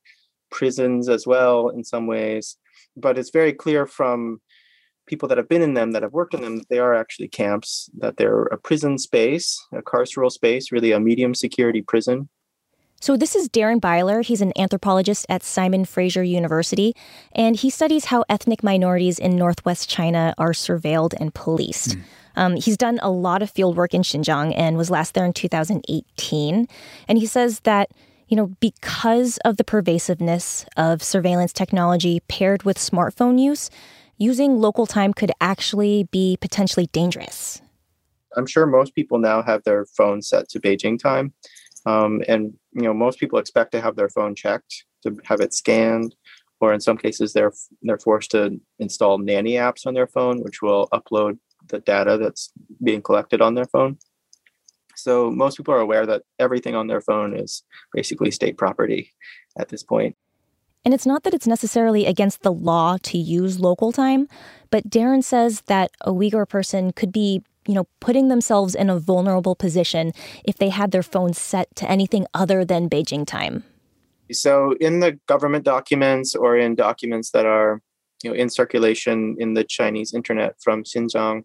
prisons 0.50 1.08
as 1.08 1.26
well 1.26 1.68
in 1.68 1.84
some 1.84 2.06
ways. 2.06 2.56
But 2.96 3.18
it's 3.18 3.30
very 3.30 3.52
clear 3.52 3.86
from 3.86 4.40
people 5.06 5.28
that 5.28 5.38
have 5.38 5.48
been 5.48 5.62
in 5.62 5.74
them, 5.74 5.92
that 5.92 6.02
have 6.02 6.12
worked 6.12 6.34
in 6.34 6.42
them, 6.42 6.58
that 6.58 6.68
they 6.68 6.78
are 6.78 6.94
actually 6.94 7.28
camps, 7.28 7.90
that 7.98 8.16
they're 8.16 8.44
a 8.44 8.58
prison 8.58 8.98
space, 8.98 9.60
a 9.72 9.82
carceral 9.82 10.30
space, 10.30 10.72
really 10.72 10.92
a 10.92 11.00
medium 11.00 11.34
security 11.34 11.82
prison. 11.82 12.28
So, 13.00 13.16
this 13.16 13.34
is 13.34 13.48
Darren 13.48 13.80
Byler. 13.80 14.20
He's 14.20 14.40
an 14.40 14.52
anthropologist 14.56 15.26
at 15.28 15.42
Simon 15.42 15.84
Fraser 15.84 16.22
University, 16.22 16.94
and 17.32 17.56
he 17.56 17.68
studies 17.68 18.06
how 18.06 18.24
ethnic 18.28 18.62
minorities 18.62 19.18
in 19.18 19.34
northwest 19.34 19.88
China 19.88 20.34
are 20.38 20.52
surveilled 20.52 21.12
and 21.18 21.34
policed. 21.34 21.96
Mm. 21.96 22.02
Um, 22.36 22.56
he's 22.56 22.76
done 22.76 22.98
a 23.02 23.10
lot 23.10 23.42
of 23.42 23.50
field 23.50 23.76
work 23.76 23.94
in 23.94 24.02
Xinjiang 24.02 24.54
and 24.56 24.76
was 24.76 24.90
last 24.90 25.14
there 25.14 25.24
in 25.24 25.32
2018. 25.32 26.68
And 27.08 27.18
he 27.18 27.26
says 27.26 27.60
that, 27.60 27.90
you 28.28 28.36
know, 28.36 28.46
because 28.60 29.38
of 29.44 29.56
the 29.56 29.64
pervasiveness 29.64 30.64
of 30.76 31.02
surveillance 31.02 31.52
technology 31.52 32.20
paired 32.28 32.62
with 32.62 32.78
smartphone 32.78 33.40
use, 33.40 33.70
using 34.18 34.60
local 34.60 34.86
time 34.86 35.12
could 35.12 35.32
actually 35.40 36.04
be 36.04 36.38
potentially 36.40 36.86
dangerous. 36.92 37.60
I'm 38.36 38.46
sure 38.46 38.66
most 38.66 38.94
people 38.94 39.18
now 39.18 39.42
have 39.42 39.62
their 39.64 39.84
phone 39.84 40.22
set 40.22 40.48
to 40.50 40.60
Beijing 40.60 40.98
time. 40.98 41.34
Um, 41.84 42.22
and 42.28 42.54
you 42.72 42.82
know, 42.82 42.94
most 42.94 43.18
people 43.18 43.38
expect 43.38 43.72
to 43.72 43.80
have 43.80 43.96
their 43.96 44.08
phone 44.08 44.34
checked, 44.34 44.84
to 45.02 45.16
have 45.24 45.40
it 45.40 45.52
scanned, 45.52 46.14
or 46.60 46.72
in 46.72 46.80
some 46.80 46.96
cases 46.96 47.32
they're 47.32 47.52
they're 47.82 47.98
forced 47.98 48.30
to 48.30 48.60
install 48.78 49.18
nanny 49.18 49.54
apps 49.54 49.86
on 49.86 49.94
their 49.94 50.06
phone, 50.06 50.40
which 50.42 50.62
will 50.62 50.88
upload 50.92 51.38
the 51.68 51.80
data 51.80 52.18
that's 52.18 52.52
being 52.82 53.02
collected 53.02 53.40
on 53.40 53.54
their 53.54 53.66
phone. 53.66 53.98
So 54.96 55.30
most 55.30 55.56
people 55.56 55.74
are 55.74 55.80
aware 55.80 56.06
that 56.06 56.22
everything 56.38 56.74
on 56.74 56.86
their 56.86 57.00
phone 57.00 57.34
is 57.36 57.62
basically 57.92 58.30
state 58.30 58.56
property 58.56 59.12
at 59.58 59.68
this 59.68 59.82
point. 59.82 60.16
And 60.84 60.92
it's 60.92 61.06
not 61.06 61.22
that 61.22 61.34
it's 61.34 61.46
necessarily 61.46 62.06
against 62.06 62.42
the 62.42 62.52
law 62.52 62.96
to 63.04 63.18
use 63.18 63.60
local 63.60 63.92
time, 63.92 64.28
but 64.70 64.90
Darren 64.90 65.22
says 65.22 65.62
that 65.62 65.92
a 66.00 66.10
Uyghur 66.12 66.48
person 66.48 66.92
could 66.92 67.12
be, 67.12 67.42
you 67.66 67.74
know, 67.74 67.86
putting 68.00 68.28
themselves 68.28 68.74
in 68.74 68.90
a 68.90 68.98
vulnerable 68.98 69.54
position 69.54 70.12
if 70.44 70.56
they 70.56 70.70
had 70.70 70.90
their 70.90 71.04
phone 71.04 71.32
set 71.34 71.74
to 71.76 71.88
anything 71.88 72.26
other 72.34 72.64
than 72.64 72.90
Beijing 72.90 73.24
time. 73.24 73.62
So 74.32 74.74
in 74.80 75.00
the 75.00 75.18
government 75.26 75.64
documents 75.64 76.34
or 76.34 76.56
in 76.56 76.74
documents 76.74 77.30
that 77.30 77.46
are, 77.46 77.80
you 78.24 78.30
know, 78.30 78.36
in 78.36 78.50
circulation 78.50 79.36
in 79.38 79.54
the 79.54 79.62
Chinese 79.64 80.12
internet 80.12 80.56
from 80.60 80.82
Xinjiang, 80.82 81.44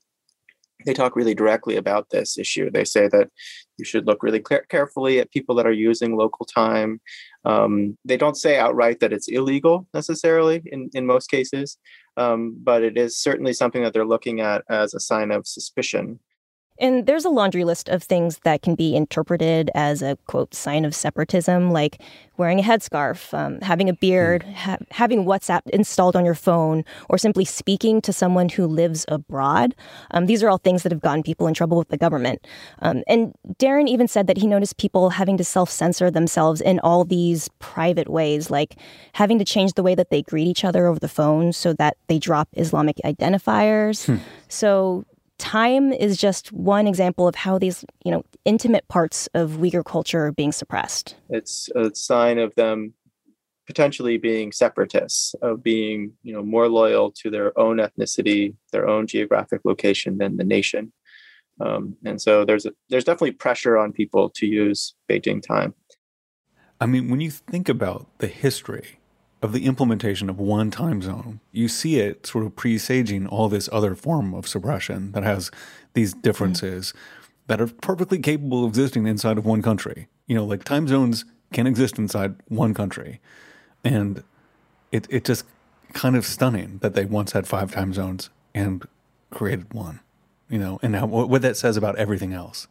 they 0.88 0.94
talk 0.94 1.18
really 1.18 1.36
directly 1.36 1.76
about 1.76 2.10
this 2.10 2.38
issue. 2.38 2.72
They 2.72 2.86
say 2.86 3.10
that 3.10 3.30
you 3.78 3.84
should 3.84 4.08
look 4.08 4.24
really 4.24 4.42
carefully 4.70 5.20
at 5.20 5.32
people 5.32 5.54
that 5.56 5.68
are 5.68 5.72
using 5.72 6.16
local 6.16 6.46
time. 6.46 7.02
Um, 7.44 7.98
they 8.06 8.16
don't 8.16 8.38
say 8.38 8.58
outright 8.58 9.02
that 9.02 9.12
it's 9.12 9.28
illegal 9.28 9.86
necessarily 9.94 10.64
in, 10.66 10.90
in 10.94 11.06
most 11.06 11.30
cases, 11.30 11.78
um, 12.16 12.58
but 12.64 12.84
it 12.84 12.98
is 12.98 13.18
certainly 13.18 13.52
something 13.52 13.84
that 13.84 13.94
they're 13.94 14.06
looking 14.06 14.40
at 14.40 14.64
as 14.70 14.94
a 14.94 15.00
sign 15.02 15.30
of 15.32 15.46
suspicion. 15.46 16.20
And 16.80 17.06
there's 17.06 17.26
a 17.26 17.30
laundry 17.30 17.64
list 17.64 17.90
of 17.90 18.04
things 18.04 18.40
that 18.44 18.62
can 18.62 18.76
be 18.76 18.96
interpreted 18.96 19.72
as 19.76 20.02
a 20.02 20.18
quote 20.28 20.54
sign 20.54 20.86
of 20.86 20.94
separatism, 20.94 21.72
like 21.72 22.02
wearing 22.38 22.60
a 22.60 22.64
headscarf, 22.64 23.34
um, 23.34 23.60
having 23.62 23.90
a 23.90 23.94
beard, 23.94 24.44
hmm. 24.44 24.52
ha- 24.52 24.78
having 24.92 25.26
WhatsApp 25.26 25.62
installed 25.72 26.16
on 26.16 26.24
your 26.24 26.36
phone, 26.36 26.84
or 27.10 27.18
simply 27.18 27.46
speaking 27.46 28.02
to 28.02 28.14
someone 28.14 28.50
who 28.50 28.68
lives 28.68 29.06
abroad. 29.08 29.76
Um, 30.12 30.28
these 30.28 30.44
are 30.44 30.50
all 30.50 30.60
things 30.60 30.84
that 30.84 30.92
have 30.92 31.02
gotten 31.02 31.24
people 31.24 31.48
in 31.48 31.54
trouble 31.54 31.78
with 31.78 31.90
the 31.90 31.98
government. 31.98 32.46
Um, 32.80 33.04
and 33.08 33.34
Darren 33.60 33.88
even 33.88 34.08
said 34.08 34.28
that 34.28 34.38
he 34.38 34.48
noticed 34.48 34.78
people 34.78 35.10
having 35.12 35.38
to 35.38 35.44
self 35.44 35.70
censor 35.70 36.12
themselves 36.12 36.62
in 36.62 36.80
all 36.80 37.04
these 37.04 37.50
private 37.60 38.10
ways, 38.10 38.50
like 38.52 38.76
having 39.14 39.40
to 39.40 39.46
change 39.46 39.74
the 39.74 39.84
way 39.84 39.96
that 39.96 40.10
they 40.10 40.22
greet 40.22 40.48
each 40.48 40.64
other 40.64 40.88
over 40.88 41.00
the 41.00 41.08
phone 41.08 41.54
so 41.54 41.74
that 41.74 41.98
they 42.08 42.20
drop 42.20 42.50
Islamic 42.54 42.98
identifiers. 43.04 44.06
Hmm. 44.06 44.18
So 44.48 45.06
time 45.38 45.92
is 45.92 46.18
just 46.18 46.52
one 46.52 46.88
example 46.88 47.28
of 47.28 47.36
how 47.36 47.58
these, 47.58 47.86
you 48.04 48.12
know, 48.12 48.24
intimate 48.46 48.88
parts 48.88 49.28
of 49.34 49.52
Uyghur 49.52 49.86
culture 49.86 50.26
are 50.26 50.32
being 50.32 50.52
suppressed. 50.52 51.16
It's 51.30 51.70
a 51.76 51.94
sign 51.94 52.40
of 52.40 52.54
them 52.56 52.94
potentially 53.68 54.18
being 54.18 54.52
separatists, 54.52 55.36
of 55.42 55.62
being, 55.62 56.14
you 56.24 56.34
know, 56.34 56.42
more 56.42 56.70
loyal 56.70 57.12
to 57.12 57.30
their 57.30 57.58
own 57.60 57.78
ethnicity, 57.78 58.56
their 58.72 58.88
own 58.88 59.06
geographic 59.06 59.62
location 59.66 60.18
than 60.18 60.38
the 60.38 60.44
nation. 60.44 60.94
Um, 61.60 61.98
and 62.06 62.22
so 62.22 62.46
there's 62.46 62.66
a, 62.66 62.72
there's 62.90 63.04
definitely 63.04 63.32
pressure 63.32 63.78
on 63.78 63.92
people 63.92 64.30
to 64.36 64.46
use 64.46 64.94
Beijing 65.10 65.42
time. 65.42 65.74
I 66.80 66.86
mean, 66.86 67.10
when 67.10 67.20
you 67.20 67.32
think 67.32 67.68
about 67.68 68.08
the 68.20 68.28
history 68.28 68.97
of 69.42 69.54
the 69.54 69.66
implementation 69.66 70.30
of 70.30 70.40
one 70.40 70.72
time 70.72 71.02
zone, 71.02 71.40
you 71.52 71.68
see 71.68 72.00
it 72.00 72.26
sort 72.26 72.46
of 72.46 72.56
presaging 72.56 73.28
all 73.28 73.50
this 73.50 73.70
other 73.72 73.96
form 73.96 74.34
of 74.34 74.48
suppression 74.48 75.12
that 75.12 75.24
has 75.24 75.52
these 75.94 76.14
differences 76.14 76.94
that 77.48 77.62
are 77.62 77.68
perfectly 77.68 78.20
capable 78.20 78.64
of 78.64 78.70
existing 78.70 79.08
inside 79.08 79.38
of 79.38 79.46
one 79.46 79.62
country. 79.62 80.08
You 80.28 80.36
know, 80.36 80.46
like 80.46 80.64
time 80.64 80.88
zones 80.88 81.26
can 81.54 81.68
exist 81.68 81.98
inside 81.98 82.36
one 82.48 82.74
country. 82.74 83.20
And 83.84 84.24
it, 84.92 85.08
it 85.10 85.24
just 85.24 85.46
kind 85.94 86.16
of 86.16 86.26
stunning 86.26 86.80
that 86.82 86.94
they 86.94 87.06
once 87.06 87.32
had 87.32 87.48
five 87.48 87.72
time 87.72 87.94
zones 87.94 88.30
and 88.54 88.86
created 89.30 89.74
one, 89.74 90.00
you 90.50 90.60
know, 90.60 90.80
and 90.82 90.96
how, 90.96 91.06
what 91.06 91.42
that 91.42 91.58
says 91.58 91.78
about 91.78 91.96
everything 91.98 92.34
else. 92.34 92.68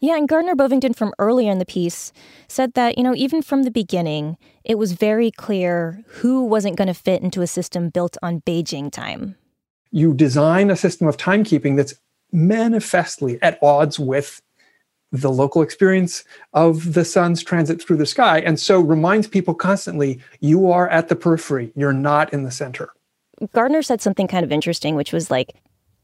Yeah, 0.00 0.16
and 0.16 0.28
Gardner 0.28 0.54
Bovingdon 0.54 0.92
from 0.92 1.14
earlier 1.18 1.50
in 1.50 1.58
the 1.58 1.64
piece 1.64 2.12
said 2.48 2.74
that, 2.74 2.98
you 2.98 3.04
know, 3.04 3.14
even 3.14 3.40
from 3.40 3.62
the 3.62 3.70
beginning, 3.70 4.36
it 4.62 4.76
was 4.76 4.92
very 4.92 5.30
clear 5.30 6.02
who 6.06 6.44
wasn't 6.44 6.76
going 6.76 6.88
to 6.88 6.94
fit 6.94 7.22
into 7.22 7.40
a 7.40 7.46
system 7.46 7.88
built 7.88 8.18
on 8.22 8.42
Beijing 8.42 8.92
time. 8.92 9.36
You 9.90 10.12
design 10.12 10.70
a 10.70 10.76
system 10.76 11.08
of 11.08 11.16
timekeeping 11.16 11.76
that's 11.76 11.94
manifestly 12.30 13.38
at 13.40 13.58
odds 13.62 13.98
with 13.98 14.42
the 15.12 15.30
local 15.30 15.62
experience 15.62 16.24
of 16.52 16.92
the 16.92 17.04
sun's 17.04 17.42
transit 17.42 17.80
through 17.80 17.96
the 17.96 18.04
sky, 18.04 18.40
and 18.40 18.60
so 18.60 18.80
reminds 18.80 19.26
people 19.26 19.54
constantly 19.54 20.20
you 20.40 20.70
are 20.70 20.88
at 20.90 21.08
the 21.08 21.16
periphery, 21.16 21.72
you're 21.74 21.92
not 21.92 22.32
in 22.32 22.42
the 22.42 22.50
center. 22.50 22.90
Gardner 23.52 23.82
said 23.82 24.00
something 24.00 24.26
kind 24.26 24.44
of 24.44 24.52
interesting, 24.52 24.94
which 24.94 25.12
was 25.12 25.30
like, 25.30 25.54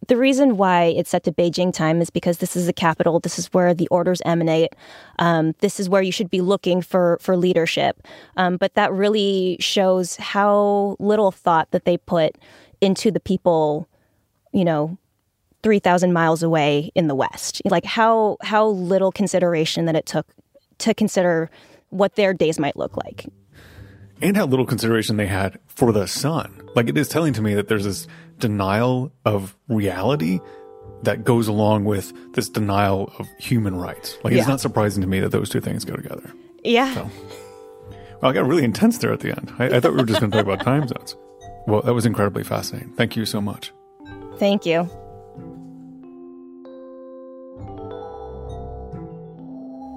the 0.08 0.16
reason 0.16 0.56
why 0.56 0.84
it's 0.84 1.10
set 1.10 1.24
to 1.24 1.32
Beijing 1.32 1.72
time 1.72 2.00
is 2.00 2.10
because 2.10 2.38
this 2.38 2.56
is 2.56 2.66
the 2.66 2.72
capital. 2.72 3.20
This 3.20 3.38
is 3.38 3.46
where 3.52 3.72
the 3.72 3.88
orders 3.88 4.20
emanate. 4.24 4.74
Um, 5.18 5.54
this 5.60 5.78
is 5.78 5.88
where 5.88 6.02
you 6.02 6.12
should 6.12 6.30
be 6.30 6.40
looking 6.40 6.82
for 6.82 7.18
for 7.20 7.36
leadership. 7.36 8.06
Um, 8.36 8.56
but 8.56 8.74
that 8.74 8.92
really 8.92 9.56
shows 9.60 10.16
how 10.16 10.96
little 10.98 11.30
thought 11.30 11.70
that 11.70 11.84
they 11.84 11.96
put 11.96 12.36
into 12.80 13.10
the 13.10 13.20
people, 13.20 13.88
you 14.52 14.64
know, 14.64 14.98
three 15.62 15.78
thousand 15.78 16.12
miles 16.12 16.42
away 16.42 16.90
in 16.94 17.06
the 17.06 17.14
West. 17.14 17.62
Like 17.64 17.84
how 17.84 18.38
how 18.42 18.66
little 18.66 19.12
consideration 19.12 19.84
that 19.86 19.94
it 19.94 20.06
took 20.06 20.26
to 20.78 20.94
consider 20.94 21.48
what 21.90 22.16
their 22.16 22.34
days 22.34 22.58
might 22.58 22.76
look 22.76 22.96
like 22.96 23.26
and 24.22 24.36
how 24.36 24.46
little 24.46 24.64
consideration 24.64 25.16
they 25.16 25.26
had 25.26 25.58
for 25.66 25.92
the 25.92 26.06
sun. 26.06 26.62
Like 26.74 26.88
it 26.88 26.96
is 26.96 27.08
telling 27.08 27.32
to 27.34 27.42
me 27.42 27.54
that 27.54 27.68
there's 27.68 27.84
this 27.84 28.06
denial 28.42 29.12
of 29.24 29.56
reality 29.68 30.40
that 31.04 31.24
goes 31.24 31.48
along 31.48 31.84
with 31.84 32.12
this 32.34 32.48
denial 32.48 33.12
of 33.18 33.28
human 33.38 33.76
rights. 33.76 34.18
Like 34.24 34.34
yeah. 34.34 34.40
it's 34.40 34.48
not 34.48 34.60
surprising 34.60 35.00
to 35.00 35.06
me 35.06 35.20
that 35.20 35.30
those 35.30 35.48
two 35.48 35.60
things 35.60 35.84
go 35.84 35.94
together. 35.94 36.30
Yeah. 36.64 36.92
So, 36.92 37.10
well, 38.20 38.30
I 38.30 38.34
got 38.34 38.46
really 38.46 38.64
intense 38.64 38.98
there 38.98 39.12
at 39.12 39.20
the 39.20 39.30
end. 39.30 39.52
I, 39.58 39.76
I 39.76 39.80
thought 39.80 39.92
we 39.92 39.98
were 39.98 40.06
just 40.06 40.20
going 40.20 40.32
to 40.32 40.36
talk 40.36 40.46
about 40.46 40.60
time 40.64 40.86
zones. 40.88 41.16
Well, 41.66 41.82
that 41.82 41.94
was 41.94 42.04
incredibly 42.04 42.42
fascinating. 42.42 42.92
Thank 42.94 43.16
you 43.16 43.24
so 43.24 43.40
much. 43.40 43.72
Thank 44.38 44.66
you. 44.66 44.82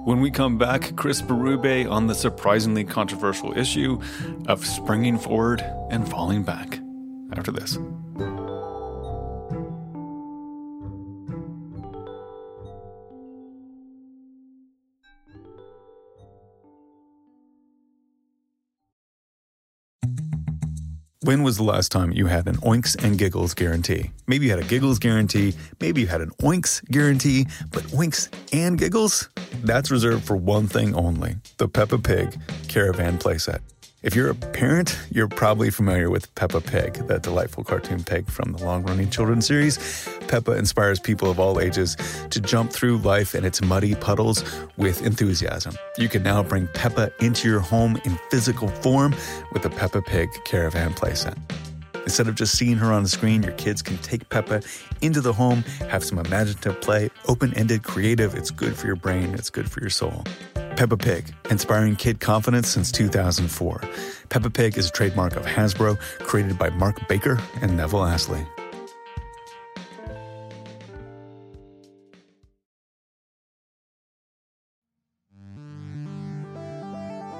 When 0.06 0.20
we 0.20 0.30
come 0.30 0.56
back, 0.56 0.94
Chris 0.94 1.20
Berube 1.20 1.90
on 1.90 2.06
the 2.06 2.14
surprisingly 2.14 2.84
controversial 2.84 3.58
issue 3.58 4.00
of 4.46 4.64
springing 4.64 5.18
forward 5.18 5.62
and 5.90 6.08
falling 6.08 6.44
back. 6.44 6.78
After 7.32 7.50
this. 7.50 7.76
When 21.26 21.42
was 21.42 21.56
the 21.56 21.64
last 21.64 21.90
time 21.90 22.12
you 22.12 22.26
had 22.26 22.46
an 22.46 22.54
Oinks 22.58 22.94
and 23.02 23.18
Giggles 23.18 23.52
guarantee? 23.52 24.12
Maybe 24.28 24.44
you 24.44 24.52
had 24.52 24.60
a 24.60 24.64
Giggles 24.64 25.00
guarantee, 25.00 25.54
maybe 25.80 26.02
you 26.02 26.06
had 26.06 26.20
an 26.20 26.30
Oinks 26.40 26.88
guarantee, 26.88 27.48
but 27.72 27.82
Oinks 27.86 28.28
and 28.52 28.78
Giggles? 28.78 29.28
That's 29.64 29.90
reserved 29.90 30.24
for 30.24 30.36
one 30.36 30.68
thing 30.68 30.94
only 30.94 31.34
the 31.56 31.66
Peppa 31.66 31.98
Pig 31.98 32.40
Caravan 32.68 33.18
Playset. 33.18 33.58
If 34.06 34.14
you're 34.14 34.30
a 34.30 34.36
parent, 34.36 34.96
you're 35.10 35.26
probably 35.26 35.68
familiar 35.68 36.10
with 36.10 36.32
Peppa 36.36 36.60
Pig, 36.60 36.94
that 37.08 37.24
delightful 37.24 37.64
cartoon 37.64 38.04
pig 38.04 38.30
from 38.30 38.52
the 38.52 38.64
long 38.64 38.84
running 38.84 39.10
children's 39.10 39.48
series. 39.48 39.78
Peppa 40.28 40.52
inspires 40.52 41.00
people 41.00 41.28
of 41.28 41.40
all 41.40 41.58
ages 41.58 41.96
to 42.30 42.40
jump 42.40 42.70
through 42.70 42.98
life 42.98 43.34
and 43.34 43.44
its 43.44 43.60
muddy 43.60 43.96
puddles 43.96 44.44
with 44.76 45.04
enthusiasm. 45.04 45.74
You 45.98 46.08
can 46.08 46.22
now 46.22 46.44
bring 46.44 46.68
Peppa 46.68 47.10
into 47.18 47.48
your 47.48 47.58
home 47.58 48.00
in 48.04 48.16
physical 48.30 48.68
form 48.68 49.12
with 49.52 49.62
the 49.62 49.70
Peppa 49.70 50.00
Pig 50.02 50.28
Caravan 50.44 50.94
Playset. 50.94 51.36
Instead 52.04 52.28
of 52.28 52.36
just 52.36 52.56
seeing 52.56 52.76
her 52.76 52.92
on 52.92 53.02
the 53.02 53.08
screen, 53.08 53.42
your 53.42 53.54
kids 53.54 53.82
can 53.82 53.98
take 53.98 54.28
Peppa 54.28 54.62
into 55.00 55.20
the 55.20 55.32
home, 55.32 55.64
have 55.90 56.04
some 56.04 56.20
imaginative 56.20 56.80
play, 56.80 57.10
open 57.26 57.52
ended, 57.54 57.82
creative. 57.82 58.36
It's 58.36 58.52
good 58.52 58.76
for 58.76 58.86
your 58.86 58.94
brain, 58.94 59.34
it's 59.34 59.50
good 59.50 59.68
for 59.68 59.80
your 59.80 59.90
soul. 59.90 60.22
Peppa 60.76 60.96
Pig, 60.98 61.34
inspiring 61.50 61.96
kid 61.96 62.20
confidence 62.20 62.68
since 62.68 62.92
2004. 62.92 63.80
Peppa 64.28 64.50
Pig 64.50 64.76
is 64.76 64.88
a 64.88 64.92
trademark 64.92 65.34
of 65.34 65.46
Hasbro, 65.46 65.98
created 66.20 66.58
by 66.58 66.68
Mark 66.68 67.08
Baker 67.08 67.40
and 67.62 67.76
Neville 67.78 68.04
Astley. 68.04 68.46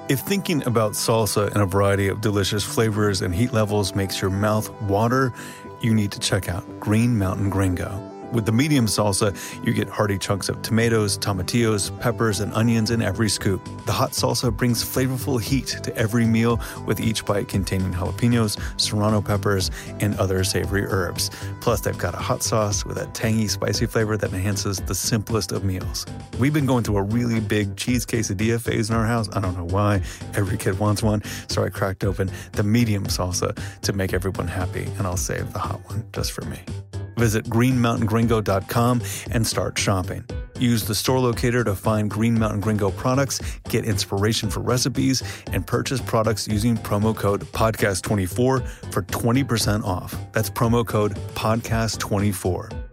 If 0.09 0.21
thinking 0.21 0.65
about 0.65 0.93
salsa 0.93 1.51
and 1.51 1.61
a 1.61 1.65
variety 1.65 2.07
of 2.07 2.21
delicious 2.21 2.63
flavors 2.63 3.21
and 3.21 3.35
heat 3.35 3.53
levels 3.53 3.93
makes 3.93 4.19
your 4.19 4.31
mouth 4.31 4.71
water, 4.83 5.31
you 5.81 5.93
need 5.93 6.11
to 6.13 6.19
check 6.19 6.49
out 6.49 6.65
Green 6.79 7.19
Mountain 7.19 7.51
Gringo. 7.51 8.16
With 8.31 8.45
the 8.45 8.51
medium 8.51 8.87
salsa, 8.87 9.35
you 9.65 9.73
get 9.73 9.87
hearty 9.87 10.17
chunks 10.17 10.49
of 10.49 10.61
tomatoes, 10.61 11.17
tomatillos, 11.17 11.97
peppers, 11.99 12.39
and 12.41 12.53
onions 12.53 12.91
in 12.91 13.01
every 13.01 13.29
scoop. 13.29 13.63
The 13.85 13.91
hot 13.93 14.11
salsa 14.11 14.55
brings 14.55 14.83
flavorful 14.83 15.41
heat 15.41 15.67
to 15.83 15.95
every 15.95 16.25
meal, 16.25 16.59
with 16.85 16.99
each 16.99 17.25
bite 17.25 17.47
containing 17.47 17.93
jalapenos, 17.93 18.59
serrano 18.79 19.21
peppers, 19.21 19.71
and 19.99 20.17
other 20.19 20.43
savory 20.43 20.85
herbs. 20.85 21.31
Plus, 21.61 21.81
they've 21.81 21.97
got 21.97 22.13
a 22.13 22.17
hot 22.17 22.43
sauce 22.43 22.85
with 22.85 22.97
a 22.97 23.05
tangy, 23.07 23.47
spicy 23.47 23.85
flavor 23.85 24.17
that 24.17 24.33
enhances 24.33 24.79
the 24.79 24.95
simplest 24.95 25.51
of 25.51 25.63
meals. 25.63 26.05
We've 26.37 26.53
been 26.53 26.65
going 26.65 26.83
through 26.83 26.97
a 26.97 27.03
really 27.03 27.39
big 27.39 27.77
cheese 27.77 28.05
quesadilla 28.05 28.59
phase 28.59 28.89
in 28.89 28.95
our 28.95 29.05
house. 29.05 29.29
I 29.33 29.39
don't 29.39 29.57
know 29.57 29.65
why. 29.65 30.01
Every 30.35 30.57
kid 30.57 30.79
wants 30.79 31.01
one, 31.01 31.23
so 31.47 31.63
I 31.63 31.69
cracked 31.69 32.03
open 32.03 32.29
the 32.51 32.63
medium 32.63 33.05
salsa 33.05 33.57
to 33.81 33.93
make 33.93 34.13
everyone 34.13 34.47
happy, 34.47 34.83
and 34.97 35.07
I'll 35.07 35.17
save 35.17 35.53
the 35.53 35.59
hot 35.59 35.79
one 35.89 36.03
just 36.11 36.33
for 36.33 36.43
me. 36.45 36.59
Visit 37.17 37.45
greenmountaingringo.com 37.45 39.01
and 39.31 39.45
start 39.45 39.77
shopping. 39.77 40.23
Use 40.59 40.85
the 40.85 40.95
store 40.95 41.19
locator 41.19 41.63
to 41.63 41.75
find 41.75 42.09
Green 42.09 42.37
Mountain 42.37 42.61
Gringo 42.61 42.89
products, 42.91 43.39
get 43.69 43.85
inspiration 43.85 44.49
for 44.49 44.61
recipes, 44.61 45.21
and 45.51 45.65
purchase 45.65 46.01
products 46.01 46.47
using 46.47 46.75
promo 46.77 47.15
code 47.15 47.41
PODCAST24 47.41 48.67
for 48.91 49.01
20% 49.03 49.83
off. 49.83 50.15
That's 50.31 50.49
promo 50.49 50.85
code 50.85 51.15
PODCAST24. 51.35 52.87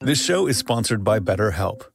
This 0.00 0.20
show 0.20 0.48
is 0.48 0.56
sponsored 0.56 1.04
by 1.04 1.20
BetterHelp. 1.20 1.91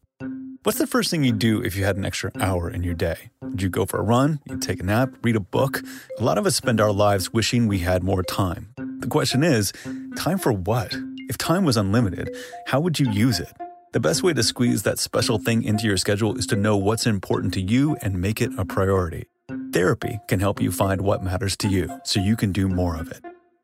What's 0.68 0.80
the 0.80 0.86
first 0.86 1.10
thing 1.10 1.24
you'd 1.24 1.40
do 1.40 1.62
if 1.62 1.78
you 1.78 1.86
had 1.86 1.96
an 1.96 2.04
extra 2.04 2.30
mm-hmm. 2.30 2.42
hour 2.42 2.70
in 2.70 2.84
your 2.84 2.94
day? 2.94 3.30
Would 3.42 3.62
you 3.62 3.70
go 3.70 3.86
for 3.86 4.00
a 4.00 4.04
run? 4.04 4.42
You'd 4.50 4.62
take 4.62 4.82
a 4.82 4.84
nap? 4.84 5.14
Read 5.24 5.38
a 5.38 5.40
book? 5.40 5.82
A 6.20 6.24
lot 6.26 6.38
of 6.38 6.46
us 6.46 6.58
spend 6.58 6.82
our 6.82 6.92
lives 6.92 7.32
wishing 7.32 7.70
we 7.70 7.80
had 7.80 8.04
more 8.04 8.22
time. 8.22 8.74
The 9.00 9.08
question 9.08 9.46
is 9.46 9.72
time 10.18 10.38
for 10.38 10.52
what? 10.52 10.94
If 11.30 11.38
time 11.38 11.64
was 11.64 11.78
unlimited, 11.78 12.36
how 12.66 12.82
would 12.82 13.00
you 13.00 13.10
use 13.10 13.40
it? 13.40 13.54
The 13.94 14.02
best 14.02 14.24
way 14.24 14.34
to 14.34 14.44
squeeze 14.44 14.84
that 14.84 15.00
special 15.00 15.40
thing 15.40 15.64
into 15.64 15.88
your 15.88 15.96
schedule 15.96 16.38
is 16.38 16.46
to 16.48 16.58
know 16.58 16.76
what's 16.76 17.08
important 17.08 17.54
to 17.54 17.62
you 17.62 17.96
and 18.02 18.20
make 18.20 18.42
it 18.42 18.52
a 18.58 18.66
priority. 18.66 19.28
Therapy 19.72 20.20
can 20.28 20.42
help 20.42 20.62
you 20.62 20.74
find 20.74 21.00
what 21.00 21.24
matters 21.24 21.56
to 21.58 21.70
you 21.70 22.02
so 22.04 22.20
you 22.20 22.36
can 22.36 22.52
do 22.52 22.68
more 22.68 22.98
of 22.98 23.10
it. 23.10 23.24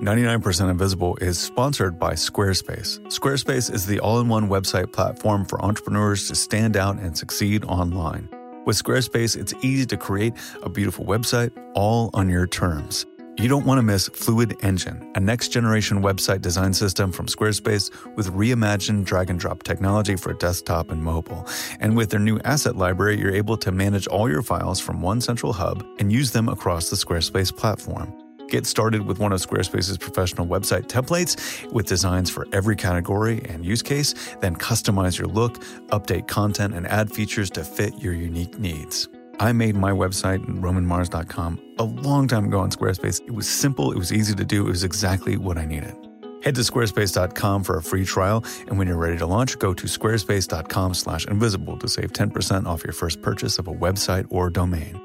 99% 0.00 0.70
Invisible 0.70 1.16
is 1.20 1.40
sponsored 1.40 1.98
by 1.98 2.12
Squarespace. 2.12 3.00
Squarespace 3.08 3.72
is 3.72 3.84
the 3.84 3.98
all 3.98 4.20
in 4.20 4.28
one 4.28 4.48
website 4.48 4.92
platform 4.92 5.44
for 5.44 5.60
entrepreneurs 5.60 6.28
to 6.28 6.36
stand 6.36 6.76
out 6.76 7.00
and 7.00 7.18
succeed 7.18 7.64
online. 7.64 8.28
With 8.64 8.80
Squarespace, 8.80 9.36
it's 9.36 9.52
easy 9.60 9.86
to 9.86 9.96
create 9.96 10.34
a 10.62 10.68
beautiful 10.68 11.04
website 11.04 11.50
all 11.74 12.10
on 12.14 12.28
your 12.28 12.46
terms. 12.46 13.06
You 13.38 13.48
don't 13.48 13.66
want 13.66 13.78
to 13.78 13.82
miss 13.82 14.06
Fluid 14.08 14.56
Engine, 14.62 15.10
a 15.16 15.20
next 15.20 15.48
generation 15.48 16.00
website 16.00 16.42
design 16.42 16.74
system 16.74 17.10
from 17.10 17.26
Squarespace 17.26 17.90
with 18.14 18.28
reimagined 18.32 19.04
drag 19.04 19.30
and 19.30 19.40
drop 19.40 19.64
technology 19.64 20.14
for 20.14 20.32
desktop 20.32 20.92
and 20.92 21.02
mobile. 21.02 21.44
And 21.80 21.96
with 21.96 22.10
their 22.10 22.20
new 22.20 22.38
asset 22.44 22.76
library, 22.76 23.18
you're 23.18 23.34
able 23.34 23.56
to 23.56 23.72
manage 23.72 24.06
all 24.06 24.30
your 24.30 24.42
files 24.42 24.78
from 24.78 25.02
one 25.02 25.20
central 25.20 25.52
hub 25.52 25.84
and 25.98 26.12
use 26.12 26.30
them 26.30 26.48
across 26.48 26.88
the 26.88 26.96
Squarespace 26.96 27.56
platform. 27.56 28.27
Get 28.48 28.66
started 28.66 29.06
with 29.06 29.18
one 29.18 29.32
of 29.32 29.40
Squarespace's 29.40 29.98
professional 29.98 30.46
website 30.46 30.86
templates 30.86 31.70
with 31.70 31.86
designs 31.86 32.30
for 32.30 32.46
every 32.52 32.76
category 32.76 33.42
and 33.44 33.64
use 33.64 33.82
case, 33.82 34.14
then 34.40 34.56
customize 34.56 35.18
your 35.18 35.28
look, 35.28 35.60
update 35.88 36.28
content, 36.28 36.74
and 36.74 36.86
add 36.86 37.12
features 37.12 37.50
to 37.50 37.62
fit 37.62 37.98
your 37.98 38.14
unique 38.14 38.58
needs. 38.58 39.08
I 39.38 39.52
made 39.52 39.76
my 39.76 39.92
website, 39.92 40.44
romanmars.com, 40.46 41.60
a 41.78 41.84
long 41.84 42.26
time 42.26 42.46
ago 42.46 42.58
on 42.58 42.70
Squarespace. 42.70 43.20
It 43.20 43.34
was 43.34 43.48
simple, 43.48 43.92
it 43.92 43.98
was 43.98 44.12
easy 44.12 44.34
to 44.34 44.44
do, 44.44 44.66
it 44.66 44.70
was 44.70 44.82
exactly 44.82 45.36
what 45.36 45.58
I 45.58 45.66
needed. 45.66 45.94
Head 46.42 46.54
to 46.54 46.62
squarespace.com 46.62 47.64
for 47.64 47.76
a 47.76 47.82
free 47.82 48.04
trial, 48.04 48.44
and 48.66 48.78
when 48.78 48.88
you're 48.88 48.96
ready 48.96 49.18
to 49.18 49.26
launch, 49.26 49.58
go 49.58 49.74
to 49.74 49.86
squarespace.com/invisible 49.86 51.76
to 51.78 51.88
save 51.88 52.12
10% 52.12 52.66
off 52.66 52.82
your 52.84 52.92
first 52.94 53.20
purchase 53.20 53.58
of 53.58 53.68
a 53.68 53.74
website 53.74 54.26
or 54.30 54.48
domain. 54.48 55.00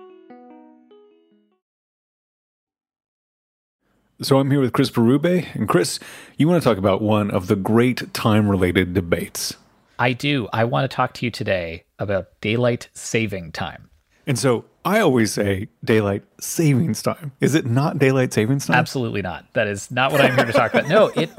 So 4.23 4.39
I'm 4.39 4.49
here 4.49 4.61
with 4.61 4.71
Chris 4.71 4.89
Berube, 4.89 5.53
and 5.53 5.67
Chris, 5.67 5.99
you 6.37 6.47
want 6.47 6.63
to 6.63 6.69
talk 6.69 6.77
about 6.77 7.01
one 7.01 7.29
of 7.29 7.47
the 7.47 7.57
great 7.57 8.13
time-related 8.13 8.93
debates. 8.93 9.57
I 9.99 10.13
do. 10.13 10.47
I 10.53 10.63
want 10.63 10.89
to 10.89 10.95
talk 10.95 11.13
to 11.15 11.25
you 11.25 11.31
today 11.31 11.83
about 11.99 12.29
daylight 12.39 12.87
saving 12.93 13.51
time. 13.51 13.89
And 14.25 14.39
so 14.39 14.63
I 14.85 14.99
always 14.99 15.33
say 15.33 15.67
daylight 15.83 16.23
savings 16.39 17.01
time. 17.01 17.33
Is 17.41 17.53
it 17.53 17.65
not 17.65 17.99
daylight 17.99 18.31
savings 18.31 18.65
time? 18.65 18.77
Absolutely 18.77 19.21
not. 19.21 19.45
That 19.55 19.67
is 19.67 19.91
not 19.91 20.13
what 20.13 20.21
I'm 20.21 20.33
here 20.35 20.45
to 20.45 20.53
talk 20.53 20.73
about. 20.73 20.87
No, 20.87 21.11
it 21.15 21.29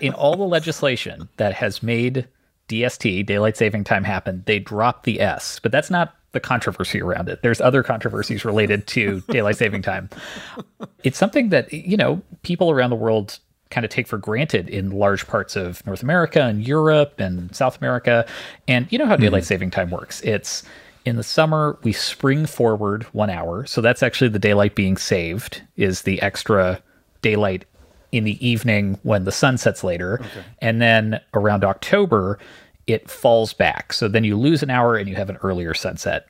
in 0.02 0.14
all 0.14 0.36
the 0.36 0.42
legislation 0.42 1.28
that 1.36 1.54
has 1.54 1.80
made 1.80 2.26
DST, 2.68 3.24
daylight 3.24 3.56
saving 3.56 3.84
time 3.84 4.02
happen, 4.02 4.42
they 4.46 4.58
dropped 4.58 5.04
the 5.04 5.20
S. 5.20 5.60
But 5.62 5.70
that's 5.70 5.90
not 5.90 6.16
the 6.32 6.40
controversy 6.40 7.00
around 7.00 7.28
it. 7.28 7.42
There's 7.42 7.60
other 7.60 7.82
controversies 7.82 8.44
related 8.44 8.86
to 8.88 9.20
daylight 9.28 9.56
saving 9.56 9.82
time. 9.82 10.10
It's 11.02 11.18
something 11.18 11.48
that, 11.50 11.72
you 11.72 11.96
know, 11.96 12.22
people 12.42 12.70
around 12.70 12.90
the 12.90 12.96
world 12.96 13.38
kind 13.70 13.84
of 13.84 13.90
take 13.90 14.06
for 14.06 14.18
granted 14.18 14.68
in 14.68 14.90
large 14.90 15.26
parts 15.26 15.56
of 15.56 15.84
North 15.86 16.02
America 16.02 16.42
and 16.42 16.66
Europe 16.66 17.20
and 17.20 17.54
South 17.54 17.78
America. 17.78 18.26
And 18.66 18.86
you 18.90 18.98
know 18.98 19.06
how 19.06 19.16
daylight 19.16 19.42
mm. 19.42 19.46
saving 19.46 19.70
time 19.70 19.90
works. 19.90 20.20
It's 20.22 20.62
in 21.04 21.16
the 21.16 21.22
summer 21.22 21.78
we 21.82 21.92
spring 21.92 22.46
forward 22.46 23.04
1 23.14 23.30
hour. 23.30 23.66
So 23.66 23.80
that's 23.80 24.02
actually 24.02 24.28
the 24.28 24.38
daylight 24.38 24.74
being 24.74 24.96
saved 24.96 25.62
is 25.76 26.02
the 26.02 26.20
extra 26.22 26.82
daylight 27.22 27.64
in 28.12 28.24
the 28.24 28.46
evening 28.46 28.98
when 29.02 29.24
the 29.24 29.32
sun 29.32 29.58
sets 29.58 29.84
later. 29.84 30.20
Okay. 30.20 30.44
And 30.60 30.80
then 30.80 31.20
around 31.34 31.64
October 31.64 32.38
it 32.88 33.08
falls 33.08 33.52
back. 33.52 33.92
So 33.92 34.08
then 34.08 34.24
you 34.24 34.36
lose 34.36 34.62
an 34.62 34.70
hour 34.70 34.96
and 34.96 35.08
you 35.08 35.14
have 35.14 35.30
an 35.30 35.36
earlier 35.42 35.74
sunset. 35.74 36.28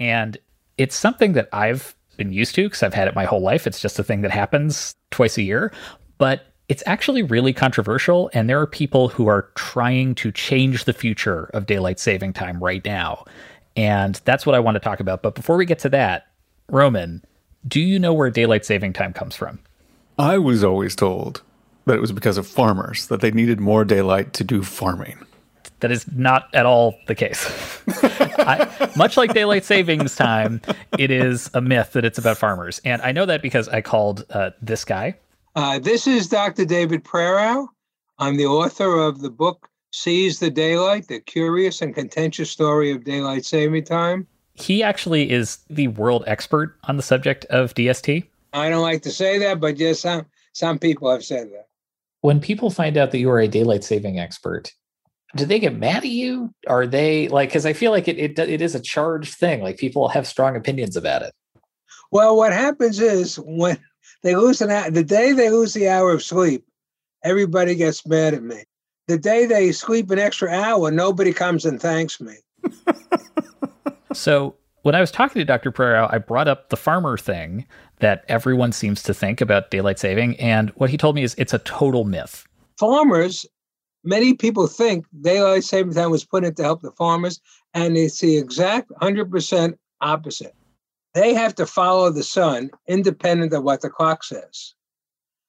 And 0.00 0.36
it's 0.78 0.96
something 0.96 1.34
that 1.34 1.48
I've 1.52 1.94
been 2.16 2.32
used 2.32 2.54
to 2.56 2.64
because 2.64 2.82
I've 2.82 2.94
had 2.94 3.06
it 3.06 3.14
my 3.14 3.26
whole 3.26 3.42
life. 3.42 3.66
It's 3.66 3.80
just 3.80 3.98
a 3.98 4.02
thing 4.02 4.22
that 4.22 4.30
happens 4.30 4.94
twice 5.10 5.36
a 5.38 5.42
year. 5.42 5.70
But 6.16 6.46
it's 6.68 6.82
actually 6.86 7.22
really 7.22 7.52
controversial. 7.52 8.30
And 8.32 8.48
there 8.48 8.60
are 8.60 8.66
people 8.66 9.08
who 9.08 9.28
are 9.28 9.50
trying 9.54 10.14
to 10.16 10.32
change 10.32 10.84
the 10.84 10.92
future 10.92 11.50
of 11.52 11.66
daylight 11.66 12.00
saving 12.00 12.32
time 12.32 12.58
right 12.58 12.84
now. 12.84 13.24
And 13.76 14.20
that's 14.24 14.46
what 14.46 14.54
I 14.54 14.60
want 14.60 14.76
to 14.76 14.80
talk 14.80 15.00
about. 15.00 15.22
But 15.22 15.34
before 15.34 15.56
we 15.56 15.66
get 15.66 15.78
to 15.80 15.88
that, 15.90 16.26
Roman, 16.70 17.22
do 17.66 17.80
you 17.80 17.98
know 17.98 18.14
where 18.14 18.30
daylight 18.30 18.64
saving 18.64 18.94
time 18.94 19.12
comes 19.12 19.36
from? 19.36 19.60
I 20.18 20.38
was 20.38 20.64
always 20.64 20.96
told 20.96 21.42
that 21.84 21.94
it 21.94 22.00
was 22.00 22.12
because 22.12 22.38
of 22.38 22.46
farmers, 22.46 23.06
that 23.08 23.20
they 23.20 23.30
needed 23.30 23.60
more 23.60 23.84
daylight 23.84 24.32
to 24.34 24.44
do 24.44 24.62
farming. 24.62 25.18
That 25.80 25.92
is 25.92 26.10
not 26.12 26.52
at 26.54 26.66
all 26.66 26.98
the 27.06 27.14
case. 27.14 27.46
I, 28.38 28.90
much 28.96 29.16
like 29.16 29.32
daylight 29.32 29.64
savings 29.64 30.16
time, 30.16 30.60
it 30.98 31.10
is 31.10 31.50
a 31.54 31.60
myth 31.60 31.92
that 31.92 32.04
it's 32.04 32.18
about 32.18 32.36
farmers. 32.36 32.80
And 32.84 33.00
I 33.02 33.12
know 33.12 33.26
that 33.26 33.42
because 33.42 33.68
I 33.68 33.80
called 33.80 34.24
uh, 34.30 34.50
this 34.60 34.84
guy. 34.84 35.16
Uh, 35.54 35.78
this 35.78 36.06
is 36.06 36.28
Dr. 36.28 36.64
David 36.64 37.04
Prerau. 37.04 37.68
I'm 38.18 38.36
the 38.36 38.46
author 38.46 38.98
of 38.98 39.20
the 39.20 39.30
book 39.30 39.68
Seize 39.90 40.38
the 40.38 40.50
Daylight, 40.50 41.08
the 41.08 41.20
curious 41.20 41.80
and 41.80 41.94
contentious 41.94 42.50
story 42.50 42.90
of 42.90 43.04
daylight 43.04 43.44
saving 43.44 43.84
time. 43.84 44.26
He 44.54 44.82
actually 44.82 45.30
is 45.30 45.58
the 45.70 45.88
world 45.88 46.24
expert 46.26 46.76
on 46.84 46.96
the 46.96 47.02
subject 47.02 47.44
of 47.46 47.74
DST. 47.74 48.24
I 48.52 48.68
don't 48.68 48.82
like 48.82 49.02
to 49.02 49.10
say 49.10 49.38
that, 49.38 49.60
but 49.60 49.78
yes, 49.78 50.00
some, 50.00 50.26
some 50.52 50.78
people 50.78 51.10
have 51.10 51.24
said 51.24 51.48
that. 51.52 51.68
When 52.20 52.40
people 52.40 52.70
find 52.70 52.96
out 52.96 53.12
that 53.12 53.18
you 53.18 53.30
are 53.30 53.40
a 53.40 53.48
daylight 53.48 53.84
saving 53.84 54.18
expert, 54.18 54.72
do 55.36 55.44
they 55.44 55.58
get 55.58 55.76
mad 55.76 55.98
at 55.98 56.06
you? 56.06 56.52
Are 56.66 56.86
they 56.86 57.28
like 57.28 57.50
because 57.50 57.66
I 57.66 57.72
feel 57.72 57.90
like 57.90 58.08
it, 58.08 58.18
it 58.18 58.38
it 58.38 58.62
is 58.62 58.74
a 58.74 58.80
charged 58.80 59.34
thing. 59.34 59.62
Like 59.62 59.76
people 59.76 60.08
have 60.08 60.26
strong 60.26 60.56
opinions 60.56 60.96
about 60.96 61.22
it. 61.22 61.34
Well, 62.10 62.36
what 62.36 62.52
happens 62.52 63.00
is 63.00 63.36
when 63.36 63.78
they 64.22 64.34
lose 64.34 64.60
an 64.60 64.70
hour, 64.70 64.90
the 64.90 65.04
day 65.04 65.32
they 65.32 65.50
lose 65.50 65.74
the 65.74 65.88
hour 65.88 66.12
of 66.12 66.22
sleep, 66.22 66.64
everybody 67.24 67.74
gets 67.74 68.06
mad 68.06 68.34
at 68.34 68.42
me. 68.42 68.64
The 69.06 69.18
day 69.18 69.46
they 69.46 69.72
sleep 69.72 70.10
an 70.10 70.18
extra 70.18 70.50
hour, 70.50 70.90
nobody 70.90 71.32
comes 71.32 71.64
and 71.64 71.80
thanks 71.80 72.20
me. 72.20 72.34
so 74.12 74.54
when 74.82 74.94
I 74.94 75.00
was 75.00 75.10
talking 75.10 75.40
to 75.40 75.44
Dr. 75.44 75.72
Prerau, 75.72 76.12
I 76.12 76.18
brought 76.18 76.48
up 76.48 76.68
the 76.68 76.76
farmer 76.76 77.16
thing 77.16 77.66
that 78.00 78.24
everyone 78.28 78.72
seems 78.72 79.02
to 79.04 79.14
think 79.14 79.40
about 79.40 79.70
daylight 79.70 79.98
saving, 79.98 80.38
and 80.38 80.70
what 80.70 80.90
he 80.90 80.96
told 80.96 81.14
me 81.14 81.22
is 81.22 81.34
it's 81.36 81.54
a 81.54 81.58
total 81.58 82.04
myth. 82.04 82.46
Farmers 82.78 83.44
many 84.08 84.32
people 84.32 84.66
think 84.66 85.04
daylight 85.20 85.64
saving 85.64 85.92
time 85.92 86.10
was 86.10 86.24
put 86.24 86.42
in 86.42 86.54
to 86.54 86.62
help 86.62 86.80
the 86.80 86.92
farmers, 86.92 87.40
and 87.74 87.96
it's 87.96 88.20
the 88.20 88.38
exact 88.38 88.90
100% 89.02 89.74
opposite. 90.00 90.54
They 91.12 91.34
have 91.34 91.54
to 91.56 91.66
follow 91.66 92.10
the 92.10 92.22
sun 92.22 92.70
independent 92.86 93.52
of 93.52 93.64
what 93.64 93.82
the 93.82 93.90
clock 93.90 94.24
says. 94.24 94.74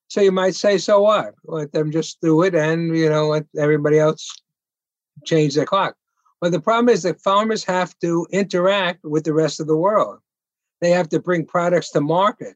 So 0.10 0.20
you 0.20 0.34
might 0.34 0.56
say, 0.56 0.78
so 0.78 1.02
what? 1.02 1.36
Let 1.46 1.72
them 1.72 1.92
just 1.92 2.20
do 2.20 2.42
it 2.44 2.54
and, 2.54 2.98
you 2.98 3.10
know, 3.10 3.30
let 3.30 3.46
everybody 3.58 3.98
else 3.98 4.30
change 5.24 5.56
their 5.56 5.66
clock. 5.66 5.96
But 6.42 6.52
the 6.52 6.60
problem 6.60 6.90
is 6.90 7.04
that 7.04 7.22
farmers 7.22 7.64
have 7.64 7.98
to 8.00 8.28
interact 8.32 9.06
with 9.06 9.24
the 9.24 9.34
rest 9.34 9.60
of 9.60 9.68
the 9.68 9.78
world. 9.78 10.20
They 10.82 10.92
have 10.92 11.08
to 11.10 11.20
bring 11.20 11.46
products 11.46 11.92
to 11.92 12.02
market. 12.02 12.56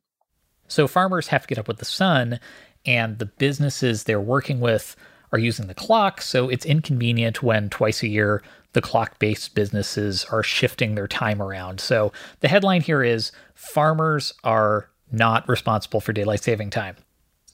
So 0.67 0.87
farmers 0.87 1.27
have 1.27 1.43
to 1.43 1.47
get 1.47 1.59
up 1.59 1.67
with 1.67 1.77
the 1.77 1.85
sun, 1.85 2.39
and 2.85 3.19
the 3.19 3.25
businesses 3.25 4.03
they're 4.03 4.19
working 4.19 4.59
with 4.59 4.95
are 5.33 5.39
using 5.39 5.67
the 5.67 5.73
clock, 5.73 6.21
so 6.21 6.47
it's 6.47 6.65
inconvenient 6.65 7.43
when 7.43 7.69
twice 7.69 8.03
a 8.03 8.07
year 8.07 8.43
the 8.73 8.81
clock 8.81 9.19
based 9.19 9.55
businesses 9.55 10.25
are 10.25 10.43
shifting 10.43 10.95
their 10.95 11.07
time 11.07 11.41
around. 11.41 11.81
So 11.81 12.13
the 12.39 12.47
headline 12.47 12.81
here 12.81 13.03
is 13.03 13.31
Farmers 13.55 14.33
are 14.43 14.89
not 15.11 15.47
responsible 15.49 16.01
for 16.01 16.13
daylight 16.13 16.43
saving 16.43 16.69
time. 16.69 16.95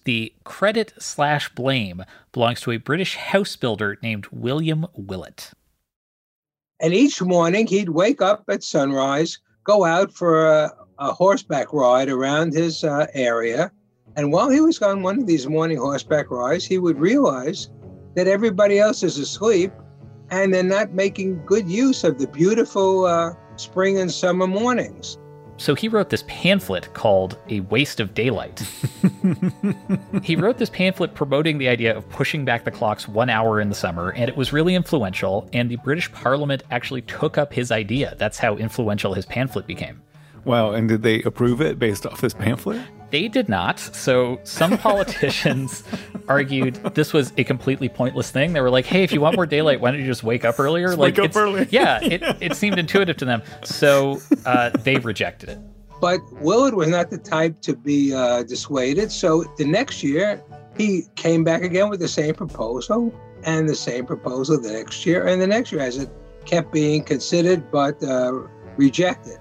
The 0.05 0.33
credit 0.43 0.93
slash 0.97 1.49
blame 1.49 2.03
belongs 2.31 2.61
to 2.61 2.71
a 2.71 2.77
British 2.77 3.15
house 3.15 3.55
builder 3.55 3.97
named 4.01 4.27
William 4.31 4.87
Willett. 4.95 5.51
And 6.79 6.93
each 6.93 7.21
morning 7.21 7.67
he'd 7.67 7.89
wake 7.89 8.21
up 8.21 8.43
at 8.47 8.63
sunrise, 8.63 9.39
go 9.65 9.83
out 9.83 10.13
for 10.13 10.47
a, 10.47 10.71
a 10.97 11.11
horseback 11.11 11.73
ride 11.73 12.09
around 12.09 12.53
his 12.53 12.83
uh, 12.83 13.07
area, 13.13 13.71
and 14.15 14.31
while 14.31 14.49
he 14.49 14.59
was 14.59 14.81
on 14.81 15.01
one 15.01 15.19
of 15.19 15.27
these 15.27 15.47
morning 15.47 15.77
horseback 15.77 16.29
rides, 16.31 16.65
he 16.65 16.77
would 16.77 16.99
realize 16.99 17.69
that 18.15 18.27
everybody 18.27 18.79
else 18.79 19.03
is 19.03 19.17
asleep 19.17 19.71
and 20.31 20.53
they're 20.53 20.63
not 20.63 20.91
making 20.91 21.43
good 21.45 21.69
use 21.69 22.03
of 22.03 22.19
the 22.19 22.27
beautiful 22.27 23.05
uh, 23.05 23.33
spring 23.55 23.99
and 23.99 24.11
summer 24.11 24.47
mornings. 24.47 25.17
So 25.57 25.75
he 25.75 25.89
wrote 25.89 26.09
this 26.09 26.23
pamphlet 26.25 26.93
called 26.93 27.37
A 27.49 27.59
Waste 27.61 27.99
of 27.99 28.13
Daylight. 28.13 28.63
he 30.23 30.37
wrote 30.37 30.57
this 30.57 30.69
pamphlet 30.69 31.13
promoting 31.15 31.57
the 31.57 31.67
idea 31.67 31.95
of 31.95 32.07
pushing 32.09 32.45
back 32.45 32.63
the 32.63 32.71
clocks 32.71 33.09
one 33.09 33.29
hour 33.29 33.59
in 33.59 33.67
the 33.67 33.75
summer, 33.75 34.11
and 34.11 34.29
it 34.29 34.37
was 34.37 34.53
really 34.53 34.73
influential. 34.73 35.49
And 35.51 35.69
the 35.69 35.75
British 35.77 36.09
Parliament 36.13 36.63
actually 36.71 37.01
took 37.01 37.37
up 37.37 37.51
his 37.51 37.71
idea. 37.71 38.15
That's 38.17 38.37
how 38.37 38.55
influential 38.55 39.13
his 39.13 39.25
pamphlet 39.25 39.67
became. 39.67 40.01
Wow, 40.45 40.71
and 40.71 40.87
did 40.87 41.03
they 41.03 41.21
approve 41.23 41.59
it 41.59 41.77
based 41.77 42.05
off 42.05 42.21
this 42.21 42.33
pamphlet? 42.33 42.81
They 43.11 43.27
did 43.27 43.49
not. 43.49 43.79
So 43.79 44.39
some 44.43 44.77
politicians 44.77 45.83
argued 46.27 46.75
this 46.93 47.13
was 47.13 47.33
a 47.37 47.43
completely 47.43 47.89
pointless 47.89 48.31
thing. 48.31 48.53
They 48.53 48.61
were 48.61 48.69
like, 48.69 48.85
"Hey, 48.85 49.03
if 49.03 49.11
you 49.11 49.21
want 49.21 49.35
more 49.35 49.45
daylight, 49.45 49.81
why 49.81 49.91
don't 49.91 49.99
you 49.99 50.05
just 50.05 50.23
wake 50.23 50.45
up 50.45 50.59
earlier?" 50.59 50.87
Just 50.87 50.99
like, 50.99 51.17
wake 51.17 51.29
up 51.29 51.35
early. 51.35 51.67
yeah, 51.71 51.99
it, 52.03 52.21
it 52.39 52.55
seemed 52.55 52.77
intuitive 52.77 53.17
to 53.17 53.25
them. 53.25 53.41
So 53.63 54.19
uh, 54.45 54.69
they 54.69 54.97
rejected 54.97 55.49
it. 55.49 55.59
But 56.01 56.19
Willard 56.41 56.75
was 56.75 56.87
not 56.87 57.09
the 57.09 57.17
type 57.17 57.59
to 57.61 57.75
be 57.75 58.13
uh, 58.13 58.43
dissuaded. 58.43 59.11
So 59.11 59.43
the 59.57 59.65
next 59.65 60.01
year, 60.01 60.41
he 60.77 61.03
came 61.15 61.43
back 61.43 61.61
again 61.61 61.89
with 61.89 61.99
the 61.99 62.07
same 62.07 62.33
proposal 62.35 63.13
and 63.43 63.67
the 63.67 63.75
same 63.75 64.05
proposal 64.05 64.59
the 64.59 64.71
next 64.71 65.05
year 65.05 65.27
and 65.27 65.41
the 65.41 65.47
next 65.47 65.71
year 65.71 65.81
as 65.81 65.97
it 65.97 66.09
kept 66.45 66.71
being 66.71 67.03
considered 67.03 67.69
but 67.71 68.01
uh, 68.03 68.33
rejected. 68.77 69.39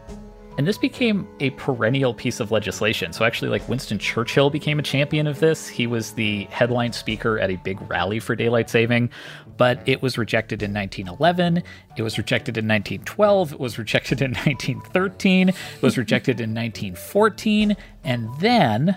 And 0.58 0.66
this 0.66 0.76
became 0.76 1.28
a 1.38 1.50
perennial 1.50 2.12
piece 2.12 2.40
of 2.40 2.50
legislation. 2.50 3.12
So, 3.12 3.24
actually, 3.24 3.48
like 3.48 3.66
Winston 3.68 3.96
Churchill 3.96 4.50
became 4.50 4.80
a 4.80 4.82
champion 4.82 5.28
of 5.28 5.38
this. 5.38 5.68
He 5.68 5.86
was 5.86 6.14
the 6.14 6.44
headline 6.50 6.92
speaker 6.92 7.38
at 7.38 7.48
a 7.48 7.56
big 7.56 7.80
rally 7.88 8.18
for 8.18 8.34
daylight 8.34 8.68
saving, 8.68 9.08
but 9.56 9.80
it 9.86 10.02
was 10.02 10.18
rejected 10.18 10.60
in 10.64 10.74
1911. 10.74 11.62
It 11.96 12.02
was 12.02 12.18
rejected 12.18 12.58
in 12.58 12.66
1912. 12.66 13.52
It 13.52 13.60
was 13.60 13.78
rejected 13.78 14.20
in 14.20 14.32
1913. 14.32 15.50
It 15.50 15.54
was 15.80 15.96
rejected 15.96 16.40
in 16.40 16.52
1914. 16.52 17.76
And 18.02 18.28
then. 18.40 18.96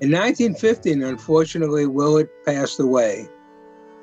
In 0.00 0.10
1915, 0.10 1.04
unfortunately, 1.04 1.86
Willard 1.86 2.28
passed 2.44 2.80
away, 2.80 3.28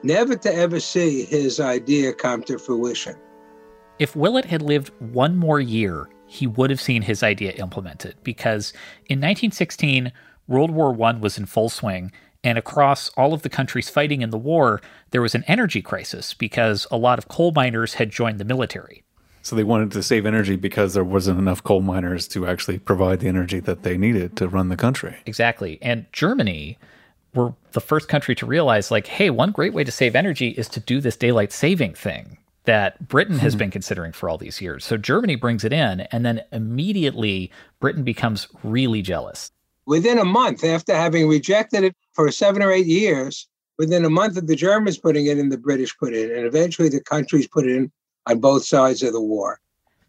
never 0.04 0.38
to 0.38 0.54
ever 0.54 0.80
see 0.80 1.26
his 1.26 1.60
idea 1.60 2.14
come 2.14 2.42
to 2.44 2.58
fruition. 2.58 3.16
If 4.00 4.16
Willett 4.16 4.46
had 4.46 4.62
lived 4.62 4.92
one 5.00 5.38
more 5.38 5.60
year, 5.60 6.10
he 6.36 6.48
would 6.48 6.70
have 6.70 6.82
seen 6.82 7.04
his 7.04 7.24
idea 7.24 7.52
implemented 7.54 8.16
because 8.24 8.72
in 9.08 9.20
1916, 9.20 10.12
World 10.48 10.72
War 10.72 10.92
I 11.04 11.14
was 11.14 11.38
in 11.38 11.46
full 11.46 11.70
swing, 11.70 12.12
and 12.44 12.58
across 12.58 13.10
all 13.18 13.34
of 13.34 13.42
the 13.42 13.50
countries 13.50 13.90
fighting 13.90 14.22
in 14.22 14.30
the 14.30 14.38
war, 14.38 14.82
there 15.12 15.22
was 15.22 15.34
an 15.34 15.44
energy 15.48 15.82
crisis 15.82 16.34
because 16.34 16.86
a 16.92 16.98
lot 16.98 17.18
of 17.18 17.28
coal 17.28 17.52
miners 17.54 17.96
had 17.96 18.12
joined 18.12 18.40
the 18.40 18.46
military. 18.46 19.04
So 19.42 19.56
they 19.56 19.64
wanted 19.64 19.92
to 19.92 20.04
save 20.04 20.26
energy 20.26 20.56
because 20.56 20.94
there 20.94 21.04
wasn't 21.04 21.40
enough 21.40 21.64
coal 21.64 21.82
miners 21.82 22.28
to 22.30 22.46
actually 22.48 22.80
provide 22.80 23.20
the 23.20 23.28
energy 23.28 23.60
that 23.62 23.84
they 23.84 23.98
needed 23.98 24.36
to 24.38 24.48
run 24.48 24.70
the 24.70 24.76
country. 24.78 25.16
Exactly. 25.26 25.80
And 25.82 26.06
Germany 26.12 26.78
were 27.34 27.54
the 27.72 27.82
first 27.82 28.08
country 28.08 28.36
to 28.36 28.46
realize 28.46 28.92
like, 28.92 29.08
hey, 29.08 29.30
one 29.30 29.52
great 29.52 29.74
way 29.74 29.84
to 29.84 29.92
save 29.92 30.16
energy 30.16 30.50
is 30.50 30.68
to 30.70 30.80
do 30.80 31.00
this 31.00 31.16
daylight 31.16 31.52
saving 31.52 31.94
thing 31.94 32.38
that 32.66 33.08
Britain 33.08 33.40
has 33.40 33.54
hmm. 33.54 33.60
been 33.60 33.72
considering 33.72 34.12
for 34.12 34.30
all 34.30 34.38
these 34.38 34.62
years. 34.62 34.86
So 34.86 34.98
Germany 34.98 35.36
brings 35.36 35.64
it 35.64 35.74
in, 35.74 36.02
and 36.02 36.26
then 36.26 36.44
immediately 36.52 37.52
Britain 37.80 38.04
becomes 38.04 38.48
really 38.64 39.02
jealous. 39.02 39.52
Within 39.86 40.18
a 40.18 40.26
month 40.26 40.64
after 40.64 40.96
having 40.96 41.28
rejected 41.28 41.84
it 41.84 41.96
for 42.14 42.30
seven 42.32 42.62
or 42.62 42.72
eight 42.72 42.88
years, 42.88 43.48
within 43.78 44.04
a 44.06 44.10
month 44.10 44.38
of 44.38 44.48
the 44.48 44.56
Germans 44.56 44.98
putting 44.98 45.28
it 45.28 45.38
in, 45.38 45.50
the 45.50 45.58
British 45.58 45.96
put 45.98 46.14
it 46.14 46.32
in, 46.32 46.38
and 46.38 46.48
eventually 46.48 46.90
the 46.90 47.02
countries 47.02 47.48
put 47.48 47.66
it 47.66 47.76
in 47.76 47.92
on 48.26 48.40
both 48.40 48.66
sides 48.66 49.04
of 49.04 49.14
the 49.14 49.22
war. 49.22 49.60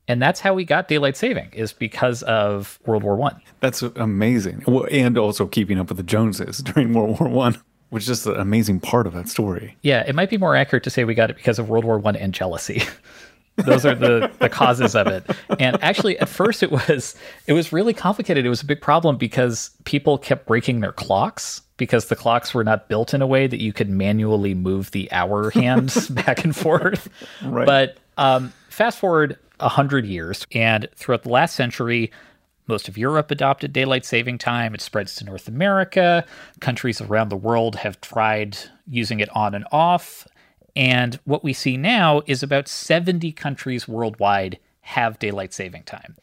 And 0.08 0.22
that's 0.22 0.38
how 0.38 0.54
we 0.54 0.64
got 0.64 0.86
daylight 0.86 1.16
saving 1.16 1.50
is 1.52 1.72
because 1.72 2.22
of 2.22 2.78
World 2.86 3.02
War 3.02 3.16
One. 3.16 3.40
That's 3.60 3.82
amazing, 3.82 4.62
and 4.90 5.18
also 5.18 5.46
keeping 5.46 5.78
up 5.78 5.88
with 5.88 5.96
the 5.96 6.04
Joneses 6.04 6.58
during 6.58 6.94
World 6.94 7.18
War 7.20 7.28
One 7.28 7.60
which 7.90 8.04
is 8.04 8.08
just 8.08 8.26
an 8.26 8.36
amazing 8.36 8.80
part 8.80 9.06
of 9.06 9.14
that 9.14 9.28
story. 9.28 9.76
Yeah, 9.82 10.04
it 10.06 10.14
might 10.14 10.30
be 10.30 10.38
more 10.38 10.56
accurate 10.56 10.84
to 10.84 10.90
say 10.90 11.04
we 11.04 11.14
got 11.14 11.30
it 11.30 11.36
because 11.36 11.58
of 11.58 11.68
World 11.68 11.84
War 11.84 11.98
One 11.98 12.16
and 12.16 12.32
jealousy. 12.32 12.82
Those 13.56 13.86
are 13.86 13.94
the, 13.94 14.30
the 14.38 14.50
causes 14.50 14.94
of 14.94 15.06
it. 15.06 15.24
And 15.58 15.82
actually 15.82 16.18
at 16.18 16.28
first 16.28 16.62
it 16.62 16.70
was 16.70 17.16
it 17.46 17.54
was 17.54 17.72
really 17.72 17.94
complicated. 17.94 18.44
It 18.44 18.50
was 18.50 18.62
a 18.62 18.66
big 18.66 18.82
problem 18.82 19.16
because 19.16 19.70
people 19.84 20.18
kept 20.18 20.46
breaking 20.46 20.80
their 20.80 20.92
clocks 20.92 21.62
because 21.76 22.06
the 22.06 22.16
clocks 22.16 22.54
were 22.54 22.64
not 22.64 22.88
built 22.88 23.14
in 23.14 23.22
a 23.22 23.26
way 23.26 23.46
that 23.46 23.60
you 23.60 23.72
could 23.72 23.88
manually 23.88 24.54
move 24.54 24.90
the 24.90 25.10
hour 25.12 25.50
hands 25.54 26.08
back 26.08 26.44
and 26.44 26.54
forth. 26.54 27.08
Right. 27.42 27.66
But 27.66 27.98
um, 28.18 28.52
fast 28.68 28.98
forward 28.98 29.38
a 29.60 29.68
hundred 29.68 30.04
years, 30.04 30.46
and 30.52 30.86
throughout 30.96 31.22
the 31.22 31.30
last 31.30 31.56
century, 31.56 32.12
most 32.66 32.88
of 32.88 32.98
Europe 32.98 33.30
adopted 33.30 33.72
daylight 33.72 34.04
saving 34.04 34.38
time. 34.38 34.74
It 34.74 34.80
spreads 34.80 35.14
to 35.16 35.24
North 35.24 35.48
America. 35.48 36.24
Countries 36.60 37.00
around 37.00 37.28
the 37.28 37.36
world 37.36 37.76
have 37.76 38.00
tried 38.00 38.58
using 38.88 39.20
it 39.20 39.28
on 39.34 39.54
and 39.54 39.64
off. 39.72 40.26
And 40.74 41.18
what 41.24 41.42
we 41.42 41.52
see 41.52 41.76
now 41.76 42.22
is 42.26 42.42
about 42.42 42.68
70 42.68 43.32
countries 43.32 43.88
worldwide 43.88 44.58
have 44.82 45.18
daylight 45.18 45.52
saving 45.52 45.84
time. 45.84 46.16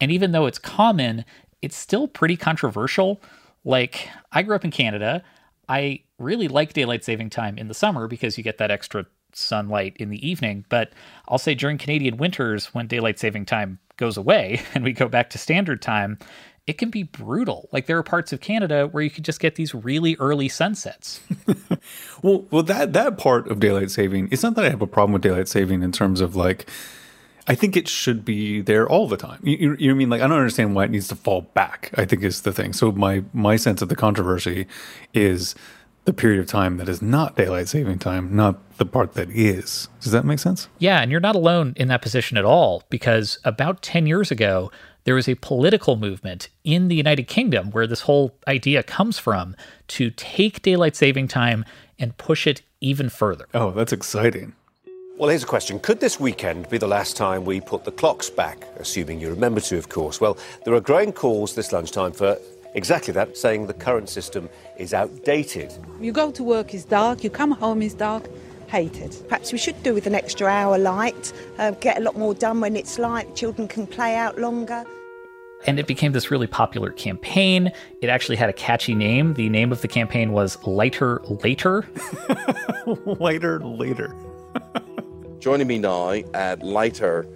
And 0.00 0.10
even 0.10 0.32
though 0.32 0.46
it's 0.46 0.58
common, 0.58 1.24
it's 1.62 1.76
still 1.76 2.08
pretty 2.08 2.36
controversial. 2.36 3.20
Like, 3.64 4.08
I 4.32 4.42
grew 4.42 4.56
up 4.56 4.64
in 4.64 4.70
Canada. 4.70 5.22
I 5.68 6.02
really 6.18 6.48
like 6.48 6.72
daylight 6.72 7.04
saving 7.04 7.30
time 7.30 7.58
in 7.58 7.68
the 7.68 7.74
summer 7.74 8.08
because 8.08 8.38
you 8.38 8.44
get 8.44 8.58
that 8.58 8.70
extra 8.70 9.06
sunlight 9.32 9.96
in 9.98 10.10
the 10.10 10.28
evening. 10.28 10.64
But 10.68 10.92
I'll 11.28 11.38
say 11.38 11.54
during 11.54 11.78
Canadian 11.78 12.16
winters, 12.16 12.74
when 12.74 12.86
daylight 12.86 13.18
saving 13.18 13.46
time 13.46 13.78
goes 13.96 14.16
away 14.16 14.62
and 14.74 14.84
we 14.84 14.92
go 14.92 15.08
back 15.08 15.30
to 15.30 15.38
standard 15.38 15.82
time, 15.82 16.18
it 16.68 16.76
can 16.76 16.90
be 16.90 17.02
brutal. 17.02 17.68
Like 17.72 17.86
there 17.86 17.96
are 17.96 18.02
parts 18.02 18.32
of 18.32 18.40
Canada 18.40 18.86
where 18.86 19.02
you 19.02 19.10
could 19.10 19.24
just 19.24 19.40
get 19.40 19.54
these 19.54 19.74
really 19.74 20.16
early 20.16 20.48
sunsets. 20.50 21.20
well, 22.22 22.44
well, 22.50 22.62
that 22.62 22.92
that 22.92 23.16
part 23.16 23.48
of 23.48 23.58
daylight 23.58 23.90
saving. 23.90 24.28
It's 24.30 24.42
not 24.42 24.54
that 24.56 24.66
I 24.66 24.68
have 24.70 24.82
a 24.82 24.86
problem 24.86 25.14
with 25.14 25.22
daylight 25.22 25.48
saving 25.48 25.82
in 25.82 25.92
terms 25.92 26.20
of 26.20 26.36
like. 26.36 26.68
I 27.50 27.54
think 27.54 27.78
it 27.78 27.88
should 27.88 28.26
be 28.26 28.60
there 28.60 28.86
all 28.86 29.08
the 29.08 29.16
time. 29.16 29.40
You, 29.42 29.56
you, 29.56 29.76
you 29.78 29.94
mean? 29.94 30.10
Like 30.10 30.20
I 30.20 30.26
don't 30.26 30.36
understand 30.36 30.74
why 30.74 30.84
it 30.84 30.90
needs 30.90 31.08
to 31.08 31.16
fall 31.16 31.40
back. 31.40 31.90
I 31.96 32.04
think 32.04 32.22
is 32.22 32.42
the 32.42 32.52
thing. 32.52 32.74
So 32.74 32.92
my 32.92 33.24
my 33.32 33.56
sense 33.56 33.80
of 33.80 33.88
the 33.88 33.96
controversy 33.96 34.66
is 35.14 35.54
the 36.08 36.12
period 36.14 36.40
of 36.40 36.46
time 36.46 36.78
that 36.78 36.88
is 36.88 37.02
not 37.02 37.36
daylight 37.36 37.68
saving 37.68 37.98
time, 37.98 38.34
not 38.34 38.78
the 38.78 38.86
part 38.86 39.12
that 39.12 39.28
is. 39.28 39.88
Does 40.00 40.10
that 40.12 40.24
make 40.24 40.38
sense? 40.38 40.66
Yeah, 40.78 41.02
and 41.02 41.10
you're 41.10 41.20
not 41.20 41.36
alone 41.36 41.74
in 41.76 41.88
that 41.88 42.00
position 42.00 42.38
at 42.38 42.46
all 42.46 42.82
because 42.88 43.38
about 43.44 43.82
10 43.82 44.06
years 44.06 44.30
ago, 44.30 44.72
there 45.04 45.14
was 45.14 45.28
a 45.28 45.34
political 45.34 45.96
movement 45.96 46.48
in 46.64 46.88
the 46.88 46.94
United 46.94 47.24
Kingdom 47.24 47.72
where 47.72 47.86
this 47.86 48.00
whole 48.00 48.34
idea 48.48 48.82
comes 48.82 49.18
from 49.18 49.54
to 49.88 50.08
take 50.08 50.62
daylight 50.62 50.96
saving 50.96 51.28
time 51.28 51.62
and 51.98 52.16
push 52.16 52.46
it 52.46 52.62
even 52.80 53.10
further. 53.10 53.46
Oh, 53.52 53.72
that's 53.72 53.92
exciting. 53.92 54.54
Well, 55.18 55.28
here's 55.28 55.42
a 55.42 55.46
question. 55.46 55.78
Could 55.78 56.00
this 56.00 56.18
weekend 56.18 56.70
be 56.70 56.78
the 56.78 56.88
last 56.88 57.18
time 57.18 57.44
we 57.44 57.60
put 57.60 57.84
the 57.84 57.92
clocks 57.92 58.30
back? 58.30 58.66
Assuming 58.78 59.20
you 59.20 59.28
remember 59.28 59.60
to, 59.60 59.76
of 59.76 59.90
course. 59.90 60.22
Well, 60.22 60.38
there 60.64 60.72
are 60.72 60.80
growing 60.80 61.12
calls 61.12 61.54
this 61.54 61.70
lunchtime 61.70 62.12
for 62.12 62.38
exactly 62.74 63.12
that, 63.14 63.36
saying 63.36 63.66
the 63.66 63.74
current 63.74 64.08
system 64.08 64.48
is 64.76 64.94
outdated. 64.94 65.72
You 66.00 66.12
go 66.12 66.30
to 66.32 66.42
work, 66.42 66.74
it's 66.74 66.84
dark, 66.84 67.24
you 67.24 67.30
come 67.30 67.52
home, 67.52 67.82
it's 67.82 67.94
dark. 67.94 68.28
Hated. 68.68 69.16
Perhaps 69.28 69.50
we 69.50 69.56
should 69.56 69.82
do 69.82 69.94
with 69.94 70.06
an 70.06 70.14
extra 70.14 70.46
hour 70.46 70.76
light, 70.76 71.32
uh, 71.58 71.70
get 71.70 71.96
a 71.96 72.00
lot 72.00 72.18
more 72.18 72.34
done 72.34 72.60
when 72.60 72.76
it's 72.76 72.98
light, 72.98 73.34
children 73.34 73.66
can 73.66 73.86
play 73.86 74.14
out 74.14 74.38
longer. 74.38 74.84
And 75.66 75.80
it 75.80 75.86
became 75.86 76.12
this 76.12 76.30
really 76.30 76.46
popular 76.46 76.90
campaign. 76.90 77.72
It 78.00 78.08
actually 78.08 78.36
had 78.36 78.48
a 78.48 78.52
catchy 78.52 78.94
name. 78.94 79.34
The 79.34 79.48
name 79.48 79.72
of 79.72 79.80
the 79.80 79.88
campaign 79.88 80.32
was 80.32 80.56
Lighter 80.64 81.20
Later. 81.42 81.88
Lighter 83.06 83.58
Later. 83.60 84.14
Joining 85.40 85.66
me 85.66 85.78
now 85.78 86.10
at 86.34 86.62
Lighter, 86.62 87.26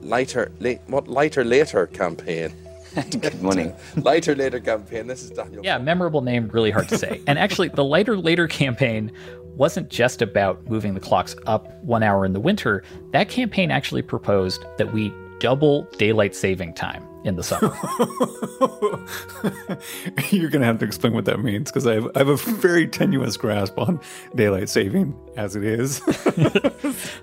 Lighter, 0.00 0.50
what 0.86 1.06
Lighter 1.06 1.44
Later 1.44 1.86
campaign 1.86 2.54
Good 3.20 3.42
morning. 3.42 3.74
lighter 3.96 4.34
later 4.34 4.60
campaign. 4.60 5.06
This 5.06 5.22
is 5.22 5.30
Daniel. 5.30 5.64
Yeah, 5.64 5.78
memorable 5.78 6.20
name, 6.20 6.48
really 6.48 6.70
hard 6.70 6.88
to 6.90 6.98
say. 6.98 7.22
and 7.26 7.38
actually, 7.38 7.68
the 7.68 7.84
lighter 7.84 8.16
later 8.16 8.46
campaign 8.48 9.12
wasn't 9.56 9.88
just 9.88 10.22
about 10.22 10.66
moving 10.68 10.94
the 10.94 11.00
clocks 11.00 11.36
up 11.46 11.82
one 11.82 12.02
hour 12.02 12.24
in 12.24 12.32
the 12.32 12.40
winter. 12.40 12.82
That 13.12 13.28
campaign 13.28 13.70
actually 13.70 14.02
proposed 14.02 14.64
that 14.78 14.92
we 14.92 15.12
double 15.38 15.82
daylight 15.98 16.34
saving 16.34 16.74
time 16.74 17.06
in 17.24 17.36
the 17.36 17.42
summer. 17.42 17.72
You're 20.30 20.50
going 20.50 20.60
to 20.60 20.66
have 20.66 20.78
to 20.80 20.84
explain 20.84 21.14
what 21.14 21.24
that 21.26 21.40
means 21.40 21.70
because 21.70 21.86
I, 21.86 21.96
I, 21.96 22.18
have 22.18 22.28
a 22.28 22.36
very 22.36 22.86
tenuous 22.86 23.36
grasp 23.36 23.78
on 23.78 24.00
daylight 24.34 24.68
saving 24.68 25.14
as 25.36 25.56
it 25.56 25.64
is. 25.64 26.02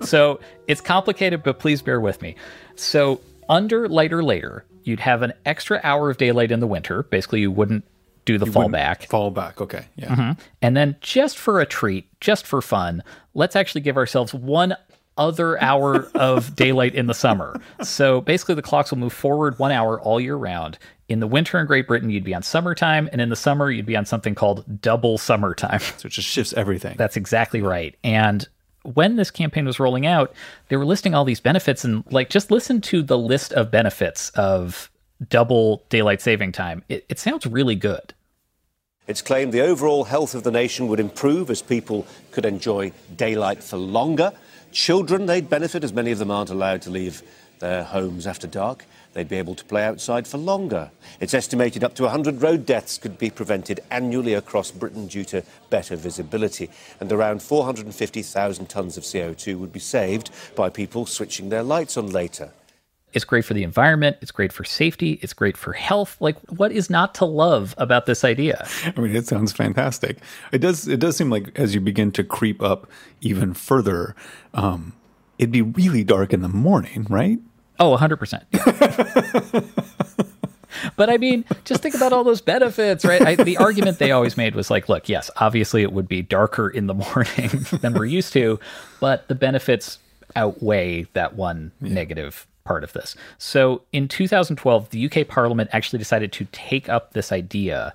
so 0.02 0.40
it's 0.68 0.80
complicated, 0.80 1.42
but 1.42 1.58
please 1.58 1.82
bear 1.82 2.00
with 2.00 2.22
me. 2.22 2.36
So, 2.76 3.20
under 3.50 3.88
lighter 3.88 4.22
later, 4.22 4.64
you'd 4.84 5.00
have 5.00 5.20
an 5.20 5.34
extra 5.44 5.80
hour 5.82 6.08
of 6.08 6.16
daylight 6.16 6.50
in 6.50 6.60
the 6.60 6.66
winter. 6.66 7.02
Basically, 7.02 7.40
you 7.40 7.50
wouldn't 7.50 7.84
do 8.24 8.38
the 8.38 8.46
you 8.46 8.52
fall 8.52 8.68
back. 8.68 9.06
Fall 9.08 9.30
back, 9.30 9.60
okay, 9.60 9.84
yeah. 9.96 10.14
Mm-hmm. 10.14 10.40
And 10.62 10.76
then 10.76 10.96
just 11.00 11.36
for 11.36 11.60
a 11.60 11.66
treat, 11.66 12.08
just 12.20 12.46
for 12.46 12.62
fun, 12.62 13.02
let's 13.34 13.56
actually 13.56 13.80
give 13.80 13.96
ourselves 13.96 14.32
one 14.32 14.76
other 15.18 15.60
hour 15.62 16.08
of 16.14 16.54
daylight 16.54 16.94
in 16.94 17.06
the 17.06 17.14
summer. 17.14 17.60
So 17.82 18.20
basically, 18.20 18.54
the 18.54 18.62
clocks 18.62 18.90
will 18.90 18.98
move 18.98 19.12
forward 19.12 19.58
one 19.58 19.72
hour 19.72 20.00
all 20.00 20.20
year 20.20 20.36
round. 20.36 20.78
In 21.08 21.18
the 21.18 21.26
winter 21.26 21.58
in 21.58 21.66
Great 21.66 21.88
Britain, 21.88 22.08
you'd 22.08 22.22
be 22.22 22.34
on 22.34 22.44
summertime, 22.44 23.08
and 23.10 23.20
in 23.20 23.30
the 23.30 23.36
summer, 23.36 23.68
you'd 23.68 23.84
be 23.84 23.96
on 23.96 24.06
something 24.06 24.36
called 24.36 24.80
double 24.80 25.18
summertime. 25.18 25.80
So 25.80 26.06
it 26.06 26.12
just 26.12 26.28
shifts 26.28 26.52
everything. 26.52 26.94
That's 26.96 27.16
exactly 27.16 27.62
right. 27.62 27.96
And 28.04 28.48
when 28.82 29.16
this 29.16 29.30
campaign 29.30 29.66
was 29.66 29.78
rolling 29.80 30.06
out, 30.06 30.32
they 30.68 30.76
were 30.76 30.86
listing 30.86 31.14
all 31.14 31.24
these 31.24 31.40
benefits 31.40 31.84
and 31.84 32.04
like 32.10 32.30
just 32.30 32.50
listen 32.50 32.80
to 32.82 33.02
the 33.02 33.18
list 33.18 33.52
of 33.52 33.70
benefits 33.70 34.30
of 34.30 34.90
double 35.28 35.84
daylight 35.88 36.20
saving 36.20 36.52
time. 36.52 36.82
It, 36.88 37.04
it 37.08 37.18
sounds 37.18 37.46
really 37.46 37.76
good. 37.76 38.14
It's 39.06 39.22
claimed 39.22 39.52
the 39.52 39.62
overall 39.62 40.04
health 40.04 40.34
of 40.34 40.44
the 40.44 40.50
nation 40.50 40.86
would 40.88 41.00
improve 41.00 41.50
as 41.50 41.62
people 41.62 42.06
could 42.30 42.44
enjoy 42.44 42.92
daylight 43.16 43.62
for 43.62 43.76
longer. 43.76 44.32
Children, 44.72 45.26
they'd 45.26 45.50
benefit 45.50 45.82
as 45.82 45.92
many 45.92 46.12
of 46.12 46.18
them 46.18 46.30
aren't 46.30 46.50
allowed 46.50 46.82
to 46.82 46.90
leave 46.90 47.22
their 47.58 47.82
homes 47.82 48.26
after 48.26 48.46
dark. 48.46 48.84
They'd 49.12 49.28
be 49.28 49.36
able 49.36 49.54
to 49.54 49.64
play 49.64 49.84
outside 49.84 50.26
for 50.26 50.38
longer. 50.38 50.90
It's 51.20 51.34
estimated 51.34 51.84
up 51.84 51.94
to 51.94 52.04
100 52.04 52.42
road 52.42 52.66
deaths 52.66 52.98
could 52.98 53.18
be 53.18 53.30
prevented 53.30 53.80
annually 53.90 54.34
across 54.34 54.70
Britain 54.70 55.06
due 55.06 55.24
to 55.26 55.42
better 55.68 55.96
visibility, 55.96 56.70
and 57.00 57.10
around 57.12 57.42
450,000 57.42 58.68
tonnes 58.68 58.96
of 58.96 59.04
CO2 59.04 59.58
would 59.58 59.72
be 59.72 59.80
saved 59.80 60.30
by 60.54 60.68
people 60.68 61.06
switching 61.06 61.48
their 61.48 61.62
lights 61.62 61.96
on 61.96 62.10
later. 62.10 62.50
It's 63.12 63.24
great 63.24 63.44
for 63.44 63.54
the 63.54 63.64
environment. 63.64 64.18
It's 64.20 64.30
great 64.30 64.52
for 64.52 64.62
safety. 64.62 65.18
It's 65.20 65.32
great 65.32 65.56
for 65.56 65.72
health. 65.72 66.16
Like, 66.20 66.38
what 66.48 66.70
is 66.70 66.88
not 66.88 67.14
to 67.16 67.24
love 67.24 67.74
about 67.76 68.06
this 68.06 68.22
idea? 68.24 68.68
I 68.84 69.00
mean, 69.00 69.16
it 69.16 69.26
sounds 69.26 69.52
fantastic. 69.52 70.18
It 70.52 70.58
does. 70.58 70.86
It 70.86 71.00
does 71.00 71.16
seem 71.16 71.30
like 71.30 71.50
as 71.58 71.74
you 71.74 71.80
begin 71.80 72.12
to 72.12 72.24
creep 72.24 72.62
up 72.62 72.88
even 73.20 73.54
further, 73.54 74.14
um, 74.54 74.92
it'd 75.38 75.50
be 75.50 75.62
really 75.62 76.04
dark 76.04 76.32
in 76.32 76.42
the 76.42 76.48
morning, 76.48 77.06
right? 77.10 77.40
Oh, 77.80 77.96
100%. 77.96 78.44
but 80.96 81.08
I 81.10 81.16
mean, 81.16 81.46
just 81.64 81.82
think 81.82 81.94
about 81.94 82.12
all 82.12 82.22
those 82.24 82.42
benefits, 82.42 83.06
right? 83.06 83.22
I, 83.22 83.34
the 83.36 83.56
argument 83.56 83.98
they 83.98 84.12
always 84.12 84.36
made 84.36 84.54
was 84.54 84.70
like, 84.70 84.90
look, 84.90 85.08
yes, 85.08 85.30
obviously 85.36 85.82
it 85.82 85.92
would 85.92 86.06
be 86.06 86.20
darker 86.20 86.68
in 86.68 86.86
the 86.86 86.94
morning 86.94 87.48
than 87.80 87.94
we're 87.94 88.04
used 88.04 88.34
to, 88.34 88.60
but 89.00 89.26
the 89.28 89.34
benefits 89.34 89.98
outweigh 90.36 91.04
that 91.14 91.34
one 91.34 91.72
yeah. 91.80 91.94
negative 91.94 92.46
part 92.64 92.84
of 92.84 92.92
this. 92.92 93.16
So 93.38 93.82
in 93.92 94.08
2012, 94.08 94.90
the 94.90 95.06
UK 95.06 95.26
Parliament 95.26 95.70
actually 95.72 95.98
decided 95.98 96.32
to 96.32 96.44
take 96.52 96.90
up 96.90 97.14
this 97.14 97.32
idea. 97.32 97.94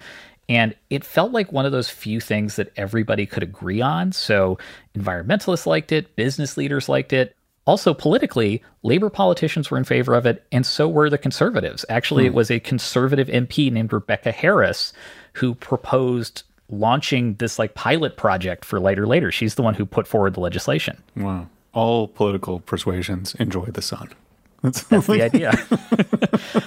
And 0.49 0.75
it 0.89 1.03
felt 1.03 1.31
like 1.31 1.51
one 1.51 1.65
of 1.65 1.71
those 1.71 1.89
few 1.89 2.19
things 2.19 2.55
that 2.55 2.71
everybody 2.75 3.25
could 3.25 3.43
agree 3.43 3.81
on. 3.81 4.11
So 4.11 4.57
environmentalists 4.97 5.65
liked 5.67 5.91
it, 5.91 6.15
business 6.15 6.57
leaders 6.57 6.89
liked 6.89 7.13
it. 7.13 7.35
Also, 7.65 7.93
politically, 7.93 8.63
Labour 8.83 9.09
politicians 9.09 9.71
were 9.71 9.77
in 9.77 9.83
favor 9.83 10.13
of 10.13 10.25
it, 10.25 10.45
and 10.51 10.65
so 10.65 10.87
were 10.87 11.09
the 11.09 11.17
Conservatives. 11.17 11.83
Actually, 11.89 12.23
hmm. 12.23 12.27
it 12.27 12.33
was 12.33 12.51
a 12.51 12.59
Conservative 12.59 13.27
MP 13.27 13.71
named 13.71 13.91
Rebecca 13.91 14.31
Harris 14.31 14.93
who 15.33 15.55
proposed 15.55 16.43
launching 16.69 17.35
this 17.35 17.59
like 17.59 17.73
pilot 17.75 18.17
project 18.17 18.65
for 18.65 18.79
Lighter 18.79 19.07
Later. 19.07 19.31
She's 19.31 19.55
the 19.55 19.61
one 19.61 19.73
who 19.73 19.85
put 19.85 20.07
forward 20.07 20.33
the 20.33 20.39
legislation. 20.39 21.01
Wow. 21.15 21.47
All 21.73 22.07
political 22.07 22.59
persuasions 22.61 23.35
enjoy 23.35 23.65
the 23.65 23.81
sun. 23.81 24.09
That's, 24.61 24.83
That's 24.83 25.07
the 25.07 25.21
idea. 25.21 25.51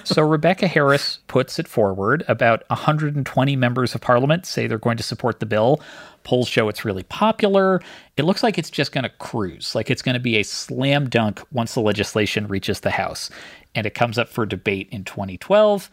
so 0.04 0.22
Rebecca 0.22 0.68
Harris 0.68 1.18
puts 1.26 1.58
it 1.58 1.66
forward. 1.66 2.24
About 2.28 2.68
120 2.68 3.56
members 3.56 3.94
of 3.94 4.00
parliament 4.00 4.46
say 4.46 4.66
they're 4.66 4.78
going 4.78 4.98
to 4.98 5.02
support 5.02 5.40
the 5.40 5.46
bill. 5.46 5.80
Polls 6.28 6.46
show 6.46 6.68
it's 6.68 6.84
really 6.84 7.04
popular. 7.04 7.80
It 8.18 8.24
looks 8.24 8.42
like 8.42 8.58
it's 8.58 8.68
just 8.68 8.92
going 8.92 9.04
to 9.04 9.08
cruise, 9.08 9.74
like 9.74 9.88
it's 9.88 10.02
going 10.02 10.12
to 10.12 10.20
be 10.20 10.36
a 10.36 10.42
slam 10.42 11.08
dunk 11.08 11.40
once 11.52 11.72
the 11.72 11.80
legislation 11.80 12.46
reaches 12.48 12.80
the 12.80 12.90
House. 12.90 13.30
And 13.74 13.86
it 13.86 13.94
comes 13.94 14.18
up 14.18 14.28
for 14.28 14.44
debate 14.44 14.90
in 14.90 15.04
2012. 15.04 15.90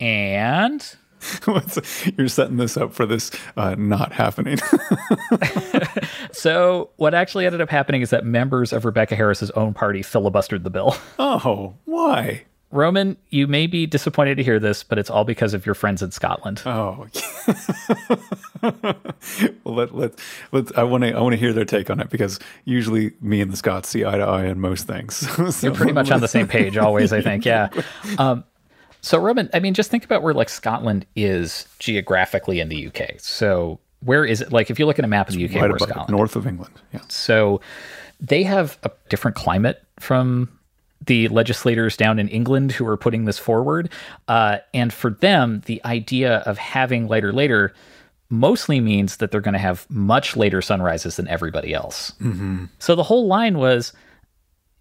And 0.00 0.96
You're 2.16 2.26
setting 2.26 2.56
this 2.56 2.76
up 2.76 2.92
for 2.92 3.06
this 3.06 3.30
uh, 3.56 3.76
not 3.78 4.12
happening. 4.12 4.58
so, 6.32 6.90
what 6.96 7.14
actually 7.14 7.46
ended 7.46 7.60
up 7.60 7.70
happening 7.70 8.02
is 8.02 8.10
that 8.10 8.26
members 8.26 8.72
of 8.72 8.84
Rebecca 8.84 9.14
Harris's 9.14 9.52
own 9.52 9.74
party 9.74 10.00
filibustered 10.00 10.64
the 10.64 10.70
bill. 10.70 10.96
Oh, 11.20 11.74
why? 11.84 12.42
Roman, 12.70 13.16
you 13.30 13.46
may 13.46 13.66
be 13.66 13.86
disappointed 13.86 14.36
to 14.36 14.42
hear 14.42 14.60
this, 14.60 14.82
but 14.82 14.98
it's 14.98 15.08
all 15.08 15.24
because 15.24 15.54
of 15.54 15.64
your 15.64 15.74
friends 15.74 16.02
in 16.02 16.10
Scotland. 16.10 16.62
Oh, 16.66 17.06
well, 19.64 19.74
let 19.74 19.94
let 19.94 20.12
let. 20.52 20.78
I 20.78 20.82
want 20.82 21.04
to 21.04 21.12
I 21.14 21.20
want 21.20 21.32
to 21.32 21.38
hear 21.38 21.54
their 21.54 21.64
take 21.64 21.88
on 21.88 21.98
it 21.98 22.10
because 22.10 22.38
usually 22.66 23.12
me 23.22 23.40
and 23.40 23.50
the 23.50 23.56
Scots 23.56 23.88
see 23.88 24.04
eye 24.04 24.18
to 24.18 24.24
eye 24.24 24.50
on 24.50 24.60
most 24.60 24.86
things. 24.86 25.16
so, 25.56 25.66
You're 25.66 25.74
pretty 25.74 25.92
much 25.92 26.10
on 26.10 26.20
the 26.20 26.28
same 26.28 26.46
page 26.46 26.76
always, 26.78 27.10
I 27.10 27.22
think. 27.22 27.46
Yeah. 27.46 27.70
Um, 28.18 28.44
so, 29.00 29.18
Roman, 29.18 29.48
I 29.54 29.60
mean, 29.60 29.72
just 29.72 29.90
think 29.90 30.04
about 30.04 30.22
where 30.22 30.34
like 30.34 30.50
Scotland 30.50 31.06
is 31.16 31.66
geographically 31.78 32.60
in 32.60 32.68
the 32.68 32.88
UK. 32.88 33.18
So, 33.18 33.80
where 34.00 34.26
is 34.26 34.42
it? 34.42 34.52
Like, 34.52 34.70
if 34.70 34.78
you 34.78 34.84
look 34.84 34.98
at 34.98 35.06
a 35.06 35.08
map 35.08 35.30
of 35.30 35.36
the 35.36 35.44
UK, 35.46 35.54
right 35.54 35.70
where's 35.70 35.82
Scotland? 35.84 36.10
North 36.10 36.36
of 36.36 36.46
England. 36.46 36.74
Yeah. 36.92 37.00
So, 37.08 37.62
they 38.20 38.42
have 38.42 38.78
a 38.82 38.90
different 39.08 39.36
climate 39.36 39.82
from 40.00 40.57
the 41.08 41.26
legislators 41.28 41.96
down 41.96 42.18
in 42.18 42.28
England 42.28 42.70
who 42.70 42.86
are 42.86 42.96
putting 42.96 43.24
this 43.24 43.38
forward. 43.38 43.90
Uh, 44.28 44.58
and 44.72 44.92
for 44.92 45.10
them, 45.10 45.62
the 45.66 45.80
idea 45.84 46.36
of 46.46 46.56
having 46.58 47.08
lighter 47.08 47.32
later 47.32 47.72
mostly 48.30 48.78
means 48.78 49.16
that 49.16 49.30
they're 49.30 49.40
going 49.40 49.54
to 49.54 49.58
have 49.58 49.86
much 49.90 50.36
later 50.36 50.60
sunrises 50.60 51.16
than 51.16 51.26
everybody 51.28 51.72
else. 51.72 52.12
Mm-hmm. 52.20 52.66
So 52.78 52.94
the 52.94 53.02
whole 53.02 53.26
line 53.26 53.58
was 53.58 53.92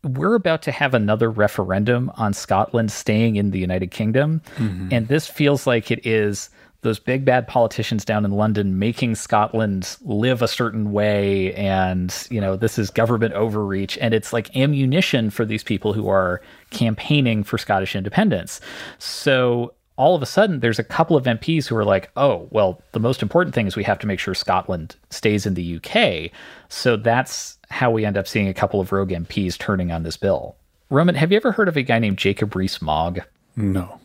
we're 0.03 0.35
about 0.35 0.61
to 0.63 0.71
have 0.71 0.93
another 0.93 1.31
referendum 1.31 2.11
on 2.15 2.33
Scotland 2.33 2.91
staying 2.91 3.37
in 3.37 3.51
the 3.51 3.59
United 3.59 3.91
Kingdom. 3.91 4.41
Mm-hmm. 4.57 4.89
And 4.91 5.07
this 5.07 5.27
feels 5.27 5.65
like 5.65 5.91
it 5.91 6.05
is 6.05 6.49
those 6.81 6.99
big 6.99 7.25
bad 7.25 7.47
politicians 7.47 8.05
down 8.05 8.23
in 8.23 8.31
London 8.31 8.77
making 8.77 9.15
Scotland 9.15 9.97
live 10.01 10.41
a 10.41 10.47
certain 10.47 10.91
way. 10.91 11.53
And, 11.55 12.15
you 12.29 12.39
know, 12.39 12.55
this 12.55 12.77
is 12.77 12.89
government 12.89 13.33
overreach. 13.33 13.97
And 13.97 14.13
it's 14.13 14.31
like 14.31 14.55
ammunition 14.55 15.29
for 15.29 15.43
these 15.43 15.63
people 15.63 15.93
who 15.93 16.07
are 16.07 16.41
campaigning 16.69 17.43
for 17.43 17.57
Scottish 17.57 17.95
independence. 17.95 18.61
So 18.99 19.73
all 19.97 20.15
of 20.15 20.21
a 20.21 20.27
sudden 20.27 20.59
there's 20.59 20.77
a 20.77 20.83
couple 20.83 21.17
of 21.17 21.25
MPs 21.25 21.67
who 21.67 21.75
are 21.75 21.85
like, 21.85 22.11
oh, 22.15 22.47
well, 22.51 22.81
the 22.91 22.99
most 22.99 23.23
important 23.23 23.55
thing 23.55 23.65
is 23.65 23.75
we 23.75 23.83
have 23.83 23.99
to 23.99 24.07
make 24.07 24.19
sure 24.19 24.35
Scotland 24.35 24.95
stays 25.09 25.45
in 25.45 25.55
the 25.55 25.77
UK. 25.77 26.31
So 26.69 26.95
that's 26.95 27.57
how 27.69 27.89
we 27.89 28.05
end 28.05 28.17
up 28.17 28.27
seeing 28.27 28.47
a 28.47 28.53
couple 28.53 28.79
of 28.79 28.91
rogue 28.91 29.09
MPs 29.09 29.57
turning 29.57 29.91
on 29.91 30.03
this 30.03 30.15
bill. 30.15 30.55
Roman, 30.89 31.15
have 31.15 31.31
you 31.31 31.37
ever 31.37 31.51
heard 31.51 31.67
of 31.67 31.75
a 31.75 31.81
guy 31.81 31.99
named 31.99 32.17
Jacob 32.17 32.55
Rees-Mogg? 32.55 33.21
No. 33.55 33.99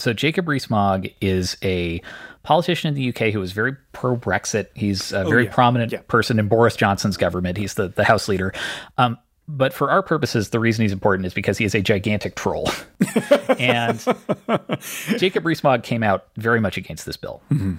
So 0.00 0.12
Jacob 0.12 0.48
Rees-Mogg 0.48 1.08
is 1.20 1.56
a 1.62 2.00
politician 2.42 2.88
in 2.88 2.94
the 2.94 3.08
UK 3.10 3.32
who 3.32 3.42
is 3.42 3.52
very 3.52 3.76
pro 3.92 4.16
Brexit. 4.16 4.68
He's 4.74 5.12
a 5.12 5.22
oh, 5.22 5.28
very 5.28 5.44
yeah. 5.44 5.52
prominent 5.52 5.92
yeah. 5.92 6.00
person 6.08 6.38
in 6.38 6.48
Boris 6.48 6.74
Johnson's 6.74 7.16
government. 7.16 7.58
He's 7.58 7.74
the, 7.74 7.88
the 7.88 8.04
House 8.04 8.28
leader. 8.28 8.52
Um, 8.96 9.18
but 9.46 9.72
for 9.72 9.90
our 9.90 10.02
purposes, 10.02 10.50
the 10.50 10.60
reason 10.60 10.82
he's 10.82 10.92
important 10.92 11.26
is 11.26 11.34
because 11.34 11.58
he 11.58 11.64
is 11.64 11.74
a 11.74 11.82
gigantic 11.82 12.36
troll. 12.36 12.70
and 13.58 13.98
Jacob 15.18 15.44
Rees-Mogg 15.44 15.82
came 15.82 16.02
out 16.02 16.28
very 16.36 16.60
much 16.60 16.76
against 16.76 17.04
this 17.04 17.16
bill. 17.16 17.42
Mm-hmm. 17.52 17.74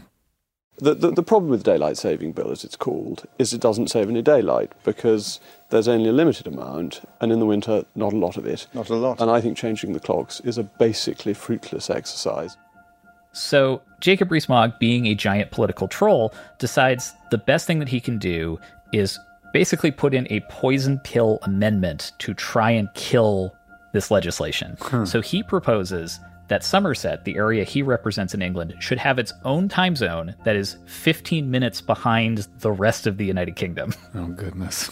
The, 0.77 0.95
the, 0.95 1.11
the, 1.11 1.23
problem 1.23 1.51
with 1.51 1.63
daylight 1.63 1.97
saving 1.97 2.31
bill, 2.31 2.51
as 2.51 2.63
it's 2.63 2.75
called, 2.75 3.25
is 3.37 3.53
it 3.53 3.61
doesn't 3.61 3.89
save 3.89 4.09
any 4.09 4.21
daylight 4.21 4.71
because 4.83 5.39
there's 5.69 5.87
only 5.87 6.09
a 6.09 6.13
limited 6.13 6.47
amount, 6.47 7.01
and 7.19 7.31
in 7.31 7.39
the 7.39 7.45
winter, 7.45 7.85
not 7.93 8.13
a 8.13 8.17
lot 8.17 8.35
of 8.35 8.47
it. 8.47 8.65
Not 8.73 8.89
a 8.89 8.95
lot. 8.95 9.21
And 9.21 9.29
I 9.29 9.41
think 9.41 9.57
changing 9.57 9.93
the 9.93 9.99
clocks 9.99 10.39
is 10.39 10.57
a 10.57 10.63
basically 10.63 11.33
fruitless 11.33 11.89
exercise. 11.89 12.57
So 13.33 13.81
Jacob 13.99 14.31
Rees-Mogg, 14.31 14.79
being 14.79 15.05
a 15.07 15.15
giant 15.15 15.51
political 15.51 15.87
troll, 15.87 16.33
decides 16.57 17.13
the 17.29 17.37
best 17.37 17.67
thing 17.67 17.79
that 17.79 17.89
he 17.89 17.99
can 17.99 18.17
do 18.17 18.59
is 18.91 19.19
basically 19.53 19.91
put 19.91 20.13
in 20.13 20.27
a 20.29 20.39
poison 20.49 20.99
pill 20.99 21.39
amendment 21.43 22.13
to 22.19 22.33
try 22.33 22.71
and 22.71 22.89
kill 22.93 23.53
this 23.93 24.09
legislation. 24.11 24.77
Hmm. 24.81 25.05
So 25.05 25.21
he 25.21 25.43
proposes 25.43 26.19
that 26.51 26.65
Somerset, 26.65 27.23
the 27.23 27.37
area 27.37 27.63
he 27.63 27.81
represents 27.81 28.33
in 28.33 28.41
England, 28.41 28.75
should 28.81 28.97
have 28.97 29.17
its 29.17 29.31
own 29.45 29.69
time 29.69 29.95
zone 29.95 30.35
that 30.43 30.57
is 30.57 30.75
15 30.85 31.49
minutes 31.49 31.79
behind 31.79 32.45
the 32.59 32.73
rest 32.73 33.07
of 33.07 33.15
the 33.15 33.25
United 33.25 33.55
Kingdom. 33.55 33.93
Oh, 34.13 34.27
goodness. 34.27 34.89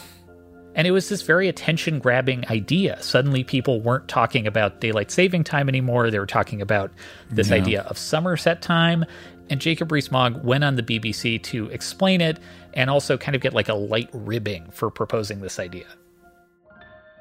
And 0.76 0.88
it 0.88 0.91
was 0.91 1.10
this 1.10 1.24
very 1.24 1.49
attention 1.49 1.99
grabbing 1.99 2.47
idea. 2.47 3.01
Suddenly, 3.03 3.43
people 3.43 3.82
weren't 3.82 4.07
talking 4.07 4.47
about 4.47 4.80
daylight 4.80 5.12
saving 5.12 5.43
time 5.43 5.68
anymore. 5.68 6.10
They 6.10 6.20
were 6.20 6.26
talking 6.26 6.62
about 6.62 6.89
this 7.30 7.49
yeah. 7.49 7.55
idea 7.55 7.82
of 7.82 7.97
Somerset 7.97 8.62
time. 8.62 9.03
And 9.49 9.60
Jacob 9.60 9.91
Rees-Mogg 9.91 10.41
went 10.45 10.64
on 10.64 10.78
the 10.78 10.84
BBC 10.84 11.43
to 11.43 11.66
explain 11.66 12.22
it 12.22 12.39
and 12.74 12.89
also 12.89 13.18
kind 13.18 13.36
of 13.36 13.41
get 13.41 13.53
like 13.53 13.68
a 13.68 13.74
light 13.74 14.10
ribbing 14.14 14.72
for 14.72 14.89
proposing 14.89 15.41
this 15.41 15.60
idea. 15.60 15.86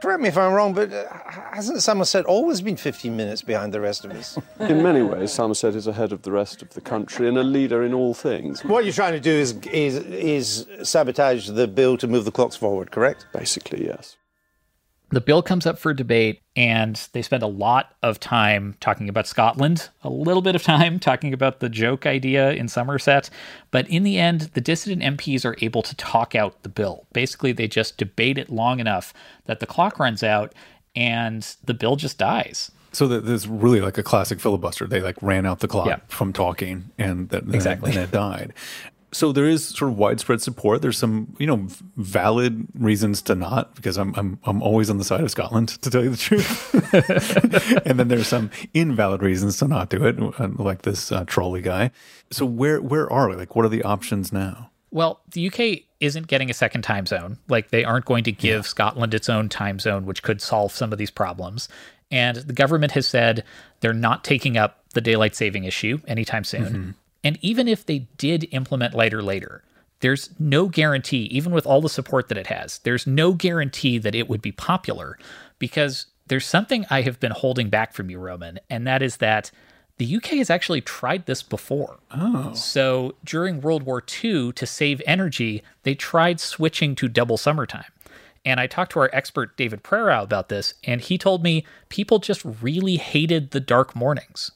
Correct 0.01 0.21
me 0.21 0.29
if 0.29 0.39
I'm 0.39 0.53
wrong, 0.53 0.75
but 0.75 0.93
uh, 0.93 1.07
hasn't 1.53 1.83
Somerset 1.83 2.25
always 2.25 2.61
been 2.61 2.77
15 2.77 3.17
minutes 3.17 3.43
behind 3.43 3.75
the 3.75 3.81
rest 3.81 4.05
of 4.05 4.13
us? 4.13 4.39
in 4.61 4.83
many 4.83 5.03
ways, 5.03 5.33
Somerset 5.33 5.75
is 5.75 5.87
ahead 5.87 6.13
of 6.13 6.23
the 6.23 6.31
rest 6.31 6.63
of 6.63 6.71
the 6.75 6.81
country 6.81 7.29
and 7.29 7.37
a 7.37 7.43
leader 7.43 7.83
in 7.83 7.93
all 7.93 8.15
things. 8.15 8.65
What 8.65 8.85
you're 8.85 8.93
trying 8.93 9.15
to 9.15 9.21
do 9.21 9.33
is, 9.33 9.53
is, 9.73 9.97
is 9.97 10.67
sabotage 10.83 11.49
the 11.49 11.67
bill 11.67 11.97
to 11.97 12.07
move 12.07 12.25
the 12.25 12.31
clocks 12.31 12.55
forward, 12.55 12.91
correct? 12.91 13.27
Basically, 13.33 13.87
yes 13.87 14.17
the 15.11 15.21
bill 15.21 15.43
comes 15.43 15.67
up 15.67 15.79
for 15.79 15.95
debate 15.95 16.43
and 16.55 17.09
they 17.13 17.23
spend 17.23 17.43
a 17.43 17.47
lot 17.49 17.95
of 18.03 18.21
time 18.21 18.77
talking 18.81 19.09
about 19.09 19.27
Scotland, 19.27 19.89
a 20.03 20.11
little 20.11 20.43
bit 20.43 20.55
of 20.55 20.63
time 20.63 20.99
talking 21.01 21.33
about 21.33 21.61
the 21.61 21.69
joke 21.69 22.05
idea 22.05 22.53
in 22.53 22.69
Somerset. 22.69 23.31
But 23.71 23.89
in 23.89 24.03
the 24.03 24.19
end, 24.19 24.43
the 24.53 24.61
dissident 24.61 25.03
MPs 25.03 25.45
are 25.45 25.57
able 25.61 25.83
to 25.83 25.97
talk 25.97 26.35
out 26.35 26.63
the 26.63 26.69
bill. 26.69 27.07
Basically, 27.13 27.53
they 27.53 27.69
just 27.69 27.97
debate 27.97 28.39
it 28.39 28.51
long 28.51 28.81
enough 28.81 29.15
that 29.47 29.61
the 29.61 29.67
clock 29.67 29.99
runs 29.99 30.23
out 30.23 30.53
and 30.95 31.57
the 31.65 31.75
bill 31.75 31.97
just 31.97 32.19
dies. 32.19 32.71
So 32.93 33.07
that 33.09 33.25
there's 33.25 33.47
really 33.47 33.81
like 33.81 33.99
a 33.99 34.03
classic 34.03 34.41
filibuster. 34.41 34.87
They 34.87 35.01
like 35.01 35.23
ran 35.23 35.47
out 35.47 35.61
the 35.61 35.69
clock 35.69 35.87
yeah. 35.87 35.99
from 36.09 36.33
talking 36.33 36.91
and 36.99 37.29
that 37.31 37.45
exactly. 37.55 37.93
and 37.93 38.01
it 38.01 38.11
died. 38.11 38.53
So 39.11 39.33
there 39.33 39.47
is 39.47 39.67
sort 39.67 39.91
of 39.91 39.99
widespread 39.99 40.43
support. 40.43 40.83
There's 40.83 40.99
some, 40.99 41.35
you 41.39 41.47
know, 41.47 41.67
valid 41.97 42.67
reasons 42.75 43.23
to 43.23 43.35
not, 43.35 43.75
because 43.75 43.97
I'm 43.97 44.15
I'm 44.17 44.39
I'm 44.45 44.63
always 44.63 44.91
on 44.91 44.99
the 44.99 45.05
side 45.05 45.23
of 45.23 45.31
Scotland, 45.31 45.69
to 45.83 45.91
tell 45.91 46.05
you 46.05 46.11
the 46.11 46.17
truth. 46.17 47.85
and 47.87 47.99
then 47.99 48.09
there's 48.09 48.29
some 48.29 48.51
invalid 48.75 49.23
reasons 49.23 49.59
to 49.59 49.69
not 49.69 49.89
do 49.89 50.05
it, 50.05 50.19
uh, 50.21 50.49
like 50.57 50.83
this 50.83 51.11
uh, 51.11 51.25
trolley 51.25 51.63
guy. 51.63 51.91
So 52.31 52.45
where 52.45 52.81
where 52.81 53.11
are 53.11 53.29
we? 53.29 53.37
Like, 53.37 53.57
what 53.57 53.65
are 53.65 53.71
the 53.71 53.83
options 53.83 54.33
now? 54.33 54.71
Well, 54.91 55.21
the 55.33 55.49
UK 55.49 55.85
isn't 56.01 56.29
getting 56.29 56.51
a 56.51 56.55
second 56.55 56.83
time 56.83 57.07
zone. 57.07 57.39
Like 57.49 57.71
they 57.71 57.85
aren't 57.85 58.05
going 58.05 58.25
to 58.25 58.33
give 58.33 58.59
yeah. 58.59 58.69
Scotland 58.69 59.15
its 59.15 59.29
own 59.29 59.49
time 59.49 59.79
zone, 59.79 60.07
which 60.07 60.23
could 60.23 60.41
solve 60.41 60.73
some 60.73 60.93
of 60.93 60.99
these 60.99 61.11
problems. 61.11 61.69
And 62.11 62.37
the 62.37 62.53
government 62.53 62.93
has 62.93 63.07
said 63.07 63.45
they're 63.81 63.93
not 63.93 64.25
taking 64.25 64.57
up 64.57 64.83
the 64.95 65.01
daylight 65.01 65.35
saving 65.35 65.65
issue 65.65 66.01
anytime 66.07 66.45
soon. 66.45 66.65
Mm-hmm. 66.65 66.91
And 67.25 67.39
even 67.43 67.69
if 67.69 67.85
they 67.85 68.01
did 68.17 68.49
implement 68.53 68.95
lighter 68.95 69.23
later, 69.23 69.63
there's 70.01 70.31
no 70.39 70.69
guarantee, 70.69 71.25
even 71.25 71.53
with 71.53 71.67
all 71.67 71.81
the 71.81 71.89
support 71.89 72.29
that 72.29 72.39
it 72.39 72.47
has, 72.47 72.79
there's 72.79 73.07
no 73.07 73.33
guarantee 73.33 73.99
that 73.99 74.15
it 74.15 74.29
would 74.29 74.43
be 74.43 74.53
popular 74.53 75.19
because 75.59 76.07
there's 76.29 76.47
something 76.47 76.87
I 76.89 77.03
have 77.03 77.19
been 77.19 77.33
holding 77.33 77.69
back 77.69 77.93
from 77.93 78.11
you, 78.11 78.19
Roman, 78.19 78.61
and 78.71 78.87
that 78.87 79.03
is 79.03 79.17
that 79.17 79.51
the 79.97 80.17
UK 80.17 80.27
has 80.37 80.51
actually 80.51 80.81
tried 80.81 81.27
this 81.27 81.43
before. 81.43 81.99
Oh. 82.13 82.53
So 82.55 83.17
during 83.25 83.61
World 83.61 83.83
War 83.83 84.03
II, 84.25 84.53
to 84.53 84.67
save 84.67 85.03
energy, 85.07 85.63
they 85.83 85.97
tried 85.97 86.39
switching 86.39 86.95
to 86.97 87.09
double 87.09 87.37
summertime. 87.37 87.91
And 88.45 88.61
I 88.61 88.69
talked 88.69 88.93
to 88.93 89.01
our 89.01 89.11
expert, 89.13 89.57
David 89.57 89.83
Prerau, 89.83 90.23
about 90.23 90.49
this, 90.49 90.75
and 90.85 91.01
he 91.01 91.19
told 91.19 91.43
me 91.43 91.67
people 91.89 92.21
just 92.21 92.45
really 92.45 92.97
hated 92.97 93.51
the 93.51 93.61
dark 93.61 93.97
mornings. 93.97 94.53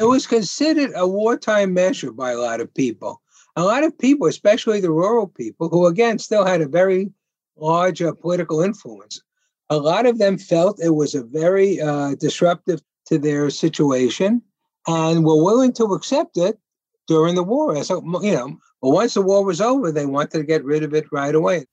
It 0.00 0.04
was 0.04 0.26
considered 0.26 0.92
a 0.96 1.06
wartime 1.06 1.74
measure 1.74 2.10
by 2.10 2.30
a 2.32 2.38
lot 2.38 2.62
of 2.62 2.72
people. 2.72 3.20
A 3.56 3.62
lot 3.62 3.84
of 3.84 3.98
people, 3.98 4.28
especially 4.28 4.80
the 4.80 4.90
rural 4.90 5.26
people, 5.26 5.68
who 5.68 5.86
again 5.86 6.18
still 6.18 6.46
had 6.46 6.62
a 6.62 6.68
very 6.68 7.12
large 7.58 8.00
uh, 8.00 8.14
political 8.14 8.62
influence, 8.62 9.20
a 9.68 9.76
lot 9.76 10.06
of 10.06 10.16
them 10.16 10.38
felt 10.38 10.82
it 10.82 10.94
was 10.94 11.14
a 11.14 11.22
very 11.22 11.82
uh, 11.82 12.14
disruptive 12.14 12.80
to 13.08 13.18
their 13.18 13.50
situation 13.50 14.40
and 14.86 15.22
were 15.22 15.44
willing 15.44 15.74
to 15.74 15.84
accept 15.92 16.38
it 16.38 16.58
during 17.06 17.34
the 17.34 17.42
war. 17.42 17.84
So, 17.84 18.02
you 18.22 18.32
know, 18.32 18.56
but 18.80 18.90
once 18.90 19.12
the 19.12 19.20
war 19.20 19.44
was 19.44 19.60
over, 19.60 19.92
they 19.92 20.06
wanted 20.06 20.38
to 20.38 20.44
get 20.44 20.64
rid 20.64 20.82
of 20.82 20.94
it 20.94 21.12
right 21.12 21.34
away. 21.34 21.66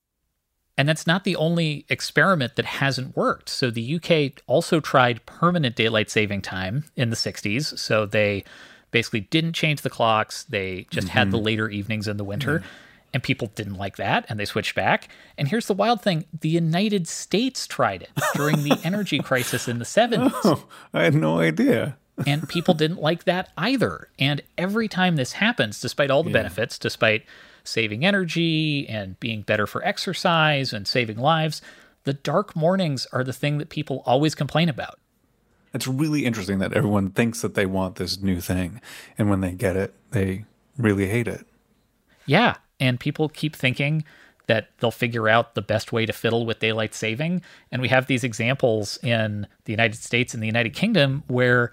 And 0.78 0.88
that's 0.88 1.06
not 1.06 1.24
the 1.24 1.36
only 1.36 1.84
experiment 1.88 2.54
that 2.56 2.64
hasn't 2.64 3.16
worked. 3.16 3.48
So 3.48 3.70
the 3.70 3.96
UK 3.96 4.40
also 4.46 4.78
tried 4.78 5.26
permanent 5.26 5.74
daylight 5.74 6.08
saving 6.08 6.40
time 6.42 6.84
in 6.96 7.10
the 7.10 7.16
60s. 7.16 7.78
So 7.78 8.06
they 8.06 8.44
basically 8.92 9.20
didn't 9.20 9.52
change 9.52 9.82
the 9.82 9.90
clocks, 9.90 10.44
they 10.44 10.86
just 10.90 11.08
mm-hmm. 11.08 11.18
had 11.18 11.30
the 11.30 11.36
mm-hmm. 11.36 11.46
later 11.46 11.68
evenings 11.68 12.08
in 12.08 12.16
the 12.16 12.24
winter. 12.24 12.60
Mm-hmm. 12.60 12.68
And 13.14 13.22
people 13.22 13.50
didn't 13.54 13.76
like 13.76 13.96
that 13.96 14.26
and 14.28 14.38
they 14.38 14.44
switched 14.44 14.74
back. 14.74 15.08
And 15.36 15.48
here's 15.48 15.66
the 15.66 15.74
wild 15.74 16.00
thing 16.00 16.24
the 16.40 16.48
United 16.48 17.08
States 17.08 17.66
tried 17.66 18.02
it 18.02 18.10
during 18.34 18.62
the 18.62 18.78
energy 18.84 19.18
crisis 19.18 19.66
in 19.66 19.78
the 19.78 19.84
70s. 19.84 20.30
Oh, 20.44 20.64
I 20.94 21.04
had 21.04 21.14
no 21.14 21.40
idea 21.40 21.96
and 22.26 22.48
people 22.48 22.74
didn't 22.74 23.00
like 23.00 23.24
that 23.24 23.50
either. 23.56 24.08
And 24.18 24.42
every 24.56 24.88
time 24.88 25.16
this 25.16 25.32
happens, 25.32 25.80
despite 25.80 26.10
all 26.10 26.22
the 26.22 26.30
yeah. 26.30 26.34
benefits, 26.34 26.78
despite 26.78 27.24
saving 27.68 28.04
energy 28.04 28.88
and 28.88 29.18
being 29.20 29.42
better 29.42 29.66
for 29.66 29.84
exercise 29.84 30.72
and 30.72 30.86
saving 30.88 31.18
lives, 31.18 31.62
the 32.04 32.14
dark 32.14 32.56
mornings 32.56 33.06
are 33.12 33.22
the 33.22 33.32
thing 33.32 33.58
that 33.58 33.68
people 33.68 34.02
always 34.06 34.34
complain 34.34 34.68
about. 34.68 34.98
It's 35.74 35.86
really 35.86 36.24
interesting 36.24 36.58
that 36.60 36.72
everyone 36.72 37.10
thinks 37.10 37.42
that 37.42 37.54
they 37.54 37.66
want 37.66 37.96
this 37.96 38.20
new 38.20 38.40
thing. 38.40 38.80
And 39.18 39.28
when 39.28 39.40
they 39.40 39.52
get 39.52 39.76
it, 39.76 39.94
they 40.12 40.46
really 40.78 41.06
hate 41.06 41.28
it. 41.28 41.46
Yeah. 42.24 42.56
And 42.80 42.98
people 42.98 43.28
keep 43.28 43.54
thinking 43.54 44.04
that 44.46 44.70
they'll 44.78 44.90
figure 44.90 45.28
out 45.28 45.54
the 45.54 45.62
best 45.62 45.92
way 45.92 46.06
to 46.06 46.12
fiddle 46.12 46.46
with 46.46 46.58
daylight 46.58 46.94
saving. 46.94 47.42
And 47.70 47.82
we 47.82 47.88
have 47.88 48.06
these 48.06 48.24
examples 48.24 48.98
in 49.02 49.46
the 49.64 49.72
United 49.72 49.98
States 49.98 50.32
and 50.32 50.42
the 50.42 50.46
United 50.46 50.72
Kingdom 50.72 51.22
where 51.26 51.72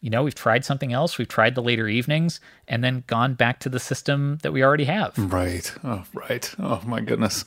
you 0.00 0.10
know, 0.10 0.22
we've 0.22 0.34
tried 0.34 0.64
something 0.64 0.92
else. 0.92 1.18
We've 1.18 1.28
tried 1.28 1.54
the 1.54 1.62
later 1.62 1.88
evenings 1.88 2.40
and 2.68 2.82
then 2.82 3.04
gone 3.06 3.34
back 3.34 3.60
to 3.60 3.68
the 3.68 3.80
system 3.80 4.38
that 4.42 4.52
we 4.52 4.62
already 4.62 4.84
have. 4.84 5.14
Right. 5.16 5.72
Oh, 5.84 6.04
right. 6.14 6.52
Oh, 6.58 6.80
my 6.86 7.00
goodness. 7.00 7.44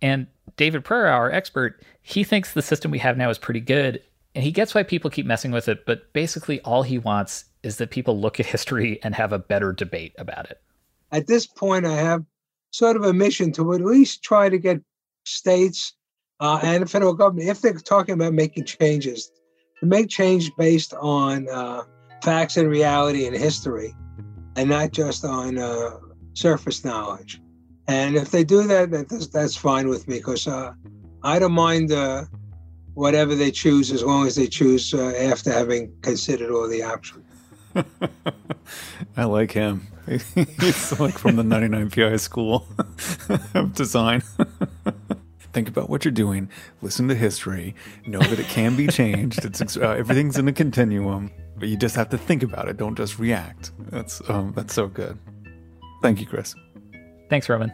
And 0.00 0.26
David 0.56 0.84
Prerau, 0.84 1.12
our 1.12 1.30
expert, 1.30 1.82
he 2.02 2.24
thinks 2.24 2.52
the 2.52 2.62
system 2.62 2.90
we 2.90 2.98
have 2.98 3.16
now 3.16 3.28
is 3.30 3.38
pretty 3.38 3.60
good. 3.60 4.02
And 4.34 4.44
he 4.44 4.52
gets 4.52 4.74
why 4.74 4.82
people 4.82 5.10
keep 5.10 5.26
messing 5.26 5.50
with 5.50 5.68
it. 5.68 5.84
But 5.84 6.12
basically, 6.12 6.60
all 6.60 6.82
he 6.82 6.98
wants 6.98 7.44
is 7.62 7.76
that 7.78 7.90
people 7.90 8.20
look 8.20 8.38
at 8.38 8.46
history 8.46 9.00
and 9.02 9.14
have 9.14 9.32
a 9.32 9.38
better 9.38 9.72
debate 9.72 10.14
about 10.18 10.50
it. 10.50 10.60
At 11.12 11.26
this 11.26 11.46
point, 11.46 11.86
I 11.86 11.96
have 11.96 12.24
sort 12.70 12.96
of 12.96 13.02
a 13.02 13.12
mission 13.12 13.52
to 13.52 13.72
at 13.74 13.80
least 13.80 14.22
try 14.22 14.48
to 14.48 14.58
get 14.58 14.80
states 15.24 15.94
uh, 16.40 16.60
and 16.62 16.82
the 16.82 16.86
federal 16.86 17.14
government, 17.14 17.48
if 17.48 17.60
they're 17.60 17.74
talking 17.74 18.14
about 18.14 18.32
making 18.32 18.64
changes, 18.64 19.30
to 19.80 19.86
make 19.86 20.08
change 20.08 20.54
based 20.56 20.94
on 20.94 21.48
uh, 21.48 21.82
facts 22.22 22.56
and 22.56 22.68
reality 22.68 23.26
and 23.26 23.36
history, 23.36 23.94
and 24.56 24.68
not 24.68 24.92
just 24.92 25.24
on 25.24 25.58
uh, 25.58 25.98
surface 26.34 26.84
knowledge. 26.84 27.40
And 27.86 28.16
if 28.16 28.30
they 28.30 28.44
do 28.44 28.66
that, 28.66 28.90
that's, 28.90 29.28
that's 29.28 29.56
fine 29.56 29.88
with 29.88 30.06
me 30.08 30.18
because 30.18 30.46
uh, 30.46 30.72
I 31.22 31.38
don't 31.38 31.52
mind 31.52 31.90
uh, 31.92 32.24
whatever 32.94 33.34
they 33.34 33.50
choose 33.50 33.90
as 33.90 34.02
long 34.02 34.26
as 34.26 34.34
they 34.34 34.46
choose 34.46 34.92
uh, 34.92 35.14
after 35.16 35.52
having 35.52 35.92
considered 36.02 36.50
all 36.50 36.68
the 36.68 36.82
options. 36.82 37.24
I 39.16 39.24
like 39.24 39.52
him. 39.52 39.86
He's 40.06 40.98
like 40.98 41.18
from 41.18 41.36
the 41.36 41.42
99PI 41.42 42.18
school 42.20 42.66
of 43.54 43.74
design 43.74 44.22
think 45.52 45.68
about 45.68 45.88
what 45.90 46.04
you're 46.04 46.12
doing, 46.12 46.48
listen 46.82 47.08
to 47.08 47.14
history, 47.14 47.74
know 48.06 48.20
that 48.20 48.38
it 48.38 48.46
can 48.46 48.76
be 48.76 48.86
changed. 48.86 49.44
It's 49.44 49.76
uh, 49.76 49.90
everything's 49.90 50.38
in 50.38 50.48
a 50.48 50.52
continuum, 50.52 51.30
but 51.56 51.68
you 51.68 51.76
just 51.76 51.96
have 51.96 52.08
to 52.10 52.18
think 52.18 52.42
about 52.42 52.68
it. 52.68 52.76
Don't 52.76 52.96
just 52.96 53.18
react. 53.18 53.72
That's 53.90 54.20
um, 54.28 54.52
that's 54.54 54.74
so 54.74 54.86
good. 54.86 55.18
Thank 56.02 56.20
you, 56.20 56.26
Chris. 56.26 56.54
Thanks, 57.28 57.48
Roman. 57.48 57.72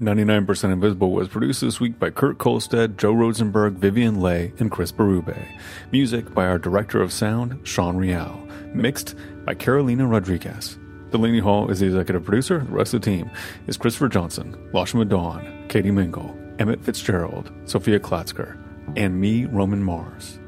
99% 0.00 0.72
Invisible 0.72 1.12
was 1.12 1.28
produced 1.28 1.60
this 1.60 1.80
week 1.80 1.98
by 1.98 2.10
Kurt 2.10 2.36
Kolstad, 2.36 2.96
Joe 2.96 3.12
Rosenberg, 3.12 3.74
Vivian 3.74 4.20
Le, 4.20 4.50
and 4.58 4.70
Chris 4.70 4.90
Berube. 4.90 5.46
Music 5.92 6.34
by 6.34 6.46
our 6.46 6.58
director 6.58 7.00
of 7.00 7.12
sound, 7.12 7.66
Sean 7.66 7.96
Real. 7.96 8.43
Mixed 8.72 9.14
by 9.44 9.54
Carolina 9.54 10.06
Rodriguez. 10.06 10.78
Delaney 11.10 11.38
Hall 11.38 11.70
is 11.70 11.80
the 11.80 11.86
executive 11.86 12.24
producer. 12.24 12.58
The 12.58 12.72
rest 12.72 12.94
of 12.94 13.00
the 13.00 13.10
team 13.10 13.30
is 13.66 13.76
Christopher 13.76 14.08
Johnson, 14.08 14.54
Lasha 14.72 14.94
Madan, 14.94 15.68
Katie 15.68 15.90
Mingle, 15.90 16.36
Emmett 16.58 16.84
Fitzgerald, 16.84 17.52
Sophia 17.66 18.00
Klatzker, 18.00 18.58
and 18.96 19.20
me, 19.20 19.44
Roman 19.44 19.82
Mars. 19.82 20.38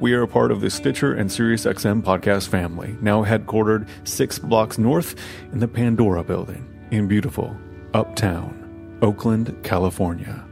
We 0.00 0.14
are 0.14 0.22
a 0.22 0.28
part 0.28 0.50
of 0.50 0.60
the 0.60 0.70
Stitcher 0.70 1.14
and 1.14 1.28
SiriusXM 1.28 2.02
podcast 2.02 2.48
family, 2.48 2.96
now 3.00 3.22
headquartered 3.22 3.86
six 4.04 4.38
blocks 4.38 4.78
north 4.78 5.14
in 5.52 5.60
the 5.60 5.68
Pandora 5.68 6.24
building 6.24 6.66
in 6.90 7.06
beautiful 7.06 7.56
Uptown, 7.92 8.98
Oakland, 9.02 9.56
California. 9.62 10.44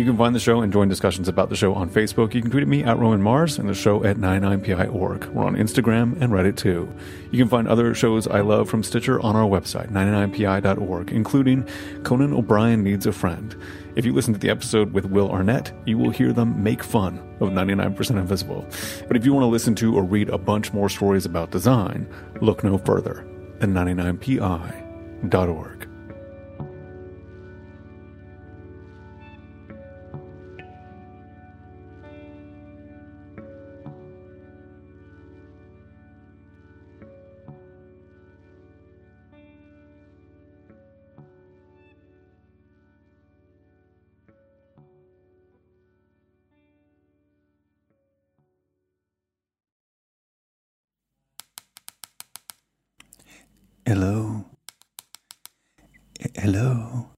You 0.00 0.06
can 0.06 0.16
find 0.16 0.34
the 0.34 0.40
show 0.40 0.62
and 0.62 0.72
join 0.72 0.88
discussions 0.88 1.28
about 1.28 1.50
the 1.50 1.56
show 1.56 1.74
on 1.74 1.90
Facebook. 1.90 2.32
You 2.32 2.40
can 2.40 2.50
tweet 2.50 2.62
at 2.62 2.68
me 2.68 2.82
at 2.82 2.98
Roman 2.98 3.20
Mars 3.20 3.58
and 3.58 3.68
the 3.68 3.74
show 3.74 4.02
at 4.02 4.16
99pi.org. 4.16 5.26
We're 5.26 5.44
on 5.44 5.56
Instagram 5.56 6.18
and 6.22 6.32
Reddit 6.32 6.56
too. 6.56 6.90
You 7.30 7.38
can 7.38 7.50
find 7.50 7.68
other 7.68 7.94
shows 7.94 8.26
I 8.26 8.40
love 8.40 8.70
from 8.70 8.82
Stitcher 8.82 9.20
on 9.20 9.36
our 9.36 9.44
website, 9.44 9.90
99pi.org, 9.90 11.12
including 11.12 11.68
Conan 12.02 12.32
O'Brien 12.32 12.82
Needs 12.82 13.04
a 13.04 13.12
Friend. 13.12 13.54
If 13.94 14.06
you 14.06 14.14
listen 14.14 14.32
to 14.32 14.40
the 14.40 14.48
episode 14.48 14.94
with 14.94 15.04
Will 15.04 15.30
Arnett, 15.30 15.70
you 15.84 15.98
will 15.98 16.08
hear 16.08 16.32
them 16.32 16.62
make 16.62 16.82
fun 16.82 17.18
of 17.40 17.50
99% 17.50 18.10
Invisible. 18.12 18.66
But 19.06 19.18
if 19.18 19.26
you 19.26 19.34
want 19.34 19.42
to 19.42 19.48
listen 19.48 19.74
to 19.74 19.98
or 19.98 20.02
read 20.02 20.30
a 20.30 20.38
bunch 20.38 20.72
more 20.72 20.88
stories 20.88 21.26
about 21.26 21.50
design, 21.50 22.08
look 22.40 22.64
no 22.64 22.78
further 22.78 23.26
than 23.58 23.74
99pi 23.74 25.89
Hello. 53.90 54.44
Hello. 56.36 57.08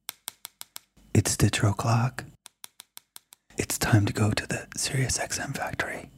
It's 1.13 1.33
Stitcher 1.33 1.67
O'Clock. 1.67 2.25
it's 3.59 3.77
time 3.77 4.07
to 4.07 4.13
go 4.15 4.31
to 4.31 4.47
the 4.47 4.67
SiriusXM 4.79 5.55
factory. 5.55 6.09